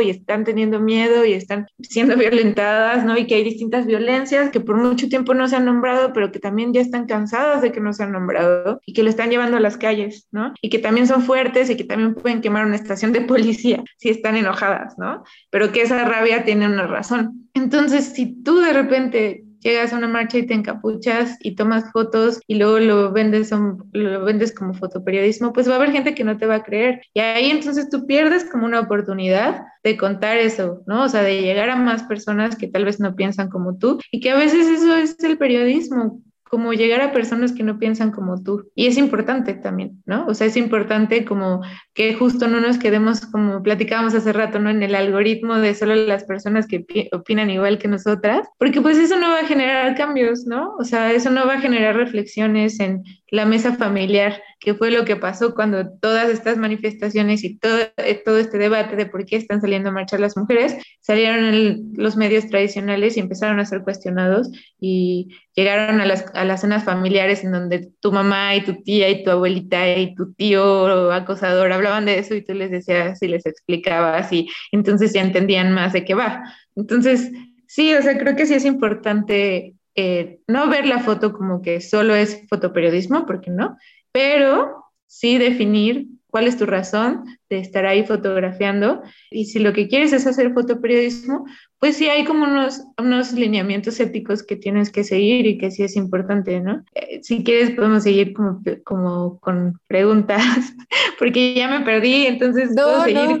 y 0.00 0.10
están 0.10 0.44
teniendo 0.44 0.80
miedo 0.80 1.24
y 1.24 1.32
están 1.32 1.66
siendo 1.80 2.16
violentadas, 2.16 3.04
¿no? 3.04 3.16
Y 3.16 3.26
que 3.26 3.36
hay 3.36 3.44
distintas 3.44 3.86
violencias 3.86 4.50
que 4.50 4.60
por 4.60 4.76
mucho 4.76 5.08
tiempo 5.08 5.34
no 5.34 5.48
se 5.48 5.56
han 5.56 5.64
nombrado, 5.64 6.12
pero 6.12 6.32
que 6.32 6.38
también 6.38 6.72
ya 6.72 6.80
están 6.80 7.06
cansadas 7.06 7.62
de 7.62 7.72
que 7.72 7.80
no 7.80 7.92
se 7.92 8.02
han 8.02 8.12
nombrado 8.12 8.80
y 8.86 8.92
que 8.92 9.02
lo 9.02 9.10
están 9.10 9.30
llevando 9.30 9.56
a 9.56 9.60
las 9.60 9.76
calles, 9.76 10.28
¿no? 10.30 10.52
Y 10.60 10.68
que 10.68 10.78
también 10.78 11.06
son 11.06 11.22
fuertes 11.22 11.70
y 11.70 11.76
que 11.76 11.84
también 11.84 12.14
pueden 12.14 12.40
quemar 12.40 12.66
una 12.66 12.76
estación 12.76 13.12
de 13.12 13.20
policía 13.22 13.82
si 13.98 14.08
están 14.08 14.36
enojadas, 14.36 14.98
¿no? 14.98 15.24
Pero 15.50 15.72
que 15.72 15.82
esa 15.82 16.04
rabia 16.04 16.44
tiene 16.44 16.66
una 16.66 16.86
razón. 16.86 17.48
Entonces, 17.54 18.04
si 18.14 18.42
tú 18.42 18.60
de 18.60 18.72
repente 18.72 19.45
llegas 19.70 19.92
a 19.92 19.96
una 19.98 20.08
marcha 20.08 20.38
y 20.38 20.46
te 20.46 20.54
encapuchas 20.54 21.36
y 21.40 21.54
tomas 21.54 21.90
fotos 21.92 22.40
y 22.46 22.56
luego 22.56 22.78
lo 22.78 23.12
vendes, 23.12 23.50
lo 23.92 24.24
vendes 24.24 24.54
como 24.54 24.74
fotoperiodismo, 24.74 25.52
pues 25.52 25.68
va 25.68 25.74
a 25.74 25.76
haber 25.76 25.92
gente 25.92 26.14
que 26.14 26.24
no 26.24 26.36
te 26.36 26.46
va 26.46 26.56
a 26.56 26.62
creer. 26.62 27.02
Y 27.14 27.20
ahí 27.20 27.50
entonces 27.50 27.88
tú 27.90 28.06
pierdes 28.06 28.44
como 28.44 28.66
una 28.66 28.80
oportunidad 28.80 29.62
de 29.82 29.96
contar 29.96 30.36
eso, 30.38 30.82
¿no? 30.86 31.04
O 31.04 31.08
sea, 31.08 31.22
de 31.22 31.42
llegar 31.42 31.70
a 31.70 31.76
más 31.76 32.02
personas 32.04 32.56
que 32.56 32.68
tal 32.68 32.84
vez 32.84 33.00
no 33.00 33.14
piensan 33.14 33.48
como 33.48 33.78
tú 33.78 34.00
y 34.10 34.20
que 34.20 34.30
a 34.30 34.36
veces 34.36 34.66
eso 34.66 34.96
es 34.96 35.22
el 35.22 35.38
periodismo, 35.38 36.22
como 36.48 36.72
llegar 36.72 37.00
a 37.00 37.12
personas 37.12 37.52
que 37.52 37.62
no 37.62 37.78
piensan 37.78 38.12
como 38.12 38.42
tú. 38.42 38.70
Y 38.74 38.86
es 38.86 38.96
importante 38.96 39.54
también, 39.54 40.02
¿no? 40.06 40.26
O 40.26 40.34
sea, 40.34 40.46
es 40.46 40.56
importante 40.56 41.24
como 41.24 41.62
que 41.94 42.14
justo 42.14 42.46
no 42.46 42.60
nos 42.60 42.78
quedemos 42.78 43.26
como 43.26 43.62
platicábamos 43.62 44.14
hace 44.14 44.32
rato, 44.32 44.58
¿no? 44.58 44.70
En 44.70 44.82
el 44.82 44.94
algoritmo 44.94 45.56
de 45.56 45.74
solo 45.74 45.94
las 45.94 46.24
personas 46.24 46.66
que 46.66 46.84
opinan 47.12 47.50
igual 47.50 47.78
que 47.78 47.88
nosotras, 47.88 48.48
porque 48.58 48.80
pues 48.80 48.98
eso 48.98 49.18
no 49.18 49.30
va 49.30 49.40
a 49.40 49.46
generar 49.46 49.96
cambios, 49.96 50.46
¿no? 50.46 50.74
O 50.78 50.84
sea, 50.84 51.12
eso 51.12 51.30
no 51.30 51.46
va 51.46 51.54
a 51.54 51.60
generar 51.60 51.96
reflexiones 51.96 52.78
en 52.80 53.02
la 53.36 53.44
mesa 53.44 53.76
familiar, 53.76 54.42
que 54.58 54.74
fue 54.74 54.90
lo 54.90 55.04
que 55.04 55.16
pasó 55.16 55.54
cuando 55.54 55.90
todas 56.00 56.30
estas 56.30 56.56
manifestaciones 56.56 57.44
y 57.44 57.58
todo, 57.58 57.78
eh, 57.98 58.22
todo 58.24 58.38
este 58.38 58.56
debate 58.56 58.96
de 58.96 59.04
por 59.04 59.26
qué 59.26 59.36
están 59.36 59.60
saliendo 59.60 59.90
a 59.90 59.92
marchar 59.92 60.20
las 60.20 60.36
mujeres, 60.36 60.74
salieron 61.00 61.44
en 61.44 61.92
los 61.96 62.16
medios 62.16 62.48
tradicionales 62.48 63.16
y 63.16 63.20
empezaron 63.20 63.60
a 63.60 63.66
ser 63.66 63.82
cuestionados 63.82 64.50
y 64.80 65.28
llegaron 65.54 66.00
a 66.00 66.06
las, 66.06 66.24
a 66.34 66.44
las 66.44 66.62
cenas 66.62 66.84
familiares 66.84 67.44
en 67.44 67.52
donde 67.52 67.90
tu 68.00 68.10
mamá 68.10 68.56
y 68.56 68.64
tu 68.64 68.82
tía 68.82 69.10
y 69.10 69.22
tu 69.22 69.30
abuelita 69.30 69.96
y 69.96 70.14
tu 70.14 70.32
tío 70.32 71.12
acosador 71.12 71.72
hablaban 71.72 72.06
de 72.06 72.18
eso 72.18 72.34
y 72.34 72.42
tú 72.42 72.54
les 72.54 72.70
decías 72.70 73.22
y 73.22 73.28
les 73.28 73.44
explicabas 73.44 74.32
y 74.32 74.48
entonces 74.72 75.12
ya 75.12 75.20
entendían 75.20 75.72
más 75.72 75.92
de 75.92 76.04
qué 76.04 76.14
va. 76.14 76.42
Entonces, 76.74 77.30
sí, 77.66 77.94
o 77.94 78.02
sea, 78.02 78.18
creo 78.18 78.34
que 78.34 78.46
sí 78.46 78.54
es 78.54 78.64
importante 78.64 79.75
eh, 79.96 80.40
no 80.46 80.68
ver 80.68 80.86
la 80.86 81.00
foto 81.00 81.32
como 81.32 81.62
que 81.62 81.80
solo 81.80 82.14
es 82.14 82.46
fotoperiodismo, 82.48 83.26
porque 83.26 83.50
no, 83.50 83.76
pero 84.12 84.84
sí 85.06 85.38
definir 85.38 86.08
cuál 86.28 86.46
es 86.46 86.58
tu 86.58 86.66
razón 86.66 87.24
de 87.48 87.58
estar 87.58 87.86
ahí 87.86 88.04
fotografiando. 88.04 89.02
Y 89.30 89.46
si 89.46 89.58
lo 89.58 89.72
que 89.72 89.88
quieres 89.88 90.12
es 90.12 90.26
hacer 90.26 90.52
fotoperiodismo, 90.52 91.46
pues 91.78 91.96
sí 91.96 92.08
hay 92.08 92.24
como 92.24 92.44
unos, 92.44 92.82
unos 92.98 93.32
lineamientos 93.32 94.00
éticos 94.00 94.42
que 94.42 94.56
tienes 94.56 94.90
que 94.90 95.04
seguir 95.04 95.46
y 95.46 95.58
que 95.58 95.70
sí 95.70 95.82
es 95.82 95.94
importante, 95.94 96.60
¿no? 96.60 96.82
Eh, 96.94 97.20
si 97.22 97.44
quieres 97.44 97.70
podemos 97.72 98.02
seguir 98.02 98.32
como, 98.32 98.62
como 98.84 99.38
con 99.40 99.78
preguntas, 99.86 100.42
porque 101.18 101.54
ya 101.54 101.68
me 101.68 101.84
perdí, 101.84 102.26
entonces 102.26 102.70
no, 102.70 102.82
puedo 102.82 103.04
seguir, 103.04 103.40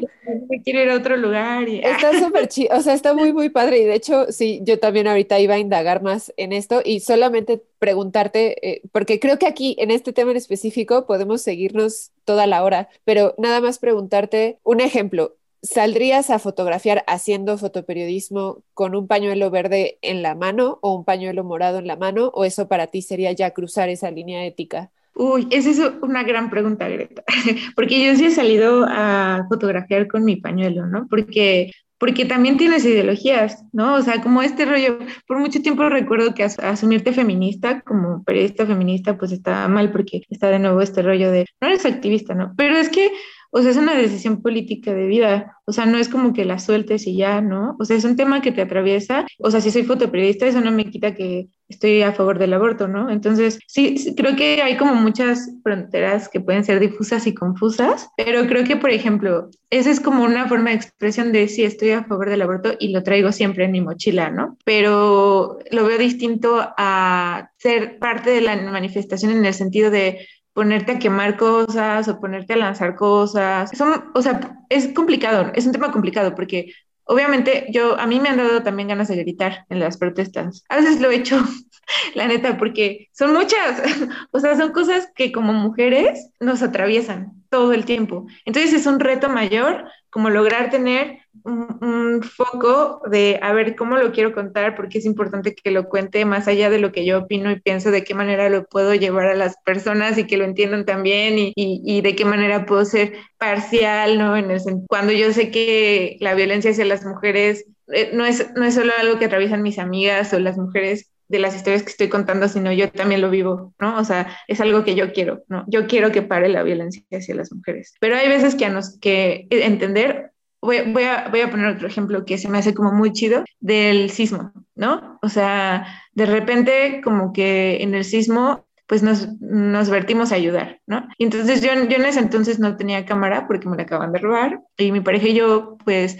quiero 0.64 0.82
ir 0.82 0.90
a 0.90 0.96
otro 0.96 1.16
lugar. 1.16 1.66
Y, 1.66 1.78
está 1.84 2.18
súper 2.18 2.48
chido, 2.48 2.76
o 2.76 2.82
sea, 2.82 2.92
está 2.92 3.14
muy, 3.14 3.32
muy 3.32 3.48
padre 3.48 3.78
y 3.78 3.84
de 3.84 3.94
hecho, 3.94 4.30
sí, 4.30 4.60
yo 4.64 4.78
también 4.78 5.08
ahorita 5.08 5.40
iba 5.40 5.54
a 5.54 5.58
indagar 5.58 6.02
más 6.02 6.32
en 6.36 6.52
esto 6.52 6.82
y 6.84 7.00
solamente 7.00 7.62
preguntarte, 7.78 8.68
eh, 8.68 8.82
porque 8.92 9.18
creo 9.18 9.38
que 9.38 9.46
aquí 9.46 9.76
en 9.78 9.90
este 9.90 10.12
tema 10.12 10.32
en 10.32 10.36
específico 10.36 11.06
podemos 11.06 11.40
seguirnos 11.40 12.10
toda 12.24 12.46
la 12.46 12.62
hora, 12.64 12.90
pero 13.04 13.34
nada 13.38 13.62
más 13.62 13.78
preguntarte 13.78 14.58
un 14.62 14.80
ejemplo. 14.80 15.36
¿Saldrías 15.62 16.30
a 16.30 16.38
fotografiar 16.38 17.04
haciendo 17.06 17.58
fotoperiodismo 17.58 18.62
con 18.74 18.94
un 18.94 19.06
pañuelo 19.06 19.50
verde 19.50 19.98
en 20.02 20.22
la 20.22 20.34
mano 20.34 20.78
o 20.82 20.94
un 20.94 21.04
pañuelo 21.04 21.44
morado 21.44 21.78
en 21.78 21.86
la 21.86 21.96
mano? 21.96 22.30
¿O 22.34 22.44
eso 22.44 22.68
para 22.68 22.88
ti 22.88 23.02
sería 23.02 23.32
ya 23.32 23.50
cruzar 23.50 23.88
esa 23.88 24.10
línea 24.10 24.44
ética? 24.44 24.90
Uy, 25.14 25.48
esa 25.50 25.70
es 25.70 25.80
una 26.02 26.24
gran 26.24 26.50
pregunta, 26.50 26.88
Greta, 26.88 27.24
porque 27.74 28.04
yo 28.04 28.14
sí 28.16 28.26
he 28.26 28.30
salido 28.30 28.84
a 28.86 29.46
fotografiar 29.48 30.08
con 30.08 30.24
mi 30.24 30.36
pañuelo, 30.36 30.86
¿no? 30.86 31.06
Porque 31.08 31.70
porque 31.98 32.26
también 32.26 32.58
tienes 32.58 32.84
ideologías, 32.84 33.64
¿no? 33.72 33.94
O 33.94 34.02
sea, 34.02 34.20
como 34.20 34.42
este 34.42 34.66
rollo, 34.66 34.98
por 35.26 35.38
mucho 35.38 35.62
tiempo 35.62 35.88
recuerdo 35.88 36.34
que 36.34 36.44
asumirte 36.44 37.12
feminista 37.12 37.80
como 37.80 38.22
periodista 38.24 38.66
feminista, 38.66 39.16
pues 39.16 39.32
está 39.32 39.66
mal 39.68 39.90
porque 39.90 40.22
está 40.28 40.50
de 40.50 40.58
nuevo 40.58 40.82
este 40.82 41.02
rollo 41.02 41.30
de, 41.30 41.46
no 41.60 41.68
eres 41.68 41.86
activista, 41.86 42.34
¿no? 42.34 42.52
Pero 42.56 42.76
es 42.76 42.90
que 42.90 43.10
o 43.50 43.62
sea, 43.62 43.70
es 43.70 43.76
una 43.76 43.94
decisión 43.94 44.42
política 44.42 44.92
de 44.92 45.06
vida, 45.06 45.58
o 45.64 45.72
sea, 45.72 45.86
no 45.86 45.98
es 45.98 46.08
como 46.08 46.32
que 46.32 46.44
la 46.44 46.58
sueltes 46.58 47.06
y 47.06 47.16
ya, 47.16 47.40
¿no? 47.40 47.76
O 47.78 47.84
sea, 47.84 47.96
es 47.96 48.04
un 48.04 48.16
tema 48.16 48.40
que 48.40 48.52
te 48.52 48.62
atraviesa, 48.62 49.26
o 49.38 49.50
sea, 49.50 49.60
si 49.60 49.70
soy 49.70 49.84
fotoperiodista, 49.84 50.46
eso 50.46 50.60
no 50.60 50.70
me 50.70 50.90
quita 50.90 51.14
que 51.14 51.48
estoy 51.68 52.02
a 52.02 52.12
favor 52.12 52.38
del 52.38 52.52
aborto, 52.52 52.86
¿no? 52.86 53.10
Entonces, 53.10 53.58
sí, 53.66 54.14
creo 54.16 54.36
que 54.36 54.62
hay 54.62 54.76
como 54.76 54.94
muchas 54.94 55.50
fronteras 55.62 56.28
que 56.28 56.40
pueden 56.40 56.64
ser 56.64 56.78
difusas 56.78 57.26
y 57.26 57.34
confusas, 57.34 58.08
pero 58.16 58.46
creo 58.46 58.64
que, 58.64 58.76
por 58.76 58.90
ejemplo, 58.90 59.50
esa 59.70 59.90
es 59.90 60.00
como 60.00 60.22
una 60.22 60.48
forma 60.48 60.70
de 60.70 60.76
expresión 60.76 61.32
de 61.32 61.48
sí, 61.48 61.64
estoy 61.64 61.90
a 61.90 62.04
favor 62.04 62.30
del 62.30 62.42
aborto 62.42 62.74
y 62.78 62.92
lo 62.92 63.02
traigo 63.02 63.32
siempre 63.32 63.64
en 63.64 63.72
mi 63.72 63.80
mochila, 63.80 64.30
¿no? 64.30 64.56
Pero 64.64 65.58
lo 65.72 65.84
veo 65.84 65.98
distinto 65.98 66.60
a 66.76 67.50
ser 67.56 67.98
parte 67.98 68.30
de 68.30 68.42
la 68.42 68.56
manifestación 68.56 69.32
en 69.32 69.44
el 69.44 69.54
sentido 69.54 69.90
de 69.90 70.26
ponerte 70.56 70.92
a 70.92 70.98
quemar 70.98 71.36
cosas 71.36 72.08
o 72.08 72.18
ponerte 72.18 72.54
a 72.54 72.56
lanzar 72.56 72.96
cosas. 72.96 73.70
Son, 73.76 74.10
o 74.14 74.22
sea, 74.22 74.64
es 74.70 74.88
complicado, 74.94 75.52
es 75.54 75.66
un 75.66 75.72
tema 75.72 75.92
complicado 75.92 76.34
porque 76.34 76.72
obviamente 77.04 77.66
yo, 77.68 78.00
a 78.00 78.06
mí 78.06 78.20
me 78.20 78.30
han 78.30 78.38
dado 78.38 78.62
también 78.62 78.88
ganas 78.88 79.08
de 79.08 79.16
gritar 79.16 79.66
en 79.68 79.80
las 79.80 79.98
protestas. 79.98 80.64
A 80.70 80.76
veces 80.76 80.98
lo 80.98 81.10
he 81.10 81.16
hecho, 81.16 81.38
la 82.14 82.26
neta, 82.26 82.56
porque 82.56 83.10
son 83.12 83.34
muchas, 83.34 83.82
o 84.32 84.40
sea, 84.40 84.56
son 84.56 84.72
cosas 84.72 85.10
que 85.14 85.30
como 85.30 85.52
mujeres 85.52 86.30
nos 86.40 86.62
atraviesan 86.62 87.44
todo 87.48 87.72
el 87.72 87.84
tiempo. 87.84 88.26
Entonces 88.44 88.72
es 88.72 88.86
un 88.86 89.00
reto 89.00 89.28
mayor 89.28 89.84
como 90.10 90.30
lograr 90.30 90.70
tener 90.70 91.18
un, 91.44 92.22
foco 92.22 93.02
de 93.10 93.38
a 93.42 93.52
ver 93.52 93.76
cómo 93.76 93.98
lo 93.98 94.12
quiero 94.12 94.32
contar, 94.32 94.74
porque 94.74 94.98
es 94.98 95.04
importante 95.04 95.54
que 95.54 95.70
lo 95.70 95.88
cuente 95.88 96.24
más 96.24 96.48
allá 96.48 96.70
de 96.70 96.78
lo 96.78 96.90
que 96.90 97.04
yo 97.04 97.18
opino 97.18 97.50
y 97.50 97.60
pienso, 97.60 97.90
de 97.90 98.02
qué 98.02 98.14
manera 98.14 98.48
lo 98.48 98.64
puedo 98.64 98.94
llevar 98.94 99.26
a 99.26 99.34
las 99.34 99.56
personas 99.64 100.16
y 100.16 100.26
que 100.26 100.38
lo 100.38 100.44
entiendan 100.44 100.86
también 100.86 101.38
y, 101.38 101.52
y, 101.54 102.00
de 102.00 102.16
qué 102.16 102.24
manera 102.24 102.64
puedo 102.64 102.84
ser 102.86 103.12
parcial, 103.36 104.18
¿no? 104.18 104.36
En 104.36 104.50
el, 104.50 104.60
cuando 104.88 105.12
yo 105.12 105.32
sé 105.32 105.50
que 105.50 106.16
la 106.20 106.34
violencia 106.34 106.70
hacia 106.70 106.86
las 106.86 107.04
mujeres 107.04 107.66
eh, 107.88 108.10
no, 108.14 108.24
es, 108.24 108.54
no 108.56 108.64
es 108.64 108.74
solo 108.74 108.92
algo 108.98 109.18
que 109.18 109.26
atraviesan 109.26 109.62
mis 109.62 109.78
amigas 109.78 110.32
o 110.32 110.38
las 110.38 110.56
mujeres 110.56 111.10
de 111.28 111.38
las 111.38 111.56
historias 111.56 111.82
que 111.82 111.90
estoy 111.90 112.08
contando, 112.08 112.48
sino 112.48 112.72
yo 112.72 112.90
también 112.90 113.20
lo 113.20 113.30
vivo, 113.30 113.74
¿no? 113.78 113.98
O 113.98 114.04
sea, 114.04 114.28
es 114.48 114.60
algo 114.60 114.84
que 114.84 114.94
yo 114.94 115.12
quiero, 115.12 115.42
¿no? 115.48 115.64
Yo 115.66 115.86
quiero 115.86 116.12
que 116.12 116.22
pare 116.22 116.48
la 116.48 116.62
violencia 116.62 117.02
hacia 117.12 117.34
las 117.34 117.52
mujeres. 117.52 117.94
Pero 118.00 118.16
hay 118.16 118.28
veces 118.28 118.54
que 118.54 118.66
a 118.66 118.70
nos 118.70 118.98
que 118.98 119.46
entender 119.50 120.32
Voy, 120.62 120.78
a, 120.78 121.28
voy, 121.28 121.40
a, 121.42 121.50
poner 121.50 121.76
otro 121.76 121.86
ejemplo 121.86 122.24
que 122.24 122.38
se 122.38 122.48
me 122.48 122.58
hace 122.58 122.74
como 122.74 122.90
muy 122.90 123.12
chido 123.12 123.44
del 123.60 124.10
sismo, 124.10 124.52
¿no? 124.74 125.16
O 125.22 125.28
sea, 125.28 125.86
de 126.12 126.26
repente 126.26 127.02
como 127.04 127.32
que 127.32 127.82
en 127.82 127.94
el 127.94 128.04
sismo 128.04 128.65
pues 128.86 129.02
nos, 129.02 129.28
nos 129.40 129.90
vertimos 129.90 130.30
a 130.30 130.36
ayudar, 130.36 130.80
¿no? 130.86 131.08
Y 131.18 131.24
entonces 131.24 131.60
yo, 131.60 131.72
yo 131.74 131.96
en 131.96 132.04
ese 132.04 132.20
entonces 132.20 132.60
no 132.60 132.76
tenía 132.76 133.04
cámara 133.04 133.46
porque 133.48 133.68
me 133.68 133.76
la 133.76 133.82
acaban 133.82 134.12
de 134.12 134.20
robar 134.20 134.60
y 134.76 134.92
mi 134.92 135.00
pareja 135.00 135.26
y 135.28 135.34
yo, 135.34 135.76
pues 135.84 136.18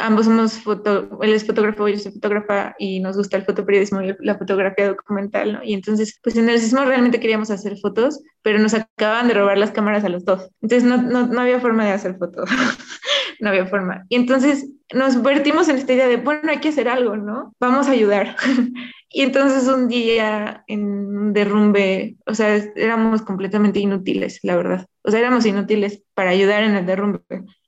ambos 0.00 0.26
somos 0.26 0.54
foto, 0.54 1.18
él 1.22 1.32
es 1.32 1.46
fotógrafo, 1.46 1.88
yo 1.88 1.98
soy 1.98 2.12
fotógrafa 2.12 2.74
y 2.78 2.98
nos 3.00 3.16
gusta 3.16 3.36
el 3.36 3.44
fotoperiodismo 3.44 4.02
y 4.02 4.16
la 4.20 4.36
fotografía 4.36 4.88
documental, 4.88 5.52
¿no? 5.54 5.60
Y 5.62 5.74
entonces, 5.74 6.18
pues 6.22 6.36
en 6.36 6.48
el 6.48 6.58
sismo 6.58 6.84
realmente 6.84 7.20
queríamos 7.20 7.50
hacer 7.50 7.76
fotos, 7.78 8.20
pero 8.42 8.58
nos 8.58 8.74
acaban 8.74 9.28
de 9.28 9.34
robar 9.34 9.56
las 9.56 9.70
cámaras 9.70 10.04
a 10.04 10.08
los 10.08 10.24
dos. 10.24 10.50
Entonces 10.60 10.88
no, 10.88 10.96
no, 11.00 11.26
no 11.26 11.40
había 11.40 11.60
forma 11.60 11.84
de 11.84 11.92
hacer 11.92 12.16
fotos, 12.18 12.50
no 13.40 13.50
había 13.50 13.66
forma. 13.66 14.04
Y 14.08 14.16
entonces 14.16 14.68
nos 14.92 15.22
vertimos 15.22 15.68
en 15.68 15.76
esta 15.76 15.92
idea 15.92 16.08
de, 16.08 16.16
bueno, 16.16 16.50
hay 16.50 16.58
que 16.58 16.70
hacer 16.70 16.88
algo, 16.88 17.16
¿no? 17.16 17.54
Vamos 17.60 17.86
a 17.86 17.92
ayudar. 17.92 18.36
Y 19.10 19.22
entonces 19.22 19.66
un 19.68 19.88
día 19.88 20.64
en 20.66 20.84
un 20.84 21.32
derrumbe, 21.32 22.16
o 22.26 22.34
sea, 22.34 22.56
éramos 22.76 23.22
completamente 23.22 23.80
inútiles, 23.80 24.40
la 24.42 24.56
verdad. 24.56 24.86
O 25.02 25.10
sea, 25.10 25.20
éramos 25.20 25.46
inútiles 25.46 26.02
para 26.14 26.30
ayudar 26.30 26.62
en 26.62 26.74
el 26.74 26.84
derrumbe. 26.84 27.20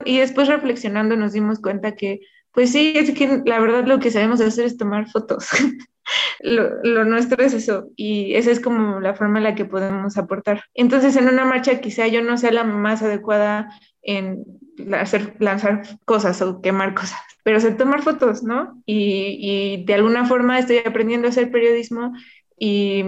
Y 0.04 0.18
después 0.18 0.48
reflexionando 0.48 1.16
nos 1.16 1.32
dimos 1.32 1.60
cuenta 1.60 1.96
que, 1.96 2.20
pues 2.52 2.72
sí, 2.72 2.92
es 2.94 3.12
que 3.12 3.42
la 3.46 3.58
verdad 3.58 3.86
lo 3.86 4.00
que 4.00 4.10
sabemos 4.10 4.40
hacer 4.40 4.66
es 4.66 4.76
tomar 4.76 5.08
fotos. 5.08 5.48
lo, 6.40 6.82
lo, 6.82 7.04
nuestro 7.04 7.42
es 7.42 7.54
eso 7.54 7.88
y 7.96 8.34
esa 8.34 8.50
es 8.50 8.60
como 8.60 9.00
la 9.00 9.14
forma 9.14 9.38
en 9.38 9.44
la 9.44 9.54
que 9.54 9.64
podemos 9.64 10.18
aportar. 10.18 10.64
Entonces, 10.74 11.16
en 11.16 11.28
una 11.28 11.46
marcha 11.46 11.80
quizá 11.80 12.06
yo 12.06 12.22
no 12.22 12.36
sea 12.36 12.52
la 12.52 12.64
más 12.64 13.02
adecuada 13.02 13.70
en 14.02 14.44
hacer, 14.94 15.34
lanzar 15.38 15.82
cosas 16.04 16.40
o 16.42 16.60
quemar 16.60 16.94
cosas, 16.94 17.20
pero 17.44 17.60
sé 17.60 17.72
tomar 17.72 18.02
fotos, 18.02 18.42
¿no? 18.42 18.82
Y, 18.86 19.38
y 19.40 19.84
de 19.84 19.94
alguna 19.94 20.26
forma 20.26 20.58
estoy 20.58 20.78
aprendiendo 20.78 21.26
a 21.26 21.30
hacer 21.30 21.50
periodismo 21.50 22.12
y 22.58 23.04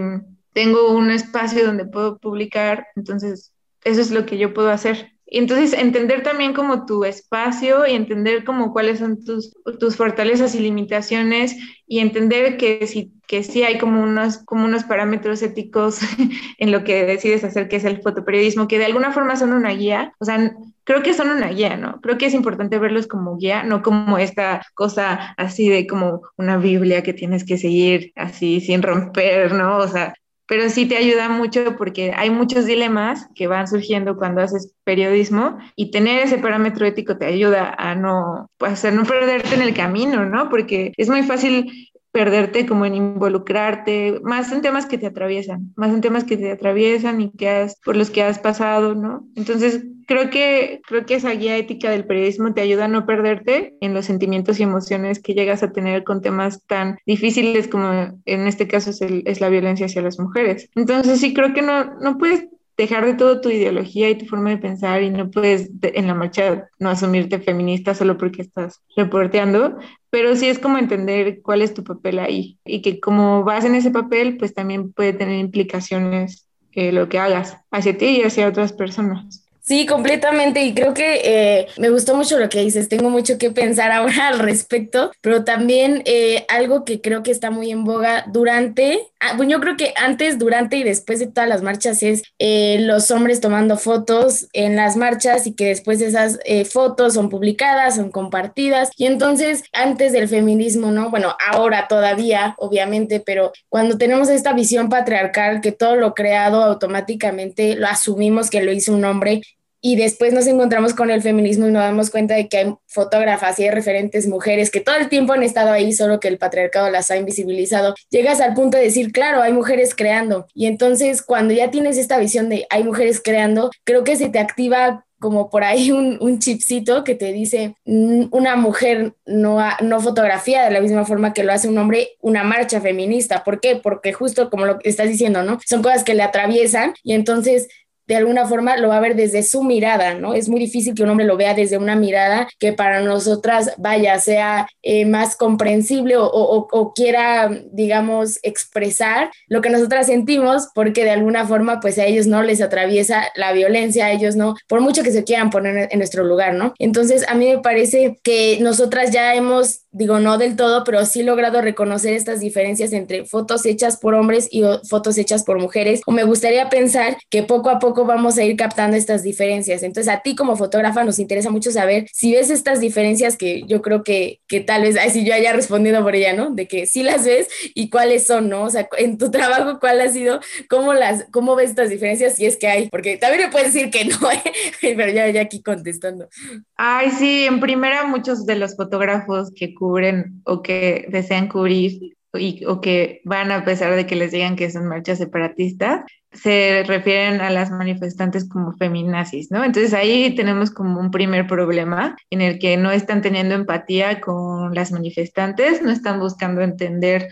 tengo 0.53 0.93
un 0.93 1.11
espacio 1.11 1.65
donde 1.65 1.85
puedo 1.85 2.17
publicar, 2.17 2.87
entonces 2.95 3.53
eso 3.83 4.01
es 4.01 4.11
lo 4.11 4.25
que 4.25 4.37
yo 4.37 4.53
puedo 4.53 4.69
hacer. 4.69 5.12
Y 5.33 5.39
entonces 5.39 5.73
entender 5.73 6.21
también 6.21 6.53
como 6.53 6.85
tu 6.85 7.05
espacio 7.05 7.87
y 7.87 7.93
entender 7.93 8.43
como 8.43 8.71
cuáles 8.71 8.99
son 8.99 9.25
tus, 9.25 9.51
tus 9.79 9.95
fortalezas 9.95 10.53
y 10.53 10.59
limitaciones 10.59 11.57
y 11.87 12.01
entender 12.01 12.55
que 12.55 12.85
sí, 12.85 13.11
que 13.27 13.41
sí 13.41 13.63
hay 13.63 13.79
como 13.79 14.03
unos, 14.03 14.37
como 14.45 14.65
unos 14.65 14.83
parámetros 14.83 15.41
éticos 15.41 16.01
en 16.59 16.71
lo 16.71 16.83
que 16.83 17.05
decides 17.05 17.43
hacer, 17.43 17.67
que 17.67 17.77
es 17.77 17.83
el 17.83 18.03
fotoperiodismo, 18.03 18.67
que 18.67 18.77
de 18.77 18.85
alguna 18.85 19.11
forma 19.11 19.35
son 19.35 19.53
una 19.53 19.71
guía, 19.71 20.13
o 20.19 20.25
sea, 20.25 20.55
creo 20.83 21.01
que 21.01 21.15
son 21.15 21.31
una 21.31 21.47
guía, 21.47 21.77
¿no? 21.77 21.99
Creo 22.01 22.19
que 22.19 22.27
es 22.27 22.35
importante 22.35 22.77
verlos 22.77 23.07
como 23.07 23.35
guía, 23.35 23.63
no 23.63 23.81
como 23.81 24.19
esta 24.19 24.61
cosa 24.75 25.33
así 25.37 25.67
de 25.67 25.87
como 25.87 26.21
una 26.37 26.57
Biblia 26.57 27.01
que 27.01 27.13
tienes 27.13 27.43
que 27.43 27.57
seguir 27.57 28.11
así 28.15 28.61
sin 28.61 28.83
romper, 28.83 29.51
¿no? 29.51 29.77
O 29.77 29.87
sea, 29.87 30.13
pero 30.53 30.69
sí 30.69 30.85
te 30.85 30.97
ayuda 30.97 31.29
mucho 31.29 31.75
porque 31.77 32.13
hay 32.15 32.29
muchos 32.29 32.67
dilemas 32.67 33.27
que 33.33 33.47
van 33.47 33.67
surgiendo 33.67 34.17
cuando 34.17 34.39
haces 34.39 34.75
periodismo 34.83 35.57
y 35.75 35.89
tener 35.89 36.19
ese 36.19 36.37
parámetro 36.37 36.85
ético 36.85 37.17
te 37.17 37.25
ayuda 37.25 37.73
a 37.75 37.95
no, 37.95 38.51
pues, 38.59 38.85
a 38.85 38.91
no 38.91 39.03
perderte 39.03 39.55
en 39.55 39.63
el 39.63 39.73
camino, 39.73 40.25
¿no? 40.25 40.51
Porque 40.51 40.93
es 40.95 41.09
muy 41.09 41.23
fácil 41.23 41.89
perderte 42.13 42.67
como 42.67 42.85
en 42.85 42.93
involucrarte, 42.93 44.19
más 44.23 44.51
en 44.51 44.61
temas 44.61 44.85
que 44.85 44.99
te 44.99 45.07
atraviesan, 45.07 45.73
más 45.75 45.91
en 45.91 45.99
temas 45.99 46.23
que 46.23 46.37
te 46.37 46.51
atraviesan 46.51 47.19
y 47.21 47.31
que 47.31 47.49
has, 47.49 47.79
por 47.83 47.97
los 47.97 48.11
que 48.11 48.21
has 48.21 48.37
pasado, 48.37 48.93
¿no? 48.93 49.27
Entonces, 49.35 49.83
creo 50.05 50.29
que, 50.29 50.81
creo 50.87 51.07
que 51.07 51.15
esa 51.15 51.31
guía 51.31 51.57
ética 51.57 51.89
del 51.89 52.05
periodismo 52.05 52.53
te 52.53 52.61
ayuda 52.61 52.85
a 52.85 52.87
no 52.87 53.07
perderte 53.07 53.75
en 53.81 53.95
los 53.95 54.05
sentimientos 54.05 54.59
y 54.59 54.63
emociones 54.63 55.19
que 55.19 55.33
llegas 55.33 55.63
a 55.63 55.71
tener 55.71 56.03
con 56.03 56.21
temas 56.21 56.63
tan 56.67 56.99
difíciles 57.07 57.67
como 57.67 57.91
en 57.91 58.47
este 58.47 58.67
caso 58.67 58.91
es, 58.91 59.01
es 59.01 59.41
la 59.41 59.49
violencia 59.49 59.87
hacia 59.87 60.03
las 60.03 60.19
mujeres. 60.19 60.69
Entonces, 60.75 61.19
sí, 61.19 61.33
creo 61.33 61.51
que 61.55 61.63
no, 61.63 61.95
no 61.99 62.19
puedes 62.19 62.47
dejar 62.77 63.05
de 63.05 63.13
todo 63.13 63.41
tu 63.41 63.49
ideología 63.49 64.09
y 64.09 64.17
tu 64.17 64.25
forma 64.25 64.49
de 64.49 64.57
pensar 64.57 65.03
y 65.03 65.09
no 65.09 65.29
puedes 65.29 65.69
en 65.81 66.07
la 66.07 66.15
marcha 66.15 66.69
no 66.79 66.89
asumirte 66.89 67.39
feminista 67.39 67.93
solo 67.93 68.17
porque 68.17 68.41
estás 68.41 68.81
reporteando, 68.95 69.77
pero 70.09 70.35
sí 70.35 70.47
es 70.47 70.59
como 70.59 70.77
entender 70.77 71.41
cuál 71.41 71.61
es 71.61 71.73
tu 71.73 71.83
papel 71.83 72.19
ahí 72.19 72.59
y 72.65 72.81
que 72.81 72.99
como 72.99 73.43
vas 73.43 73.65
en 73.65 73.75
ese 73.75 73.91
papel, 73.91 74.37
pues 74.37 74.53
también 74.53 74.91
puede 74.93 75.13
tener 75.13 75.39
implicaciones 75.39 76.47
eh, 76.71 76.91
lo 76.91 77.09
que 77.09 77.19
hagas 77.19 77.57
hacia 77.71 77.97
ti 77.97 78.05
y 78.05 78.23
hacia 78.23 78.47
otras 78.47 78.73
personas. 78.73 79.42
Sí, 79.65 79.85
completamente. 79.85 80.61
Y 80.61 80.73
creo 80.73 80.93
que 80.93 81.21
eh, 81.23 81.67
me 81.77 81.89
gustó 81.89 82.15
mucho 82.15 82.37
lo 82.37 82.49
que 82.49 82.59
dices. 82.59 82.89
Tengo 82.89 83.09
mucho 83.09 83.37
que 83.37 83.49
pensar 83.49 83.91
ahora 83.93 84.27
al 84.27 84.39
respecto, 84.39 85.11
pero 85.21 85.45
también 85.45 86.01
eh, 86.05 86.45
algo 86.49 86.83
que 86.83 86.99
creo 86.99 87.23
que 87.23 87.31
está 87.31 87.49
muy 87.49 87.71
en 87.71 87.85
boga 87.85 88.25
durante, 88.27 88.99
ah, 89.21 89.37
bueno, 89.37 89.53
yo 89.53 89.59
creo 89.61 89.77
que 89.77 89.93
antes, 89.95 90.37
durante 90.37 90.75
y 90.75 90.83
después 90.83 91.19
de 91.19 91.27
todas 91.27 91.47
las 91.47 91.61
marchas 91.61 92.03
es 92.03 92.23
eh, 92.39 92.77
los 92.81 93.09
hombres 93.09 93.39
tomando 93.39 93.77
fotos 93.77 94.47
en 94.51 94.75
las 94.75 94.97
marchas 94.97 95.47
y 95.47 95.53
que 95.53 95.67
después 95.67 96.01
esas 96.01 96.39
fotos 96.69 97.13
son 97.13 97.29
publicadas, 97.29 97.95
son 97.95 98.11
compartidas. 98.11 98.89
Y 98.97 99.05
entonces, 99.05 99.63
antes 99.71 100.11
del 100.11 100.27
feminismo, 100.27 100.91
¿no? 100.91 101.09
Bueno, 101.09 101.37
ahora 101.51 101.87
todavía, 101.87 102.53
obviamente, 102.57 103.21
pero 103.21 103.53
cuando 103.69 103.97
tenemos 103.97 104.27
esta 104.29 104.51
visión 104.51 104.89
patriarcal 104.89 105.61
que 105.61 105.71
todo 105.71 105.95
lo 105.95 106.13
creado 106.13 106.63
automáticamente 106.63 107.75
lo 107.77 107.87
asumimos 107.87 108.49
que 108.49 108.61
lo 108.61 108.73
hizo 108.73 108.93
un 108.93 109.05
hombre 109.05 109.41
y 109.85 109.97
después 109.97 110.31
nos 110.31 110.47
encontramos 110.47 110.93
con 110.93 111.11
el 111.11 111.21
feminismo 111.21 111.67
y 111.67 111.71
nos 111.71 111.83
damos 111.83 112.09
cuenta 112.09 112.35
de 112.35 112.47
que 112.47 112.57
hay 112.57 112.73
fotógrafas 112.87 113.59
y 113.59 113.63
hay 113.63 113.69
referentes 113.69 114.27
mujeres 114.27 114.71
que 114.71 114.79
todo 114.79 114.95
el 114.95 115.09
tiempo 115.09 115.33
han 115.33 115.43
estado 115.43 115.73
ahí, 115.73 115.91
solo 115.91 116.21
que 116.21 116.29
el 116.29 116.37
patriarcado 116.37 116.89
las 116.89 117.11
ha 117.11 117.17
invisibilizado, 117.17 117.93
llegas 118.09 118.39
al 118.39 118.53
punto 118.53 118.77
de 118.77 118.83
decir, 118.83 119.11
claro, 119.11 119.41
hay 119.41 119.51
mujeres 119.51 119.93
creando. 119.93 120.47
Y 120.53 120.67
entonces 120.67 121.21
cuando 121.21 121.53
ya 121.53 121.69
tienes 121.69 121.97
esta 121.97 122.17
visión 122.17 122.47
de 122.47 122.65
hay 122.69 122.85
mujeres 122.85 123.21
creando, 123.21 123.71
creo 123.83 124.05
que 124.05 124.15
se 124.15 124.29
te 124.29 124.39
activa 124.39 125.05
como 125.19 125.49
por 125.49 125.63
ahí 125.63 125.89
un, 125.89 126.17
un, 126.19 126.39
chipcito 126.39 127.05
que 127.05 127.15
te 127.15 127.31
dice 127.31 127.75
mm, 127.85 128.25
una 128.31 128.57
mujer 128.57 129.13
no, 129.25 129.57
no 129.81 130.01
fotografía 130.01 130.65
de 130.65 130.71
la 130.71 130.81
misma 130.81 131.05
forma 131.05 131.31
que 131.31 131.45
lo 131.45 131.53
hace 131.53 131.69
un 131.69 131.77
hombre 131.77 132.09
una 132.19 132.43
marcha 132.43 132.81
feminista. 132.81 133.45
¿Por 133.45 133.61
qué? 133.61 133.77
Porque 133.77 134.11
justo 134.11 134.49
como 134.49 134.65
lo 134.65 134.79
estás 134.83 135.07
diciendo, 135.07 135.43
¿no? 135.43 135.59
Son 135.65 135.81
cosas 135.81 136.03
que 136.03 136.13
le 136.13 136.23
atraviesan 136.23 136.93
y 137.03 137.13
entonces 137.13 137.69
de 138.07 138.15
alguna 138.15 138.45
forma 138.45 138.77
lo 138.77 138.89
va 138.89 138.97
a 138.97 139.01
ver 139.01 139.15
desde 139.15 139.43
su 139.43 139.63
mirada, 139.63 140.13
¿no? 140.13 140.33
Es 140.33 140.49
muy 140.49 140.59
difícil 140.59 140.93
que 140.93 141.03
un 141.03 141.09
hombre 141.09 141.25
lo 141.25 141.37
vea 141.37 141.53
desde 141.53 141.77
una 141.77 141.95
mirada 141.95 142.47
que 142.59 142.73
para 142.73 143.01
nosotras, 143.01 143.73
vaya, 143.77 144.19
sea 144.19 144.67
eh, 144.81 145.05
más 145.05 145.35
comprensible 145.35 146.17
o, 146.17 146.27
o, 146.27 146.93
quiera, 146.93 147.49
digamos, 147.71 148.39
expresar 148.43 149.31
lo 149.47 149.61
que 149.61 149.69
nosotras 149.69 150.07
sentimos, 150.07 150.69
porque 150.75 151.03
de 151.03 151.11
alguna 151.11 151.45
forma, 151.47 151.79
pues 151.79 151.97
a 151.97 152.05
ellos 152.05 152.27
no 152.27 152.43
les 152.43 152.61
atraviesa 152.61 153.25
la 153.35 153.53
violencia, 153.53 154.05
a 154.05 154.11
ellos 154.11 154.35
no, 154.35 154.55
por 154.67 154.81
mucho 154.81 155.03
que 155.03 155.11
se 155.11 155.23
quieran 155.23 155.49
poner 155.49 155.89
en 155.91 155.97
nuestro 155.99 156.23
lugar, 156.23 156.53
¿no? 156.53 156.73
Entonces, 156.79 157.25
a 157.27 157.35
mí 157.35 157.47
me 157.49 157.59
parece 157.59 158.19
que 158.23 158.57
nosotras 158.61 159.11
ya 159.11 159.35
hemos 159.35 159.82
digo 159.93 160.19
no 160.19 160.37
del 160.37 160.55
todo, 160.55 160.83
pero 160.83 161.05
sí 161.05 161.21
he 161.21 161.23
logrado 161.23 161.61
reconocer 161.61 162.13
estas 162.13 162.39
diferencias 162.39 162.91
entre 162.93 163.25
fotos 163.25 163.65
hechas 163.65 163.97
por 163.97 164.15
hombres 164.15 164.47
y 164.51 164.63
fotos 164.89 165.17
hechas 165.17 165.43
por 165.43 165.59
mujeres. 165.59 166.01
O 166.05 166.11
me 166.11 166.23
gustaría 166.23 166.69
pensar 166.69 167.17
que 167.29 167.43
poco 167.43 167.69
a 167.69 167.79
poco 167.79 168.05
vamos 168.05 168.37
a 168.37 168.43
ir 168.43 168.57
captando 168.57 168.97
estas 168.97 169.23
diferencias. 169.23 169.83
Entonces, 169.83 170.11
a 170.13 170.21
ti 170.21 170.35
como 170.35 170.55
fotógrafa 170.55 171.03
nos 171.03 171.19
interesa 171.19 171.49
mucho 171.49 171.71
saber 171.71 172.07
si 172.11 172.33
ves 172.33 172.49
estas 172.49 172.79
diferencias 172.79 173.37
que 173.37 173.63
yo 173.67 173.81
creo 173.81 174.03
que, 174.03 174.41
que 174.47 174.59
tal 174.59 174.81
vez, 174.81 174.97
si 175.13 175.23
yo 175.23 175.33
haya 175.33 175.53
respondido 175.53 176.01
por 176.03 176.15
ella, 176.15 176.33
¿no? 176.33 176.49
De 176.49 176.67
que 176.67 176.85
sí 176.87 177.03
las 177.03 177.25
ves 177.25 177.47
y 177.75 177.89
cuáles 177.89 178.25
son, 178.25 178.49
¿no? 178.49 178.63
O 178.63 178.69
sea, 178.69 178.89
en 178.97 179.17
tu 179.17 179.31
trabajo, 179.31 179.79
¿cuál 179.79 180.01
ha 180.01 180.09
sido? 180.09 180.39
¿Cómo 180.69 180.93
las, 180.93 181.25
cómo 181.31 181.55
ves 181.55 181.69
estas 181.69 181.89
diferencias 181.89 182.35
si 182.35 182.45
es 182.45 182.57
que 182.57 182.67
hay? 182.67 182.89
Porque 182.89 183.17
también 183.17 183.43
me 183.43 183.51
puedes 183.51 183.73
decir 183.73 183.91
que 183.91 184.05
no, 184.05 184.17
¿eh? 184.81 184.93
pero 184.97 185.11
ya, 185.11 185.29
ya 185.29 185.41
aquí 185.41 185.61
contestando. 185.61 186.27
Ay, 186.75 187.11
sí, 187.11 187.45
en 187.45 187.59
primera 187.59 188.05
muchos 188.05 188.45
de 188.45 188.55
los 188.55 188.75
fotógrafos 188.75 189.51
que 189.55 189.73
cubren 189.83 190.41
o 190.45 190.61
que 190.61 191.05
desean 191.09 191.49
cubrir 191.49 192.15
y, 192.33 192.63
o 192.65 192.79
que 192.79 193.19
van 193.25 193.51
a 193.51 193.65
pesar 193.65 193.93
de 193.95 194.05
que 194.07 194.15
les 194.15 194.31
digan 194.31 194.55
que 194.55 194.71
son 194.71 194.87
marchas 194.87 195.17
separatistas, 195.17 196.05
se 196.31 196.83
refieren 196.87 197.41
a 197.41 197.49
las 197.49 197.69
manifestantes 197.69 198.47
como 198.47 198.71
feminazis, 198.77 199.51
¿no? 199.51 199.61
Entonces 199.61 199.93
ahí 199.93 200.33
tenemos 200.35 200.71
como 200.71 201.01
un 201.01 201.11
primer 201.11 201.47
problema 201.47 202.15
en 202.29 202.39
el 202.39 202.59
que 202.59 202.77
no 202.77 202.91
están 202.91 203.21
teniendo 203.21 203.55
empatía 203.55 204.21
con 204.21 204.73
las 204.73 204.93
manifestantes, 204.93 205.81
no 205.81 205.91
están 205.91 206.17
buscando 206.21 206.61
entender 206.61 207.27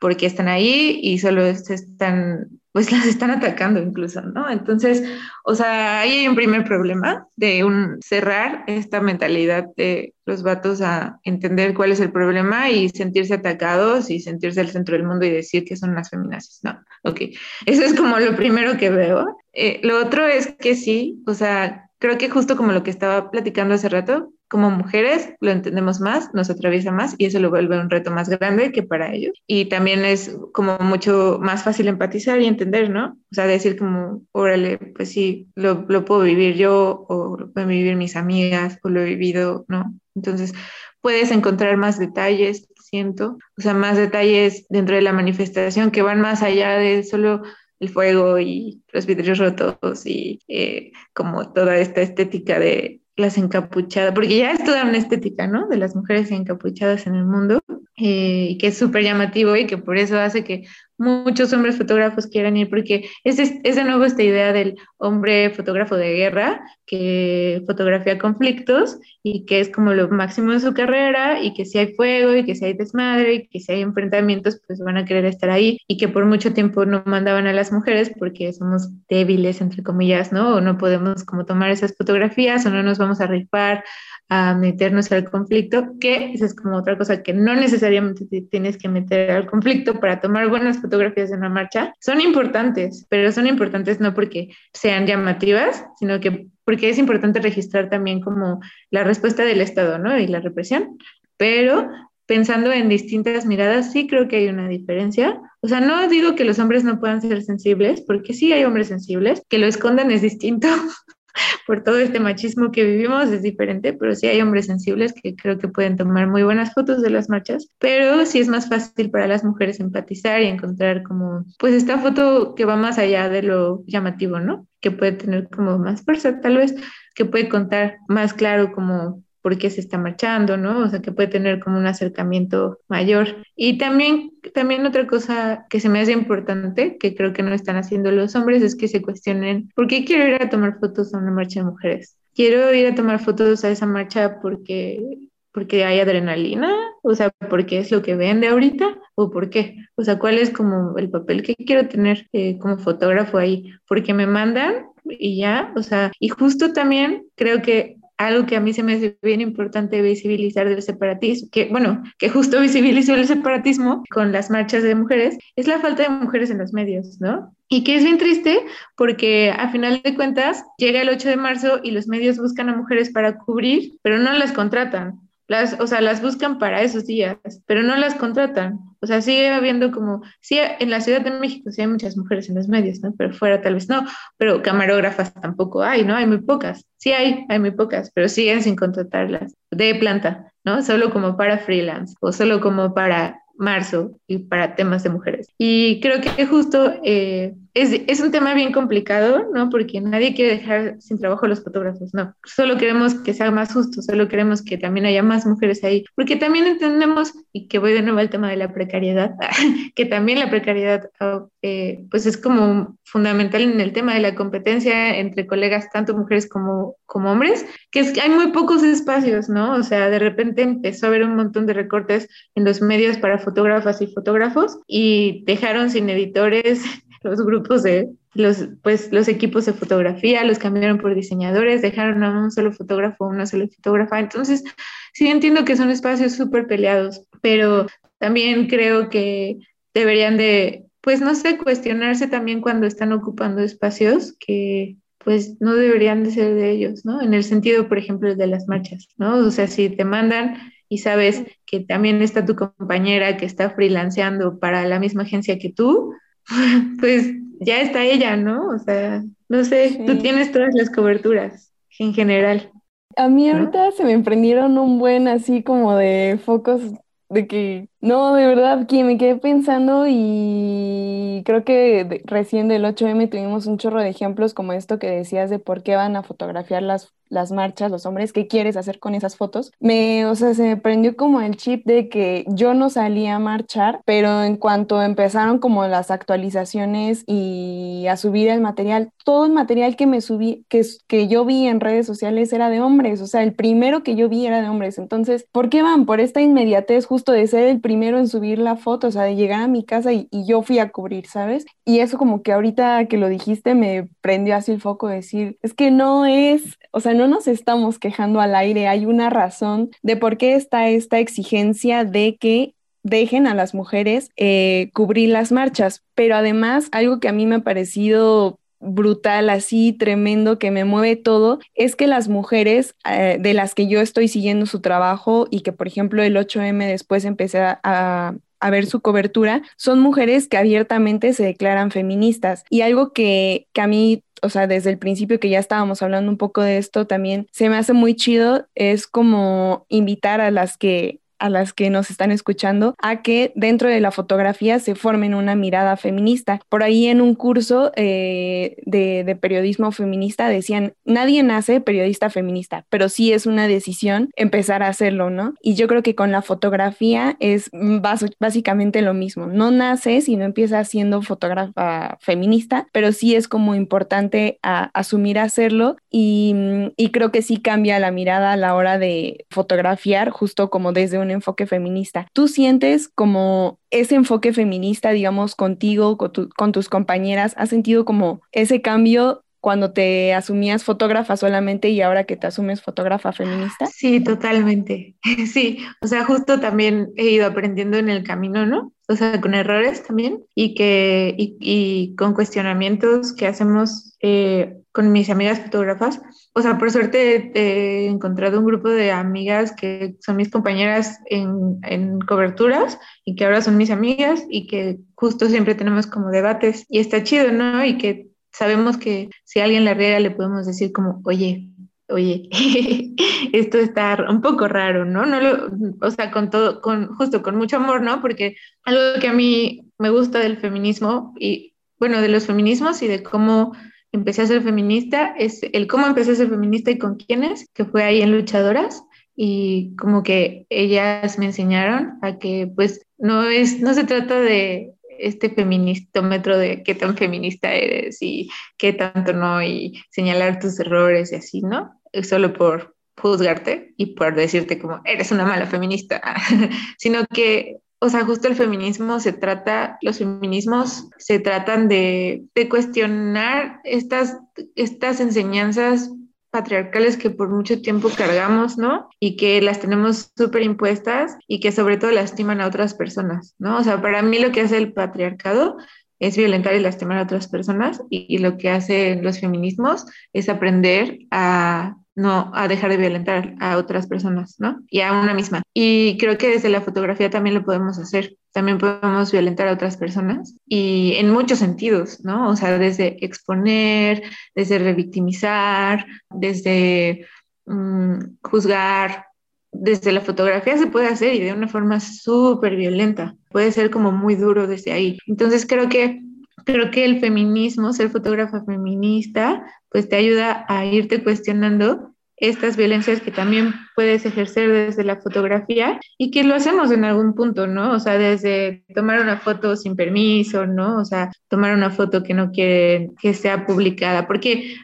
por 0.00 0.16
qué 0.16 0.26
están 0.26 0.48
ahí 0.48 0.98
y 1.00 1.20
solo 1.20 1.54
se 1.54 1.74
están 1.74 2.60
pues 2.72 2.90
las 2.92 3.06
están 3.06 3.30
atacando 3.30 3.80
incluso, 3.80 4.22
¿no? 4.22 4.50
Entonces, 4.50 5.02
o 5.44 5.54
sea, 5.54 6.00
ahí 6.00 6.20
hay 6.20 6.28
un 6.28 6.34
primer 6.34 6.64
problema 6.64 7.26
de 7.36 7.64
un 7.64 7.98
cerrar 8.04 8.64
esta 8.66 9.00
mentalidad 9.00 9.66
de 9.76 10.14
los 10.24 10.42
vatos 10.42 10.80
a 10.80 11.20
entender 11.24 11.74
cuál 11.74 11.92
es 11.92 12.00
el 12.00 12.12
problema 12.12 12.70
y 12.70 12.88
sentirse 12.88 13.34
atacados 13.34 14.10
y 14.10 14.20
sentirse 14.20 14.60
al 14.60 14.70
centro 14.70 14.96
del 14.96 15.06
mundo 15.06 15.26
y 15.26 15.30
decir 15.30 15.64
que 15.64 15.76
son 15.76 15.94
las 15.94 16.10
feminazis, 16.10 16.60
¿no? 16.62 16.80
Ok, 17.04 17.20
eso 17.66 17.84
es 17.84 17.94
como 17.94 18.18
lo 18.18 18.34
primero 18.36 18.76
que 18.78 18.90
veo. 18.90 19.26
Eh, 19.52 19.80
lo 19.82 20.00
otro 20.00 20.26
es 20.26 20.54
que 20.58 20.74
sí, 20.74 21.22
o 21.26 21.34
sea, 21.34 21.90
creo 21.98 22.18
que 22.18 22.30
justo 22.30 22.56
como 22.56 22.72
lo 22.72 22.82
que 22.82 22.90
estaba 22.90 23.30
platicando 23.30 23.74
hace 23.74 23.88
rato, 23.88 24.31
como 24.52 24.70
mujeres 24.70 25.30
lo 25.40 25.50
entendemos 25.50 26.00
más, 26.00 26.34
nos 26.34 26.50
atraviesa 26.50 26.92
más 26.92 27.14
y 27.16 27.24
eso 27.24 27.40
lo 27.40 27.48
vuelve 27.48 27.80
un 27.80 27.88
reto 27.88 28.10
más 28.10 28.28
grande 28.28 28.70
que 28.70 28.82
para 28.82 29.14
ellos. 29.14 29.32
Y 29.46 29.64
también 29.64 30.04
es 30.04 30.36
como 30.52 30.76
mucho 30.78 31.38
más 31.40 31.64
fácil 31.64 31.88
empatizar 31.88 32.38
y 32.38 32.44
entender, 32.44 32.90
¿no? 32.90 33.16
O 33.30 33.34
sea, 33.34 33.46
decir 33.46 33.78
como, 33.78 34.20
órale, 34.32 34.76
pues 34.76 35.08
sí, 35.08 35.48
lo, 35.54 35.86
lo 35.88 36.04
puedo 36.04 36.20
vivir 36.20 36.54
yo 36.54 37.06
o 37.08 37.38
lo 37.38 37.50
pueden 37.50 37.70
vivir 37.70 37.96
mis 37.96 38.14
amigas 38.14 38.78
o 38.82 38.90
lo 38.90 39.00
he 39.00 39.06
vivido, 39.06 39.64
¿no? 39.68 39.94
Entonces, 40.14 40.52
puedes 41.00 41.30
encontrar 41.30 41.78
más 41.78 41.98
detalles, 41.98 42.68
siento, 42.78 43.38
o 43.56 43.62
sea, 43.62 43.72
más 43.72 43.96
detalles 43.96 44.66
dentro 44.68 44.96
de 44.96 45.00
la 45.00 45.14
manifestación 45.14 45.90
que 45.90 46.02
van 46.02 46.20
más 46.20 46.42
allá 46.42 46.72
de 46.72 47.04
solo 47.04 47.40
el 47.80 47.88
fuego 47.88 48.38
y 48.38 48.82
los 48.92 49.06
vidrios 49.06 49.38
rotos 49.38 50.04
y 50.04 50.40
eh, 50.46 50.92
como 51.14 51.54
toda 51.54 51.78
esta 51.78 52.02
estética 52.02 52.58
de 52.58 53.01
las 53.16 53.38
encapuchadas, 53.38 54.14
porque 54.14 54.36
ya 54.38 54.52
es 54.52 54.64
toda 54.64 54.84
una 54.84 54.98
estética, 54.98 55.46
¿no? 55.46 55.68
De 55.68 55.76
las 55.76 55.94
mujeres 55.94 56.30
encapuchadas 56.30 57.06
en 57.06 57.14
el 57.14 57.24
mundo, 57.24 57.60
eh, 57.96 58.56
que 58.58 58.68
es 58.68 58.78
súper 58.78 59.04
llamativo 59.04 59.54
y 59.56 59.66
que 59.66 59.78
por 59.78 59.98
eso 59.98 60.18
hace 60.18 60.44
que 60.44 60.66
muchos 61.02 61.52
hombres 61.52 61.76
fotógrafos 61.76 62.26
quieran 62.26 62.56
ir, 62.56 62.70
porque 62.70 63.08
es, 63.24 63.36
de 63.36 63.84
nuevo 63.84 64.04
esta 64.04 64.22
idea 64.22 64.52
del 64.52 64.76
hombre 64.98 65.50
fotógrafo 65.50 65.96
de 65.96 66.14
guerra 66.14 66.62
que 66.86 67.62
fotografía 67.66 68.18
conflictos 68.18 68.98
y 69.22 69.44
que 69.44 69.60
es 69.60 69.68
como 69.68 69.94
lo 69.94 70.08
máximo 70.08 70.52
de 70.52 70.60
su 70.60 70.74
carrera 70.74 71.42
y 71.42 71.54
que 71.54 71.64
si 71.64 71.78
hay 71.78 71.94
fuego 71.94 72.34
y 72.36 72.44
que 72.44 72.54
si 72.54 72.66
hay 72.66 72.74
desmadre 72.74 73.34
y 73.34 73.48
que 73.48 73.60
si 73.60 73.72
hay 73.72 73.80
enfrentamientos, 73.80 74.60
pues 74.66 74.78
van 74.80 74.96
a 74.96 75.04
querer 75.04 75.24
estar 75.24 75.50
ahí 75.50 75.78
y 75.88 75.96
que 75.96 76.08
por 76.08 76.24
mucho 76.24 76.52
tiempo 76.52 76.84
no 76.84 77.02
mandaban 77.04 77.46
a 77.46 77.52
las 77.52 77.72
mujeres 77.72 78.12
porque 78.18 78.52
somos 78.52 78.88
débiles, 79.08 79.60
entre 79.60 79.82
comillas, 79.82 80.32
¿no? 80.32 80.56
O 80.56 80.60
no 80.60 80.78
podemos 80.78 81.24
como 81.24 81.44
tomar 81.46 81.70
esas 81.70 81.96
fotografías 81.96 82.64
o 82.66 82.70
no 82.70 82.82
nos 82.82 82.98
vamos 82.98 83.20
a 83.20 83.26
rifar 83.26 83.84
a 84.28 84.54
meternos 84.54 85.12
al 85.12 85.28
conflicto, 85.28 85.94
que 86.00 86.32
esa 86.32 86.46
es 86.46 86.54
como 86.54 86.76
otra 86.76 86.96
cosa 86.96 87.22
que 87.22 87.34
no 87.34 87.54
necesariamente 87.54 88.24
tienes 88.50 88.78
que 88.78 88.88
meter 88.88 89.30
al 89.30 89.46
conflicto 89.46 90.00
para 90.00 90.20
tomar 90.20 90.48
buenas 90.48 90.78
fotografías 90.80 91.30
en 91.30 91.38
una 91.38 91.50
marcha. 91.50 91.92
Son 92.00 92.20
importantes, 92.20 93.06
pero 93.10 93.30
son 93.30 93.46
importantes 93.46 94.00
no 94.00 94.14
porque 94.14 94.48
sean 94.72 95.06
llamativas, 95.06 95.84
sino 95.98 96.18
que 96.20 96.48
porque 96.64 96.88
es 96.88 96.98
importante 96.98 97.40
registrar 97.40 97.90
también 97.90 98.20
como 98.20 98.60
la 98.90 99.04
respuesta 99.04 99.44
del 99.44 99.60
Estado, 99.60 99.98
¿no? 99.98 100.18
Y 100.18 100.26
la 100.26 100.40
represión. 100.40 100.96
Pero 101.36 101.88
pensando 102.26 102.72
en 102.72 102.88
distintas 102.88 103.46
miradas, 103.46 103.92
sí 103.92 104.06
creo 104.06 104.28
que 104.28 104.36
hay 104.36 104.48
una 104.48 104.68
diferencia. 104.68 105.40
O 105.60 105.68
sea, 105.68 105.80
no 105.80 106.08
digo 106.08 106.34
que 106.34 106.44
los 106.44 106.58
hombres 106.58 106.84
no 106.84 106.98
puedan 107.00 107.20
ser 107.20 107.42
sensibles, 107.42 108.00
porque 108.00 108.32
sí 108.32 108.52
hay 108.52 108.64
hombres 108.64 108.88
sensibles, 108.88 109.42
que 109.48 109.58
lo 109.58 109.66
escondan 109.66 110.10
es 110.10 110.22
distinto. 110.22 110.68
por 111.66 111.82
todo 111.82 111.98
este 111.98 112.20
machismo 112.20 112.70
que 112.72 112.84
vivimos 112.84 113.28
es 113.28 113.42
diferente, 113.42 113.92
pero 113.92 114.14
sí 114.14 114.26
hay 114.26 114.40
hombres 114.40 114.66
sensibles 114.66 115.12
que 115.12 115.34
creo 115.34 115.58
que 115.58 115.68
pueden 115.68 115.96
tomar 115.96 116.28
muy 116.28 116.42
buenas 116.42 116.72
fotos 116.72 117.02
de 117.02 117.10
las 117.10 117.28
marchas, 117.28 117.68
pero 117.78 118.26
sí 118.26 118.40
es 118.40 118.48
más 118.48 118.68
fácil 118.68 119.10
para 119.10 119.26
las 119.26 119.44
mujeres 119.44 119.80
empatizar 119.80 120.42
y 120.42 120.46
encontrar 120.46 121.02
como, 121.02 121.44
pues 121.58 121.74
esta 121.74 121.98
foto 121.98 122.54
que 122.54 122.64
va 122.64 122.76
más 122.76 122.98
allá 122.98 123.28
de 123.28 123.42
lo 123.42 123.82
llamativo, 123.86 124.40
¿no? 124.40 124.66
Que 124.80 124.90
puede 124.90 125.12
tener 125.12 125.48
como 125.48 125.78
más 125.78 126.02
fuerza, 126.02 126.40
tal 126.40 126.58
vez, 126.58 126.74
que 127.14 127.24
puede 127.24 127.48
contar 127.48 127.98
más 128.08 128.34
claro 128.34 128.72
como 128.72 129.22
por 129.42 129.58
qué 129.58 129.70
se 129.70 129.80
está 129.80 129.98
marchando, 129.98 130.56
¿no? 130.56 130.78
O 130.80 130.88
sea, 130.88 131.02
que 131.02 131.12
puede 131.12 131.28
tener 131.28 131.60
como 131.60 131.78
un 131.78 131.86
acercamiento 131.86 132.78
mayor. 132.88 133.44
Y 133.56 133.76
también, 133.76 134.32
también 134.54 134.86
otra 134.86 135.06
cosa 135.06 135.66
que 135.68 135.80
se 135.80 135.88
me 135.88 136.00
hace 136.00 136.12
importante, 136.12 136.96
que 136.98 137.14
creo 137.14 137.32
que 137.32 137.42
no 137.42 137.52
están 137.52 137.76
haciendo 137.76 138.10
los 138.12 138.34
hombres, 138.36 138.62
es 138.62 138.76
que 138.76 138.88
se 138.88 139.02
cuestionen, 139.02 139.70
¿por 139.74 139.88
qué 139.88 140.04
quiero 140.04 140.26
ir 140.26 140.40
a 140.40 140.48
tomar 140.48 140.78
fotos 140.78 141.12
a 141.12 141.18
una 141.18 141.32
marcha 141.32 141.60
de 141.60 141.66
mujeres? 141.66 142.16
Quiero 142.34 142.72
ir 142.72 142.86
a 142.86 142.94
tomar 142.94 143.18
fotos 143.18 143.64
a 143.64 143.70
esa 143.70 143.86
marcha 143.86 144.40
porque 144.40 145.28
porque 145.52 145.84
hay 145.84 146.00
adrenalina, 146.00 146.74
o 147.02 147.14
sea, 147.14 147.30
porque 147.50 147.78
es 147.78 147.90
lo 147.90 148.02
que 148.02 148.16
vende 148.16 148.48
ahorita, 148.48 148.98
o 149.14 149.30
por 149.30 149.50
qué, 149.50 149.76
o 149.96 150.02
sea, 150.02 150.18
cuál 150.18 150.38
es 150.38 150.50
como 150.50 150.96
el 150.96 151.10
papel 151.10 151.42
que 151.42 151.54
quiero 151.54 151.88
tener 151.88 152.26
eh, 152.32 152.58
como 152.58 152.78
fotógrafo 152.78 153.38
ahí, 153.38 153.70
porque 153.86 154.14
me 154.14 154.26
mandan 154.26 154.86
y 155.04 155.36
ya, 155.36 155.72
o 155.76 155.82
sea, 155.82 156.10
y 156.18 156.28
justo 156.30 156.72
también 156.72 157.26
creo 157.34 157.60
que 157.60 157.96
algo 158.26 158.46
que 158.46 158.56
a 158.56 158.60
mí 158.60 158.72
se 158.72 158.82
me 158.82 158.94
hace 158.94 159.18
bien 159.22 159.40
importante 159.40 160.02
visibilizar 160.02 160.68
del 160.68 160.82
separatismo, 160.82 161.48
que 161.50 161.66
bueno, 161.66 162.02
que 162.18 162.28
justo 162.28 162.60
visibilizó 162.60 163.14
el 163.14 163.26
separatismo 163.26 164.02
con 164.10 164.32
las 164.32 164.50
marchas 164.50 164.82
de 164.82 164.94
mujeres, 164.94 165.38
es 165.56 165.66
la 165.66 165.80
falta 165.80 166.02
de 166.02 166.08
mujeres 166.08 166.50
en 166.50 166.58
los 166.58 166.72
medios, 166.72 167.20
¿no? 167.20 167.54
Y 167.68 167.84
que 167.84 167.96
es 167.96 168.04
bien 168.04 168.18
triste 168.18 168.60
porque 168.96 169.50
a 169.50 169.70
final 169.70 170.02
de 170.02 170.14
cuentas 170.14 170.64
llega 170.76 171.00
el 171.00 171.08
8 171.08 171.28
de 171.28 171.36
marzo 171.36 171.80
y 171.82 171.92
los 171.92 172.06
medios 172.06 172.38
buscan 172.38 172.68
a 172.68 172.76
mujeres 172.76 173.10
para 173.10 173.38
cubrir, 173.38 173.94
pero 174.02 174.18
no 174.18 174.32
las 174.32 174.52
contratan. 174.52 175.20
Las, 175.52 175.78
o 175.78 175.86
sea, 175.86 176.00
las 176.00 176.22
buscan 176.22 176.58
para 176.58 176.80
esos 176.80 177.04
días, 177.04 177.36
pero 177.66 177.82
no 177.82 177.94
las 177.94 178.14
contratan. 178.14 178.80
O 179.02 179.06
sea, 179.06 179.20
sigue 179.20 179.50
habiendo 179.50 179.92
como, 179.92 180.22
sí, 180.40 180.58
en 180.58 180.88
la 180.88 181.02
Ciudad 181.02 181.20
de 181.20 181.30
México 181.30 181.70
sí 181.70 181.82
hay 181.82 181.88
muchas 181.88 182.16
mujeres 182.16 182.48
en 182.48 182.54
los 182.54 182.68
medios, 182.68 183.00
¿no? 183.00 183.12
Pero 183.18 183.34
fuera 183.34 183.60
tal 183.60 183.74
vez 183.74 183.86
no, 183.86 184.02
pero 184.38 184.62
camarógrafas 184.62 185.34
tampoco 185.34 185.82
hay, 185.82 186.04
¿no? 186.04 186.16
Hay 186.16 186.24
muy 186.24 186.40
pocas. 186.40 186.86
Sí 186.96 187.12
hay, 187.12 187.44
hay 187.50 187.58
muy 187.58 187.72
pocas, 187.72 188.10
pero 188.14 188.30
siguen 188.30 188.62
sin 188.62 188.76
contratarlas 188.76 189.54
de 189.70 189.94
planta, 189.96 190.50
¿no? 190.64 190.80
Solo 190.80 191.10
como 191.10 191.36
para 191.36 191.58
freelance 191.58 192.14
o 192.22 192.32
solo 192.32 192.62
como 192.62 192.94
para 192.94 193.42
marzo 193.58 194.18
y 194.26 194.38
para 194.38 194.74
temas 194.74 195.02
de 195.02 195.10
mujeres. 195.10 195.48
Y 195.58 196.00
creo 196.00 196.22
que 196.22 196.46
justo 196.46 196.94
eh, 197.04 197.54
es, 197.74 198.02
es, 198.06 198.20
un 198.20 198.30
tema 198.30 198.54
bien 198.54 198.72
complicado, 198.72 199.48
¿no? 199.54 199.70
Porque 199.70 200.00
nadie 200.00 200.34
quiere 200.34 200.56
dejar 200.56 200.96
sin 201.00 201.18
trabajo 201.18 201.46
a 201.46 201.48
los 201.48 201.62
fotógrafos, 201.62 202.12
no. 202.12 202.34
Solo 202.44 202.76
queremos 202.76 203.14
que 203.14 203.32
sea 203.32 203.50
más 203.50 203.72
justo, 203.72 204.02
solo 204.02 204.28
queremos 204.28 204.62
que 204.62 204.76
también 204.76 205.06
haya 205.06 205.22
más 205.22 205.46
mujeres 205.46 205.82
ahí, 205.82 206.04
porque 206.14 206.36
también 206.36 206.66
entendemos, 206.66 207.32
y 207.52 207.68
que 207.68 207.78
voy 207.78 207.94
de 207.94 208.02
nuevo 208.02 208.18
al 208.18 208.30
tema 208.30 208.50
de 208.50 208.56
la 208.56 208.74
precariedad, 208.74 209.32
que 209.94 210.04
también 210.04 210.38
la 210.38 210.50
precariedad, 210.50 211.10
oh, 211.20 211.50
eh, 211.62 212.04
pues 212.10 212.26
es 212.26 212.36
como 212.36 212.98
fundamental 213.04 213.62
en 213.62 213.80
el 213.80 213.92
tema 213.92 214.14
de 214.14 214.20
la 214.20 214.34
competencia 214.34 215.18
entre 215.18 215.46
colegas, 215.46 215.90
tanto 215.90 216.16
mujeres 216.16 216.48
como, 216.48 216.96
como 217.06 217.32
hombres, 217.32 217.64
que 217.90 218.00
es 218.00 218.12
que 218.12 218.20
hay 218.20 218.30
muy 218.30 218.52
pocos 218.52 218.82
espacios, 218.82 219.48
¿no? 219.48 219.74
O 219.74 219.82
sea, 219.82 220.10
de 220.10 220.18
repente 220.18 220.62
empezó 220.62 221.06
a 221.06 221.08
haber 221.08 221.24
un 221.24 221.36
montón 221.36 221.66
de 221.66 221.72
recortes 221.72 222.28
en 222.54 222.64
los 222.64 222.82
medios 222.82 223.18
para 223.18 223.38
fotógrafas 223.38 224.02
y 224.02 224.06
fotógrafos 224.08 224.78
y 224.86 225.42
dejaron 225.46 225.90
sin 225.90 226.10
editores 226.10 226.82
los 227.22 227.44
grupos 227.44 227.82
de 227.82 228.10
los, 228.34 228.68
pues, 228.82 229.12
los 229.12 229.28
equipos 229.28 229.66
de 229.66 229.72
fotografía, 229.72 230.44
los 230.44 230.58
cambiaron 230.58 230.98
por 230.98 231.14
diseñadores, 231.14 231.82
dejaron 231.82 232.22
a 232.22 232.42
un 232.42 232.50
solo 232.50 232.72
fotógrafo, 232.72 233.26
una 233.26 233.46
sola 233.46 233.66
fotógrafa. 233.68 234.20
Entonces, 234.20 234.64
sí 235.12 235.28
entiendo 235.28 235.64
que 235.64 235.76
son 235.76 235.90
espacios 235.90 236.32
súper 236.32 236.66
peleados, 236.66 237.26
pero 237.40 237.86
también 238.18 238.68
creo 238.68 239.10
que 239.10 239.58
deberían 239.94 240.36
de, 240.36 240.86
pues, 241.00 241.20
no 241.20 241.34
sé, 241.34 241.58
cuestionarse 241.58 242.26
también 242.28 242.60
cuando 242.60 242.86
están 242.86 243.12
ocupando 243.12 243.62
espacios 243.62 244.34
que 244.38 244.96
pues 245.24 245.60
no 245.60 245.74
deberían 245.74 246.24
de 246.24 246.30
ser 246.32 246.54
de 246.54 246.70
ellos, 246.70 247.04
¿no? 247.04 247.22
En 247.22 247.34
el 247.34 247.44
sentido, 247.44 247.88
por 247.88 247.98
ejemplo, 247.98 248.34
de 248.34 248.46
las 248.46 248.66
marchas, 248.66 249.08
¿no? 249.18 249.36
O 249.36 249.50
sea, 249.50 249.68
si 249.68 249.88
te 249.88 250.04
mandan 250.04 250.72
y 250.88 250.98
sabes 250.98 251.44
que 251.64 251.80
también 251.80 252.20
está 252.22 252.44
tu 252.44 252.56
compañera 252.56 253.36
que 253.36 253.46
está 253.46 253.70
freelanceando 253.70 254.58
para 254.58 254.84
la 254.86 254.98
misma 254.98 255.22
agencia 255.22 255.58
que 255.58 255.72
tú, 255.72 256.12
pues 257.00 257.32
ya 257.60 257.80
está 257.80 258.04
ella, 258.04 258.36
¿no? 258.36 258.68
O 258.68 258.78
sea, 258.78 259.22
no 259.48 259.64
sé, 259.64 260.02
tú 260.06 260.18
tienes 260.18 260.52
todas 260.52 260.74
las 260.74 260.90
coberturas 260.90 261.72
en 261.98 262.14
general. 262.14 262.70
A 263.16 263.28
mí 263.28 263.50
ahorita 263.50 263.92
se 263.92 264.04
me 264.04 264.12
emprendieron 264.12 264.78
un 264.78 264.98
buen 264.98 265.28
así 265.28 265.62
como 265.62 265.94
de 265.94 266.40
focos 266.42 266.80
de 267.28 267.46
que 267.46 267.88
no, 268.02 268.34
de 268.34 268.48
verdad, 268.48 268.86
que 268.88 269.04
me 269.04 269.16
quedé 269.16 269.36
pensando 269.36 270.06
y 270.08 271.42
creo 271.44 271.64
que 271.64 272.22
recién 272.24 272.66
del 272.66 272.84
8M 272.84 273.28
tuvimos 273.28 273.66
un 273.66 273.78
chorro 273.78 274.00
de 274.02 274.08
ejemplos 274.08 274.54
como 274.54 274.72
esto 274.72 274.98
que 274.98 275.08
decías 275.08 275.50
de 275.50 275.60
por 275.60 275.84
qué 275.84 275.94
van 275.94 276.16
a 276.16 276.24
fotografiar 276.24 276.82
las, 276.82 277.14
las 277.28 277.52
marchas, 277.52 277.92
los 277.92 278.04
hombres, 278.04 278.32
qué 278.32 278.48
quieres 278.48 278.76
hacer 278.76 278.98
con 278.98 279.14
esas 279.14 279.36
fotos. 279.36 279.70
Me, 279.78 280.26
o 280.26 280.34
sea, 280.34 280.52
se 280.54 280.64
me 280.64 280.76
prendió 280.76 281.16
como 281.16 281.40
el 281.40 281.56
chip 281.56 281.86
de 281.86 282.08
que 282.08 282.44
yo 282.48 282.74
no 282.74 282.90
salía 282.90 283.36
a 283.36 283.38
marchar, 283.38 284.00
pero 284.04 284.42
en 284.42 284.56
cuanto 284.56 285.00
empezaron 285.00 285.58
como 285.58 285.86
las 285.86 286.10
actualizaciones 286.10 287.22
y 287.28 288.06
a 288.08 288.16
subir 288.16 288.48
el 288.48 288.60
material, 288.60 289.10
todo 289.24 289.46
el 289.46 289.52
material 289.52 289.94
que 289.94 290.08
me 290.08 290.20
subí, 290.20 290.66
que, 290.68 290.82
que 291.06 291.28
yo 291.28 291.44
vi 291.44 291.68
en 291.68 291.78
redes 291.78 292.06
sociales 292.06 292.52
era 292.52 292.68
de 292.68 292.80
hombres, 292.80 293.20
o 293.20 293.26
sea, 293.26 293.44
el 293.44 293.54
primero 293.54 294.02
que 294.02 294.16
yo 294.16 294.28
vi 294.28 294.44
era 294.44 294.60
de 294.60 294.68
hombres. 294.68 294.98
Entonces, 294.98 295.46
¿por 295.52 295.68
qué 295.70 295.82
van? 295.82 296.04
Por 296.04 296.18
esta 296.20 296.40
inmediatez 296.40 297.06
justo 297.06 297.30
de 297.30 297.46
ser 297.46 297.68
el 297.68 297.80
primero 297.80 297.91
en 297.92 298.28
subir 298.28 298.58
la 298.58 298.76
foto, 298.76 299.08
o 299.08 299.10
sea, 299.10 299.22
de 299.22 299.36
llegar 299.36 299.60
a 299.60 299.68
mi 299.68 299.84
casa 299.84 300.12
y, 300.12 300.28
yo 300.46 300.62
fui 300.62 300.78
a 300.78 300.90
cubrir, 300.90 301.26
¿sabes? 301.26 301.64
Y 301.84 302.00
eso 302.00 302.18
como 302.18 302.42
que 302.42 302.52
ahorita 302.52 303.06
que 303.06 303.16
lo 303.16 303.28
dijiste 303.28 303.74
me 303.74 304.08
prendió 304.20 304.56
así 304.56 304.72
el 304.72 304.80
foco 304.80 305.08
de 305.08 305.16
decir, 305.16 305.58
es 305.62 305.74
que 305.74 305.90
no 305.90 306.26
es, 306.26 306.78
o 306.90 307.00
sea, 307.00 307.14
no 307.14 307.28
nos 307.28 307.46
estamos 307.46 307.98
quejando 307.98 308.40
al 308.40 308.54
aire, 308.54 308.88
hay 308.88 309.06
una 309.06 309.30
razón 309.30 309.90
de 310.02 310.16
por 310.16 310.36
qué 310.36 310.54
está 310.54 310.88
esta 310.88 311.18
exigencia 311.18 312.04
de 312.04 312.36
que 312.38 312.74
dejen 313.02 313.46
a 313.46 313.54
las 313.54 313.74
mujeres 313.74 314.30
eh, 314.36 314.90
cubrir 314.94 315.30
las 315.30 315.52
marchas, 315.52 316.02
pero 316.14 316.36
además 316.36 316.88
algo 316.92 317.20
que 317.20 317.28
a 317.28 317.32
mí 317.32 317.46
me 317.46 317.56
ha 317.56 317.60
parecido 317.60 318.58
brutal, 318.82 319.48
así 319.50 319.92
tremendo, 319.92 320.58
que 320.58 320.70
me 320.70 320.84
mueve 320.84 321.16
todo, 321.16 321.60
es 321.74 321.96
que 321.96 322.06
las 322.06 322.28
mujeres 322.28 322.94
eh, 323.08 323.38
de 323.40 323.54
las 323.54 323.74
que 323.74 323.86
yo 323.86 324.00
estoy 324.00 324.28
siguiendo 324.28 324.66
su 324.66 324.80
trabajo 324.80 325.46
y 325.50 325.60
que, 325.60 325.72
por 325.72 325.86
ejemplo, 325.86 326.22
el 326.22 326.36
8M 326.36 326.86
después 326.86 327.24
empecé 327.24 327.60
a, 327.60 328.34
a 328.62 328.70
ver 328.70 328.86
su 328.86 329.00
cobertura, 329.00 329.62
son 329.76 330.00
mujeres 330.00 330.48
que 330.48 330.56
abiertamente 330.56 331.32
se 331.32 331.44
declaran 331.44 331.90
feministas. 331.90 332.64
Y 332.70 332.82
algo 332.82 333.12
que, 333.12 333.66
que 333.72 333.80
a 333.80 333.86
mí 333.86 334.24
o 334.42 334.50
sea, 334.50 334.66
desde 334.66 334.90
el 334.90 334.98
principio 334.98 335.38
que 335.38 335.48
ya 335.48 335.60
estábamos 335.60 336.02
hablando 336.02 336.30
un 336.30 336.36
poco 336.36 336.62
de 336.62 336.76
esto, 336.76 337.06
también 337.06 337.46
se 337.52 337.68
me 337.68 337.76
hace 337.76 337.92
muy 337.92 338.16
chido, 338.16 338.66
es 338.74 339.06
como 339.06 339.86
invitar 339.88 340.40
a 340.40 340.50
las 340.50 340.76
que 340.76 341.20
a 341.42 341.50
las 341.50 341.72
que 341.72 341.90
nos 341.90 342.08
están 342.08 342.30
escuchando 342.30 342.94
a 343.02 343.20
que 343.20 343.52
dentro 343.56 343.88
de 343.88 344.00
la 344.00 344.12
fotografía 344.12 344.78
se 344.78 344.94
formen 344.94 345.34
una 345.34 345.56
mirada 345.56 345.96
feminista. 345.96 346.60
Por 346.68 346.84
ahí 346.84 347.08
en 347.08 347.20
un 347.20 347.34
curso 347.34 347.90
eh, 347.96 348.76
de, 348.86 349.36
periodismo 349.40 349.90
feminista 349.90 350.48
decían, 350.48 350.92
nadie 351.04 351.42
nace 351.42 351.80
periodista 351.80 352.30
feminista, 352.30 352.84
pero 352.90 353.08
sí 353.08 353.32
es 353.32 353.46
una 353.46 353.66
decisión 353.66 354.30
empezar 354.36 354.84
a 354.84 354.88
hacerlo, 354.88 355.30
¿no? 355.30 355.54
Y 355.60 355.74
yo 355.74 355.88
creo 355.88 356.04
que 356.04 356.14
con 356.14 356.30
la 356.30 356.42
fotografía 356.42 357.36
es 357.40 357.70
básicamente 357.72 359.02
lo 359.02 359.12
mismo. 359.12 359.46
No 359.46 359.72
naces 359.72 360.28
y 360.28 360.36
no 360.36 360.44
empiezas 360.44 360.88
siendo 360.88 361.22
fotógrafa 361.22 362.18
feminista, 362.20 362.86
pero 362.92 363.10
sí 363.10 363.34
es 363.34 363.48
como 363.48 363.74
importante 363.74 364.60
asumir 364.62 365.40
hacerlo 365.40 365.96
y, 366.08 366.54
y 366.96 367.10
creo 367.10 367.32
que 367.32 367.42
sí 367.42 367.56
cambia 367.56 367.98
la 367.98 368.12
mirada 368.12 368.52
a 368.52 368.56
la 368.56 368.76
hora 368.76 368.98
de 368.98 369.44
fotografiar, 369.50 370.30
justo 370.30 370.70
como 370.70 370.92
desde 370.92 371.18
un 371.18 371.31
enfoque 371.32 371.66
feminista. 371.66 372.26
¿Tú 372.32 372.48
sientes 372.48 373.08
como 373.08 373.78
ese 373.90 374.14
enfoque 374.14 374.52
feminista, 374.52 375.10
digamos, 375.10 375.54
contigo, 375.54 376.16
con, 376.16 376.72
tus 376.72 376.88
compañeras? 376.88 377.54
¿Has 377.56 377.68
sentido 377.68 378.04
como 378.04 378.40
ese 378.52 378.80
cambio 378.82 379.41
cuando 379.62 379.92
te 379.92 380.34
asumías 380.34 380.82
fotógrafa 380.82 381.36
solamente 381.36 381.88
y 381.88 382.02
ahora 382.02 382.24
que 382.24 382.36
te 382.36 382.48
asumes 382.48 382.82
fotógrafa 382.82 383.32
feminista? 383.32 383.86
Sí, 383.86 384.20
totalmente. 384.20 385.14
Sí, 385.46 385.78
o 386.00 386.08
sea, 386.08 386.24
justo 386.24 386.58
también 386.58 387.12
he 387.16 387.30
ido 387.30 387.46
aprendiendo 387.46 387.96
en 387.96 388.08
el 388.08 388.24
camino, 388.24 388.66
¿no? 388.66 388.92
O 389.08 389.14
sea, 389.14 389.40
con 389.40 389.54
errores 389.54 390.02
también 390.02 390.42
y 390.56 390.74
que 390.74 391.34
y, 391.38 392.14
con 392.16 392.34
cuestionamientos 392.34 393.32
que 393.34 393.46
hacemos 393.46 394.16
eh, 394.20 394.78
con 394.90 395.12
mis 395.12 395.30
amigas 395.30 395.60
fotógrafas. 395.60 396.20
O 396.54 396.60
sea, 396.60 396.76
por 396.76 396.90
suerte 396.90 397.52
he 397.54 398.06
encontrado 398.06 398.58
un 398.58 398.66
grupo 398.66 398.88
de 398.88 399.12
amigas 399.12 399.72
que 399.72 400.16
son 400.20 400.36
mis 400.36 400.50
compañeras 400.50 401.20
en, 401.26 401.78
en, 401.84 402.20
coberturas 402.20 402.98
y 403.24 403.36
que 403.36 403.44
ahora 403.44 403.62
son 403.62 403.76
mis 403.76 403.90
amigas 403.90 404.44
y 404.48 404.66
que 404.66 404.98
justo 405.14 405.48
siempre 405.48 405.76
tenemos 405.76 406.08
como 406.08 406.30
debates 406.30 406.84
y 406.88 406.98
está 406.98 407.22
chido, 407.22 407.52
¿no? 407.52 407.84
Y 407.84 407.96
que 407.96 408.31
sabemos 408.52 408.96
que 408.96 409.30
si 409.44 409.60
alguien 409.60 409.84
la 409.84 409.94
riega 409.94 410.20
le 410.20 410.30
podemos 410.30 410.66
decir 410.66 410.92
como, 410.92 411.20
oye, 411.24 411.68
oye, 412.08 412.48
esto 413.52 413.78
está 413.78 414.26
un 414.28 414.40
poco 414.40 414.68
raro, 414.68 415.04
¿no? 415.04 415.26
no 415.26 415.40
lo, 415.40 415.70
o 416.00 416.10
sea, 416.10 416.30
con 416.30 416.50
todo, 416.50 416.80
con, 416.80 417.14
justo 417.14 417.42
con 417.42 417.56
mucho 417.56 417.76
amor, 417.76 418.02
¿no? 418.02 418.20
Porque 418.20 418.56
algo 418.84 419.20
que 419.20 419.28
a 419.28 419.32
mí 419.32 419.90
me 419.98 420.10
gusta 420.10 420.38
del 420.38 420.58
feminismo 420.58 421.34
y, 421.38 421.74
bueno, 421.98 422.20
de 422.20 422.28
los 422.28 422.46
feminismos 422.46 423.02
y 423.02 423.08
de 423.08 423.22
cómo 423.22 423.72
empecé 424.12 424.42
a 424.42 424.46
ser 424.46 424.62
feminista, 424.62 425.34
es 425.38 425.62
el 425.72 425.86
cómo 425.86 426.06
empecé 426.06 426.32
a 426.32 426.36
ser 426.36 426.48
feminista 426.48 426.90
y 426.90 426.98
con 426.98 427.16
quiénes, 427.16 427.68
que 427.72 427.84
fue 427.84 428.04
ahí 428.04 428.20
en 428.20 428.32
Luchadoras, 428.32 429.02
y 429.34 429.96
como 429.96 430.22
que 430.22 430.66
ellas 430.68 431.38
me 431.38 431.46
enseñaron 431.46 432.18
a 432.20 432.38
que 432.38 432.70
pues 432.74 433.00
no 433.16 433.44
es, 433.44 433.80
no 433.80 433.94
se 433.94 434.04
trata 434.04 434.40
de 434.40 434.92
este 435.22 435.50
feministómetro 435.50 436.58
de 436.58 436.82
qué 436.82 436.94
tan 436.94 437.16
feminista 437.16 437.72
eres 437.72 438.18
y 438.20 438.50
qué 438.76 438.92
tanto 438.92 439.32
no, 439.32 439.62
y 439.62 440.02
señalar 440.10 440.58
tus 440.58 440.78
errores 440.80 441.32
y 441.32 441.36
así, 441.36 441.62
¿no? 441.62 442.00
Solo 442.22 442.52
por 442.52 442.94
juzgarte 443.16 443.94
y 443.96 444.14
por 444.14 444.34
decirte 444.34 444.78
como 444.78 445.00
eres 445.04 445.30
una 445.30 445.44
mala 445.44 445.66
feminista, 445.66 446.20
sino 446.98 447.24
que 447.26 447.78
o 448.04 448.08
sea, 448.08 448.24
justo 448.24 448.48
el 448.48 448.56
feminismo 448.56 449.20
se 449.20 449.32
trata, 449.32 449.96
los 450.00 450.18
feminismos 450.18 451.08
se 451.18 451.38
tratan 451.38 451.86
de, 451.86 452.46
de 452.52 452.68
cuestionar 452.68 453.78
estas, 453.84 454.38
estas 454.74 455.20
enseñanzas 455.20 456.10
patriarcales 456.52 457.16
que 457.16 457.30
por 457.30 457.48
mucho 457.48 457.80
tiempo 457.80 458.10
cargamos, 458.16 458.76
¿no? 458.76 459.08
Y 459.18 459.36
que 459.36 459.60
las 459.62 459.80
tenemos 459.80 460.30
súper 460.36 460.62
impuestas 460.62 461.36
y 461.48 461.60
que 461.60 461.72
sobre 461.72 461.96
todo 461.96 462.10
lastiman 462.10 462.60
a 462.60 462.66
otras 462.66 462.94
personas, 462.94 463.54
¿no? 463.58 463.78
O 463.78 463.82
sea, 463.82 464.02
para 464.02 464.22
mí 464.22 464.38
lo 464.38 464.52
que 464.52 464.60
hace 464.60 464.76
el 464.76 464.92
patriarcado 464.92 465.78
es 466.20 466.36
violentar 466.36 466.74
y 466.74 466.80
lastimar 466.80 467.18
a 467.18 467.22
otras 467.22 467.48
personas 467.48 468.02
y, 468.10 468.26
y 468.28 468.38
lo 468.38 468.58
que 468.58 468.68
hacen 468.68 469.24
los 469.24 469.40
feminismos 469.40 470.04
es 470.34 470.50
aprender 470.50 471.20
a 471.30 471.96
no 472.14 472.50
a 472.54 472.68
dejar 472.68 472.90
de 472.90 472.96
violentar 472.98 473.54
a 473.60 473.76
otras 473.76 474.06
personas, 474.06 474.56
¿no? 474.58 474.80
Y 474.88 475.00
a 475.00 475.12
una 475.12 475.34
misma. 475.34 475.62
Y 475.72 476.18
creo 476.18 476.36
que 476.36 476.48
desde 476.48 476.68
la 476.68 476.80
fotografía 476.80 477.30
también 477.30 477.54
lo 477.54 477.64
podemos 477.64 477.98
hacer. 477.98 478.36
También 478.52 478.78
podemos 478.78 479.32
violentar 479.32 479.68
a 479.68 479.72
otras 479.72 479.96
personas 479.96 480.56
y 480.66 481.14
en 481.16 481.30
muchos 481.30 481.58
sentidos, 481.58 482.22
¿no? 482.22 482.50
O 482.50 482.56
sea, 482.56 482.78
desde 482.78 483.24
exponer, 483.24 484.22
desde 484.54 484.78
revictimizar, 484.78 486.06
desde 486.30 487.26
mm, 487.66 488.18
juzgar. 488.42 489.26
Desde 489.74 490.12
la 490.12 490.20
fotografía 490.20 490.76
se 490.76 490.86
puede 490.86 491.06
hacer 491.06 491.34
y 491.34 491.40
de 491.40 491.54
una 491.54 491.66
forma 491.66 491.98
súper 491.98 492.76
violenta. 492.76 493.34
Puede 493.48 493.72
ser 493.72 493.90
como 493.90 494.12
muy 494.12 494.34
duro 494.34 494.66
desde 494.66 494.92
ahí. 494.92 495.16
Entonces 495.26 495.64
creo 495.66 495.88
que 495.88 496.20
creo 496.64 496.90
que 496.90 497.04
el 497.04 497.20
feminismo, 497.20 497.92
ser 497.92 498.10
fotógrafa 498.10 498.62
feminista, 498.64 499.64
pues 499.92 500.08
te 500.08 500.16
ayuda 500.16 500.64
a 500.68 500.84
irte 500.86 501.22
cuestionando 501.22 502.12
estas 502.36 502.76
violencias 502.76 503.20
que 503.20 503.30
también 503.30 503.72
puedes 503.94 504.26
ejercer 504.26 504.68
desde 504.68 505.04
la 505.04 505.20
fotografía 505.20 506.00
y 506.18 506.32
que 506.32 506.42
lo 506.42 506.56
hacemos 506.56 506.90
en 506.90 507.04
algún 507.04 507.34
punto, 507.34 507.68
¿no? 507.68 507.92
O 507.92 508.00
sea, 508.00 508.18
desde 508.18 508.84
tomar 508.94 509.20
una 509.20 509.36
foto 509.36 509.76
sin 509.76 509.94
permiso, 509.94 510.66
¿no? 510.66 510.98
O 510.98 511.04
sea, 511.04 511.30
tomar 511.48 511.72
una 511.72 511.90
foto 511.90 512.24
que 512.24 512.34
no 512.34 512.50
quieren 512.50 513.14
que 513.20 513.32
sea 513.32 513.64
publicada, 513.64 514.26
porque 514.26 514.74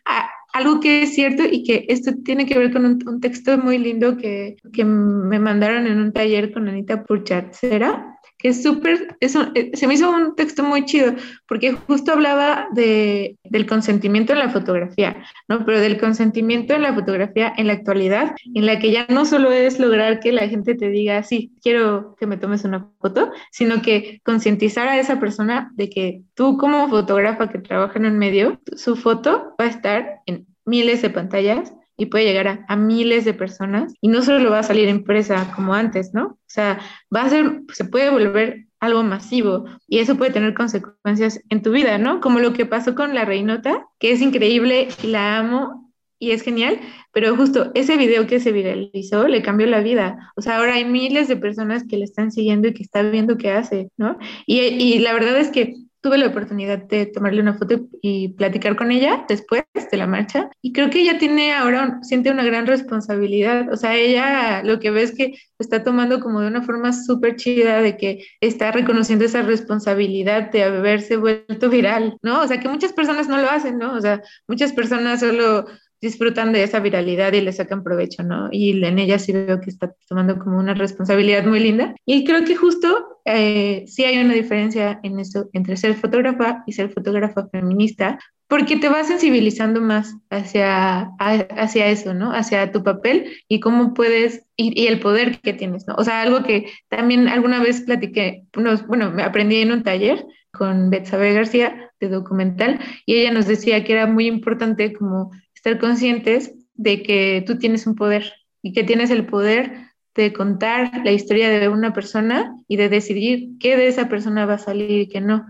algo 0.52 0.78
que 0.78 1.02
es 1.02 1.14
cierto 1.14 1.42
y 1.50 1.64
que 1.64 1.86
esto 1.88 2.12
tiene 2.24 2.46
que 2.46 2.58
ver 2.58 2.72
con 2.72 2.84
un, 2.84 3.20
texto 3.20 3.58
muy 3.58 3.78
lindo 3.78 4.16
que, 4.16 4.56
que, 4.72 4.84
me 4.84 5.40
mandaron 5.40 5.86
en 5.88 5.98
un 5.98 6.12
taller 6.12 6.52
con 6.52 6.68
Anita 6.68 7.02
Purchacera, 7.02 8.17
que 8.38 8.48
es 8.48 8.62
súper, 8.62 9.16
eh, 9.20 9.28
se 9.28 9.86
me 9.86 9.94
hizo 9.94 10.10
un 10.10 10.36
texto 10.36 10.62
muy 10.62 10.84
chido, 10.84 11.14
porque 11.46 11.72
justo 11.72 12.12
hablaba 12.12 12.68
de, 12.72 13.36
del 13.44 13.66
consentimiento 13.66 14.32
en 14.32 14.38
la 14.38 14.50
fotografía, 14.50 15.24
¿no? 15.48 15.64
Pero 15.66 15.80
del 15.80 15.98
consentimiento 15.98 16.74
en 16.74 16.82
la 16.82 16.94
fotografía 16.94 17.52
en 17.56 17.66
la 17.66 17.72
actualidad, 17.72 18.36
en 18.54 18.66
la 18.66 18.78
que 18.78 18.92
ya 18.92 19.06
no 19.10 19.24
solo 19.24 19.50
es 19.50 19.80
lograr 19.80 20.20
que 20.20 20.32
la 20.32 20.48
gente 20.48 20.76
te 20.76 20.88
diga, 20.88 21.22
sí, 21.24 21.52
quiero 21.62 22.14
que 22.18 22.26
me 22.26 22.36
tomes 22.36 22.64
una 22.64 22.88
foto, 23.00 23.32
sino 23.50 23.82
que 23.82 24.20
concientizar 24.24 24.86
a 24.86 25.00
esa 25.00 25.18
persona 25.18 25.72
de 25.74 25.90
que 25.90 26.22
tú 26.34 26.56
como 26.58 26.88
fotógrafa 26.88 27.48
que 27.48 27.58
trabaja 27.58 27.98
en 27.98 28.06
un 28.06 28.18
medio, 28.18 28.60
su 28.76 28.94
foto 28.94 29.54
va 29.60 29.64
a 29.64 29.68
estar 29.68 30.20
en 30.26 30.46
miles 30.64 31.02
de 31.02 31.10
pantallas 31.10 31.72
y 31.98 32.06
puede 32.06 32.24
llegar 32.24 32.64
a, 32.66 32.76
miles 32.76 33.24
de 33.24 33.34
personas 33.34 33.92
y 34.00 34.08
no 34.08 34.22
solo 34.22 34.50
va 34.50 34.60
a 34.60 34.62
salir 34.62 34.88
impresa 34.88 35.52
como 35.54 35.74
antes, 35.74 36.14
¿no? 36.14 36.26
O 36.26 36.38
sea, 36.46 36.78
va 37.14 37.22
a 37.22 37.28
ser, 37.28 37.62
se 37.74 37.84
puede 37.84 38.08
volver 38.08 38.66
algo 38.80 39.02
masivo 39.02 39.64
y 39.88 39.98
eso 39.98 40.16
puede 40.16 40.30
tener 40.30 40.54
consecuencias 40.54 41.40
en 41.50 41.60
tu 41.60 41.72
vida, 41.72 41.98
¿no? 41.98 42.20
Como 42.20 42.38
lo 42.38 42.52
que 42.52 42.66
pasó 42.66 42.94
con 42.94 43.14
la 43.14 43.24
Reinota, 43.24 43.86
que 43.98 44.12
es 44.12 44.22
increíble 44.22 44.88
y 45.02 45.08
la 45.08 45.38
amo 45.38 45.92
y 46.20 46.30
es 46.30 46.42
genial, 46.42 46.80
pero 47.12 47.36
justo 47.36 47.72
ese 47.74 47.96
video 47.96 48.28
que 48.28 48.38
se 48.38 48.52
viralizó 48.52 49.26
le 49.26 49.42
cambió 49.42 49.66
la 49.66 49.80
vida. 49.80 50.32
O 50.36 50.42
sea, 50.42 50.58
ahora 50.58 50.74
hay 50.74 50.84
miles 50.84 51.26
de 51.26 51.36
personas 51.36 51.84
que 51.88 51.96
le 51.96 52.04
están 52.04 52.30
siguiendo 52.30 52.68
y 52.68 52.74
que 52.74 52.84
están 52.84 53.10
viendo 53.10 53.36
qué 53.36 53.50
hace, 53.50 53.90
¿no? 53.96 54.18
Y, 54.46 54.60
y 54.60 55.00
la 55.00 55.12
verdad 55.12 55.36
es 55.36 55.50
que 55.50 55.74
tuve 56.00 56.18
la 56.18 56.28
oportunidad 56.28 56.78
de 56.78 57.06
tomarle 57.06 57.40
una 57.40 57.54
foto 57.54 57.88
y 58.02 58.30
platicar 58.30 58.76
con 58.76 58.90
ella 58.90 59.24
después 59.28 59.64
de 59.90 59.96
la 59.96 60.06
marcha 60.06 60.50
y 60.62 60.72
creo 60.72 60.90
que 60.90 61.00
ella 61.00 61.18
tiene 61.18 61.52
ahora, 61.52 61.98
siente 62.02 62.30
una 62.30 62.44
gran 62.44 62.66
responsabilidad, 62.66 63.72
o 63.72 63.76
sea, 63.76 63.96
ella 63.96 64.62
lo 64.62 64.78
que 64.78 64.90
ve 64.90 65.02
es 65.02 65.14
que 65.14 65.34
está 65.58 65.82
tomando 65.82 66.20
como 66.20 66.40
de 66.40 66.48
una 66.48 66.62
forma 66.62 66.92
súper 66.92 67.36
chida 67.36 67.80
de 67.82 67.96
que 67.96 68.24
está 68.40 68.70
reconociendo 68.70 69.24
esa 69.24 69.42
responsabilidad 69.42 70.50
de 70.50 70.64
haberse 70.64 71.16
vuelto 71.16 71.68
viral, 71.70 72.16
¿no? 72.22 72.42
O 72.42 72.46
sea, 72.46 72.60
que 72.60 72.68
muchas 72.68 72.92
personas 72.92 73.28
no 73.28 73.38
lo 73.38 73.50
hacen, 73.50 73.78
¿no? 73.78 73.94
O 73.94 74.00
sea, 74.00 74.22
muchas 74.46 74.72
personas 74.72 75.20
solo 75.20 75.66
disfrutan 76.00 76.52
de 76.52 76.62
esa 76.62 76.80
viralidad 76.80 77.32
y 77.32 77.40
le 77.40 77.52
sacan 77.52 77.82
provecho, 77.82 78.22
¿no? 78.22 78.48
Y 78.50 78.84
en 78.84 78.98
ella 78.98 79.18
sí 79.18 79.32
veo 79.32 79.60
que 79.60 79.70
está 79.70 79.94
tomando 80.08 80.38
como 80.38 80.58
una 80.58 80.74
responsabilidad 80.74 81.44
muy 81.44 81.60
linda. 81.60 81.94
Y 82.04 82.24
creo 82.24 82.44
que 82.44 82.56
justo 82.56 83.20
eh, 83.24 83.84
sí 83.86 84.04
hay 84.04 84.18
una 84.18 84.34
diferencia 84.34 85.00
en 85.02 85.18
eso 85.18 85.48
entre 85.52 85.76
ser 85.76 85.94
fotógrafa 85.94 86.62
y 86.66 86.72
ser 86.72 86.90
fotógrafa 86.90 87.48
feminista, 87.50 88.18
porque 88.46 88.76
te 88.76 88.88
vas 88.88 89.08
sensibilizando 89.08 89.80
más 89.80 90.16
hacia, 90.30 91.10
hacia 91.18 91.88
eso, 91.88 92.14
¿no? 92.14 92.32
Hacia 92.32 92.72
tu 92.72 92.82
papel 92.82 93.36
y 93.46 93.60
cómo 93.60 93.92
puedes, 93.92 94.46
y, 94.56 94.80
y, 94.80 94.86
el 94.86 95.00
poder 95.00 95.40
que 95.40 95.52
tienes, 95.52 95.86
¿no? 95.86 95.94
O 95.98 96.04
sea, 96.04 96.22
algo 96.22 96.42
que 96.44 96.70
también 96.88 97.28
alguna 97.28 97.60
vez 97.60 97.82
platiqué, 97.82 98.44
bueno, 98.86 99.10
me 99.10 99.22
aprendí 99.22 99.56
en 99.56 99.72
un 99.72 99.82
taller 99.82 100.24
con 100.50 100.88
Betsabe 100.90 101.34
García 101.34 101.92
de 102.00 102.08
documental 102.08 102.80
y 103.04 103.16
ella 103.16 103.32
nos 103.32 103.46
decía 103.46 103.84
que 103.84 103.92
era 103.92 104.06
muy 104.06 104.26
importante 104.26 104.92
como 104.92 105.30
estar 105.58 105.78
conscientes 105.78 106.54
de 106.74 107.02
que 107.02 107.42
tú 107.46 107.58
tienes 107.58 107.86
un 107.86 107.96
poder 107.96 108.32
y 108.62 108.72
que 108.72 108.84
tienes 108.84 109.10
el 109.10 109.26
poder 109.26 109.88
de 110.14 110.32
contar 110.32 111.02
la 111.04 111.12
historia 111.12 111.48
de 111.48 111.68
una 111.68 111.92
persona 111.92 112.56
y 112.68 112.76
de 112.76 112.88
decidir 112.88 113.50
qué 113.58 113.76
de 113.76 113.88
esa 113.88 114.08
persona 114.08 114.46
va 114.46 114.54
a 114.54 114.58
salir 114.58 114.90
y 114.90 115.08
qué 115.08 115.20
no. 115.20 115.44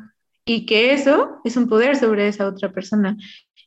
Y 0.45 0.67
que 0.67 0.93
eso 0.93 1.41
es 1.45 1.57
un 1.57 1.69
poder 1.69 1.97
sobre 1.97 2.27
esa 2.29 2.47
otra 2.47 2.73
persona. 2.73 3.17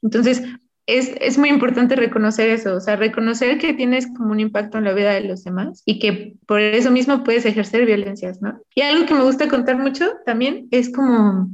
Entonces, 0.02 0.44
es, 0.88 1.14
es, 1.22 1.38
muy 1.38 1.50
importante 1.50 1.96
reconocer 1.96 2.50
eso, 2.50 2.76
o 2.76 2.80
sea, 2.80 2.96
reconocer 2.96 3.60
que 3.60 3.74
tienes 3.74 4.08
como 4.08 4.32
un 4.32 4.40
impacto 4.40 4.80
en 4.80 4.86
la 4.86 4.94
vida 4.94 5.14
de 5.14 5.22
los 5.22 5.44
demás 5.44 5.84
y 5.86 6.00
que 6.00 6.34
por 6.48 6.60
eso 6.60 6.90
mismo 6.90 7.24
puedes 7.24 7.46
ejercer 7.46 7.86
violencias, 7.86 8.42
¿no? 8.42 8.60
Y 8.74 8.82
algo 8.82 9.06
que 9.06 9.14
me 9.14 9.24
gusta 9.24 9.48
contar 9.48 9.78
mucho 9.78 10.12
también 10.26 10.68
es 10.72 10.92
como 10.92 11.50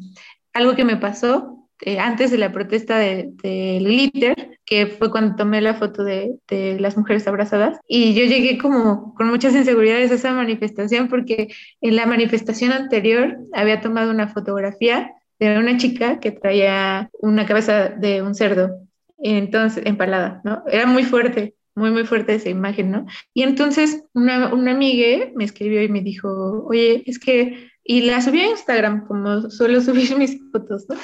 algo 0.54 0.76
que 0.76 0.86
me 0.86 0.96
pasó 0.96 1.58
eh, 1.82 2.00
antes 2.00 2.32
de 2.32 2.38
la 2.38 2.52
protesta 2.52 2.98
del 2.98 3.38
de, 3.38 3.80
glitter, 3.80 4.57
que 4.68 4.86
fue 4.86 5.09
cuando 5.09 5.36
tomé 5.38 5.61
la 5.61 5.76
foto 5.76 6.03
de, 6.03 6.36
de, 6.49 6.78
las 6.80 6.97
mujeres 6.97 7.26
abrazadas, 7.28 7.80
y 7.88 8.13
yo 8.13 8.26
llegué 8.26 8.57
como 8.57 9.15
con 9.15 9.30
muchas 9.30 9.55
inseguridades 9.55 10.11
a 10.11 10.15
esa 10.15 10.34
manifestación 10.34 11.07
porque 11.07 11.47
en 11.82 11.95
la 11.95 12.05
manifestación 12.05 12.74
anterior 12.74 13.38
había 13.53 13.82
tomado 13.82 14.11
una 14.11 14.28
fotografía 14.28 15.13
de 15.39 15.57
una 15.57 15.78
chica 15.78 16.20
que 16.20 16.32
traía 16.32 17.09
una 17.22 17.45
cabeza 17.45 17.89
de 17.89 18.22
un 18.22 18.36
cerdo 18.36 18.88
entonces, 19.20 19.84
empalada, 19.86 20.41
¿no? 20.43 20.63
Era 20.68 20.86
muy 20.86 21.03
fuerte, 21.03 21.55
muy, 21.76 21.91
muy 21.91 22.05
fuerte 22.05 22.36
esa 22.36 22.49
imagen, 22.49 22.91
¿no? 22.91 23.05
Y 23.34 23.43
entonces 23.43 24.03
una, 24.13 24.53
una 24.53 24.72
amiga 24.72 25.30
me 25.36 25.43
escribió 25.43 25.82
y 25.82 25.89
me 25.89 26.01
dijo, 26.01 26.65
oye, 26.68 27.03
es 27.05 27.20
que, 27.20 27.70
y 27.84 28.01
la 28.01 28.22
subí 28.22 28.41
a 28.41 28.49
Instagram, 28.49 29.07
como 29.07 29.49
suelo 29.49 29.82
subir 29.82 30.15
mis 30.18 30.38
fotos, 30.51 30.86
¿no? 30.89 30.95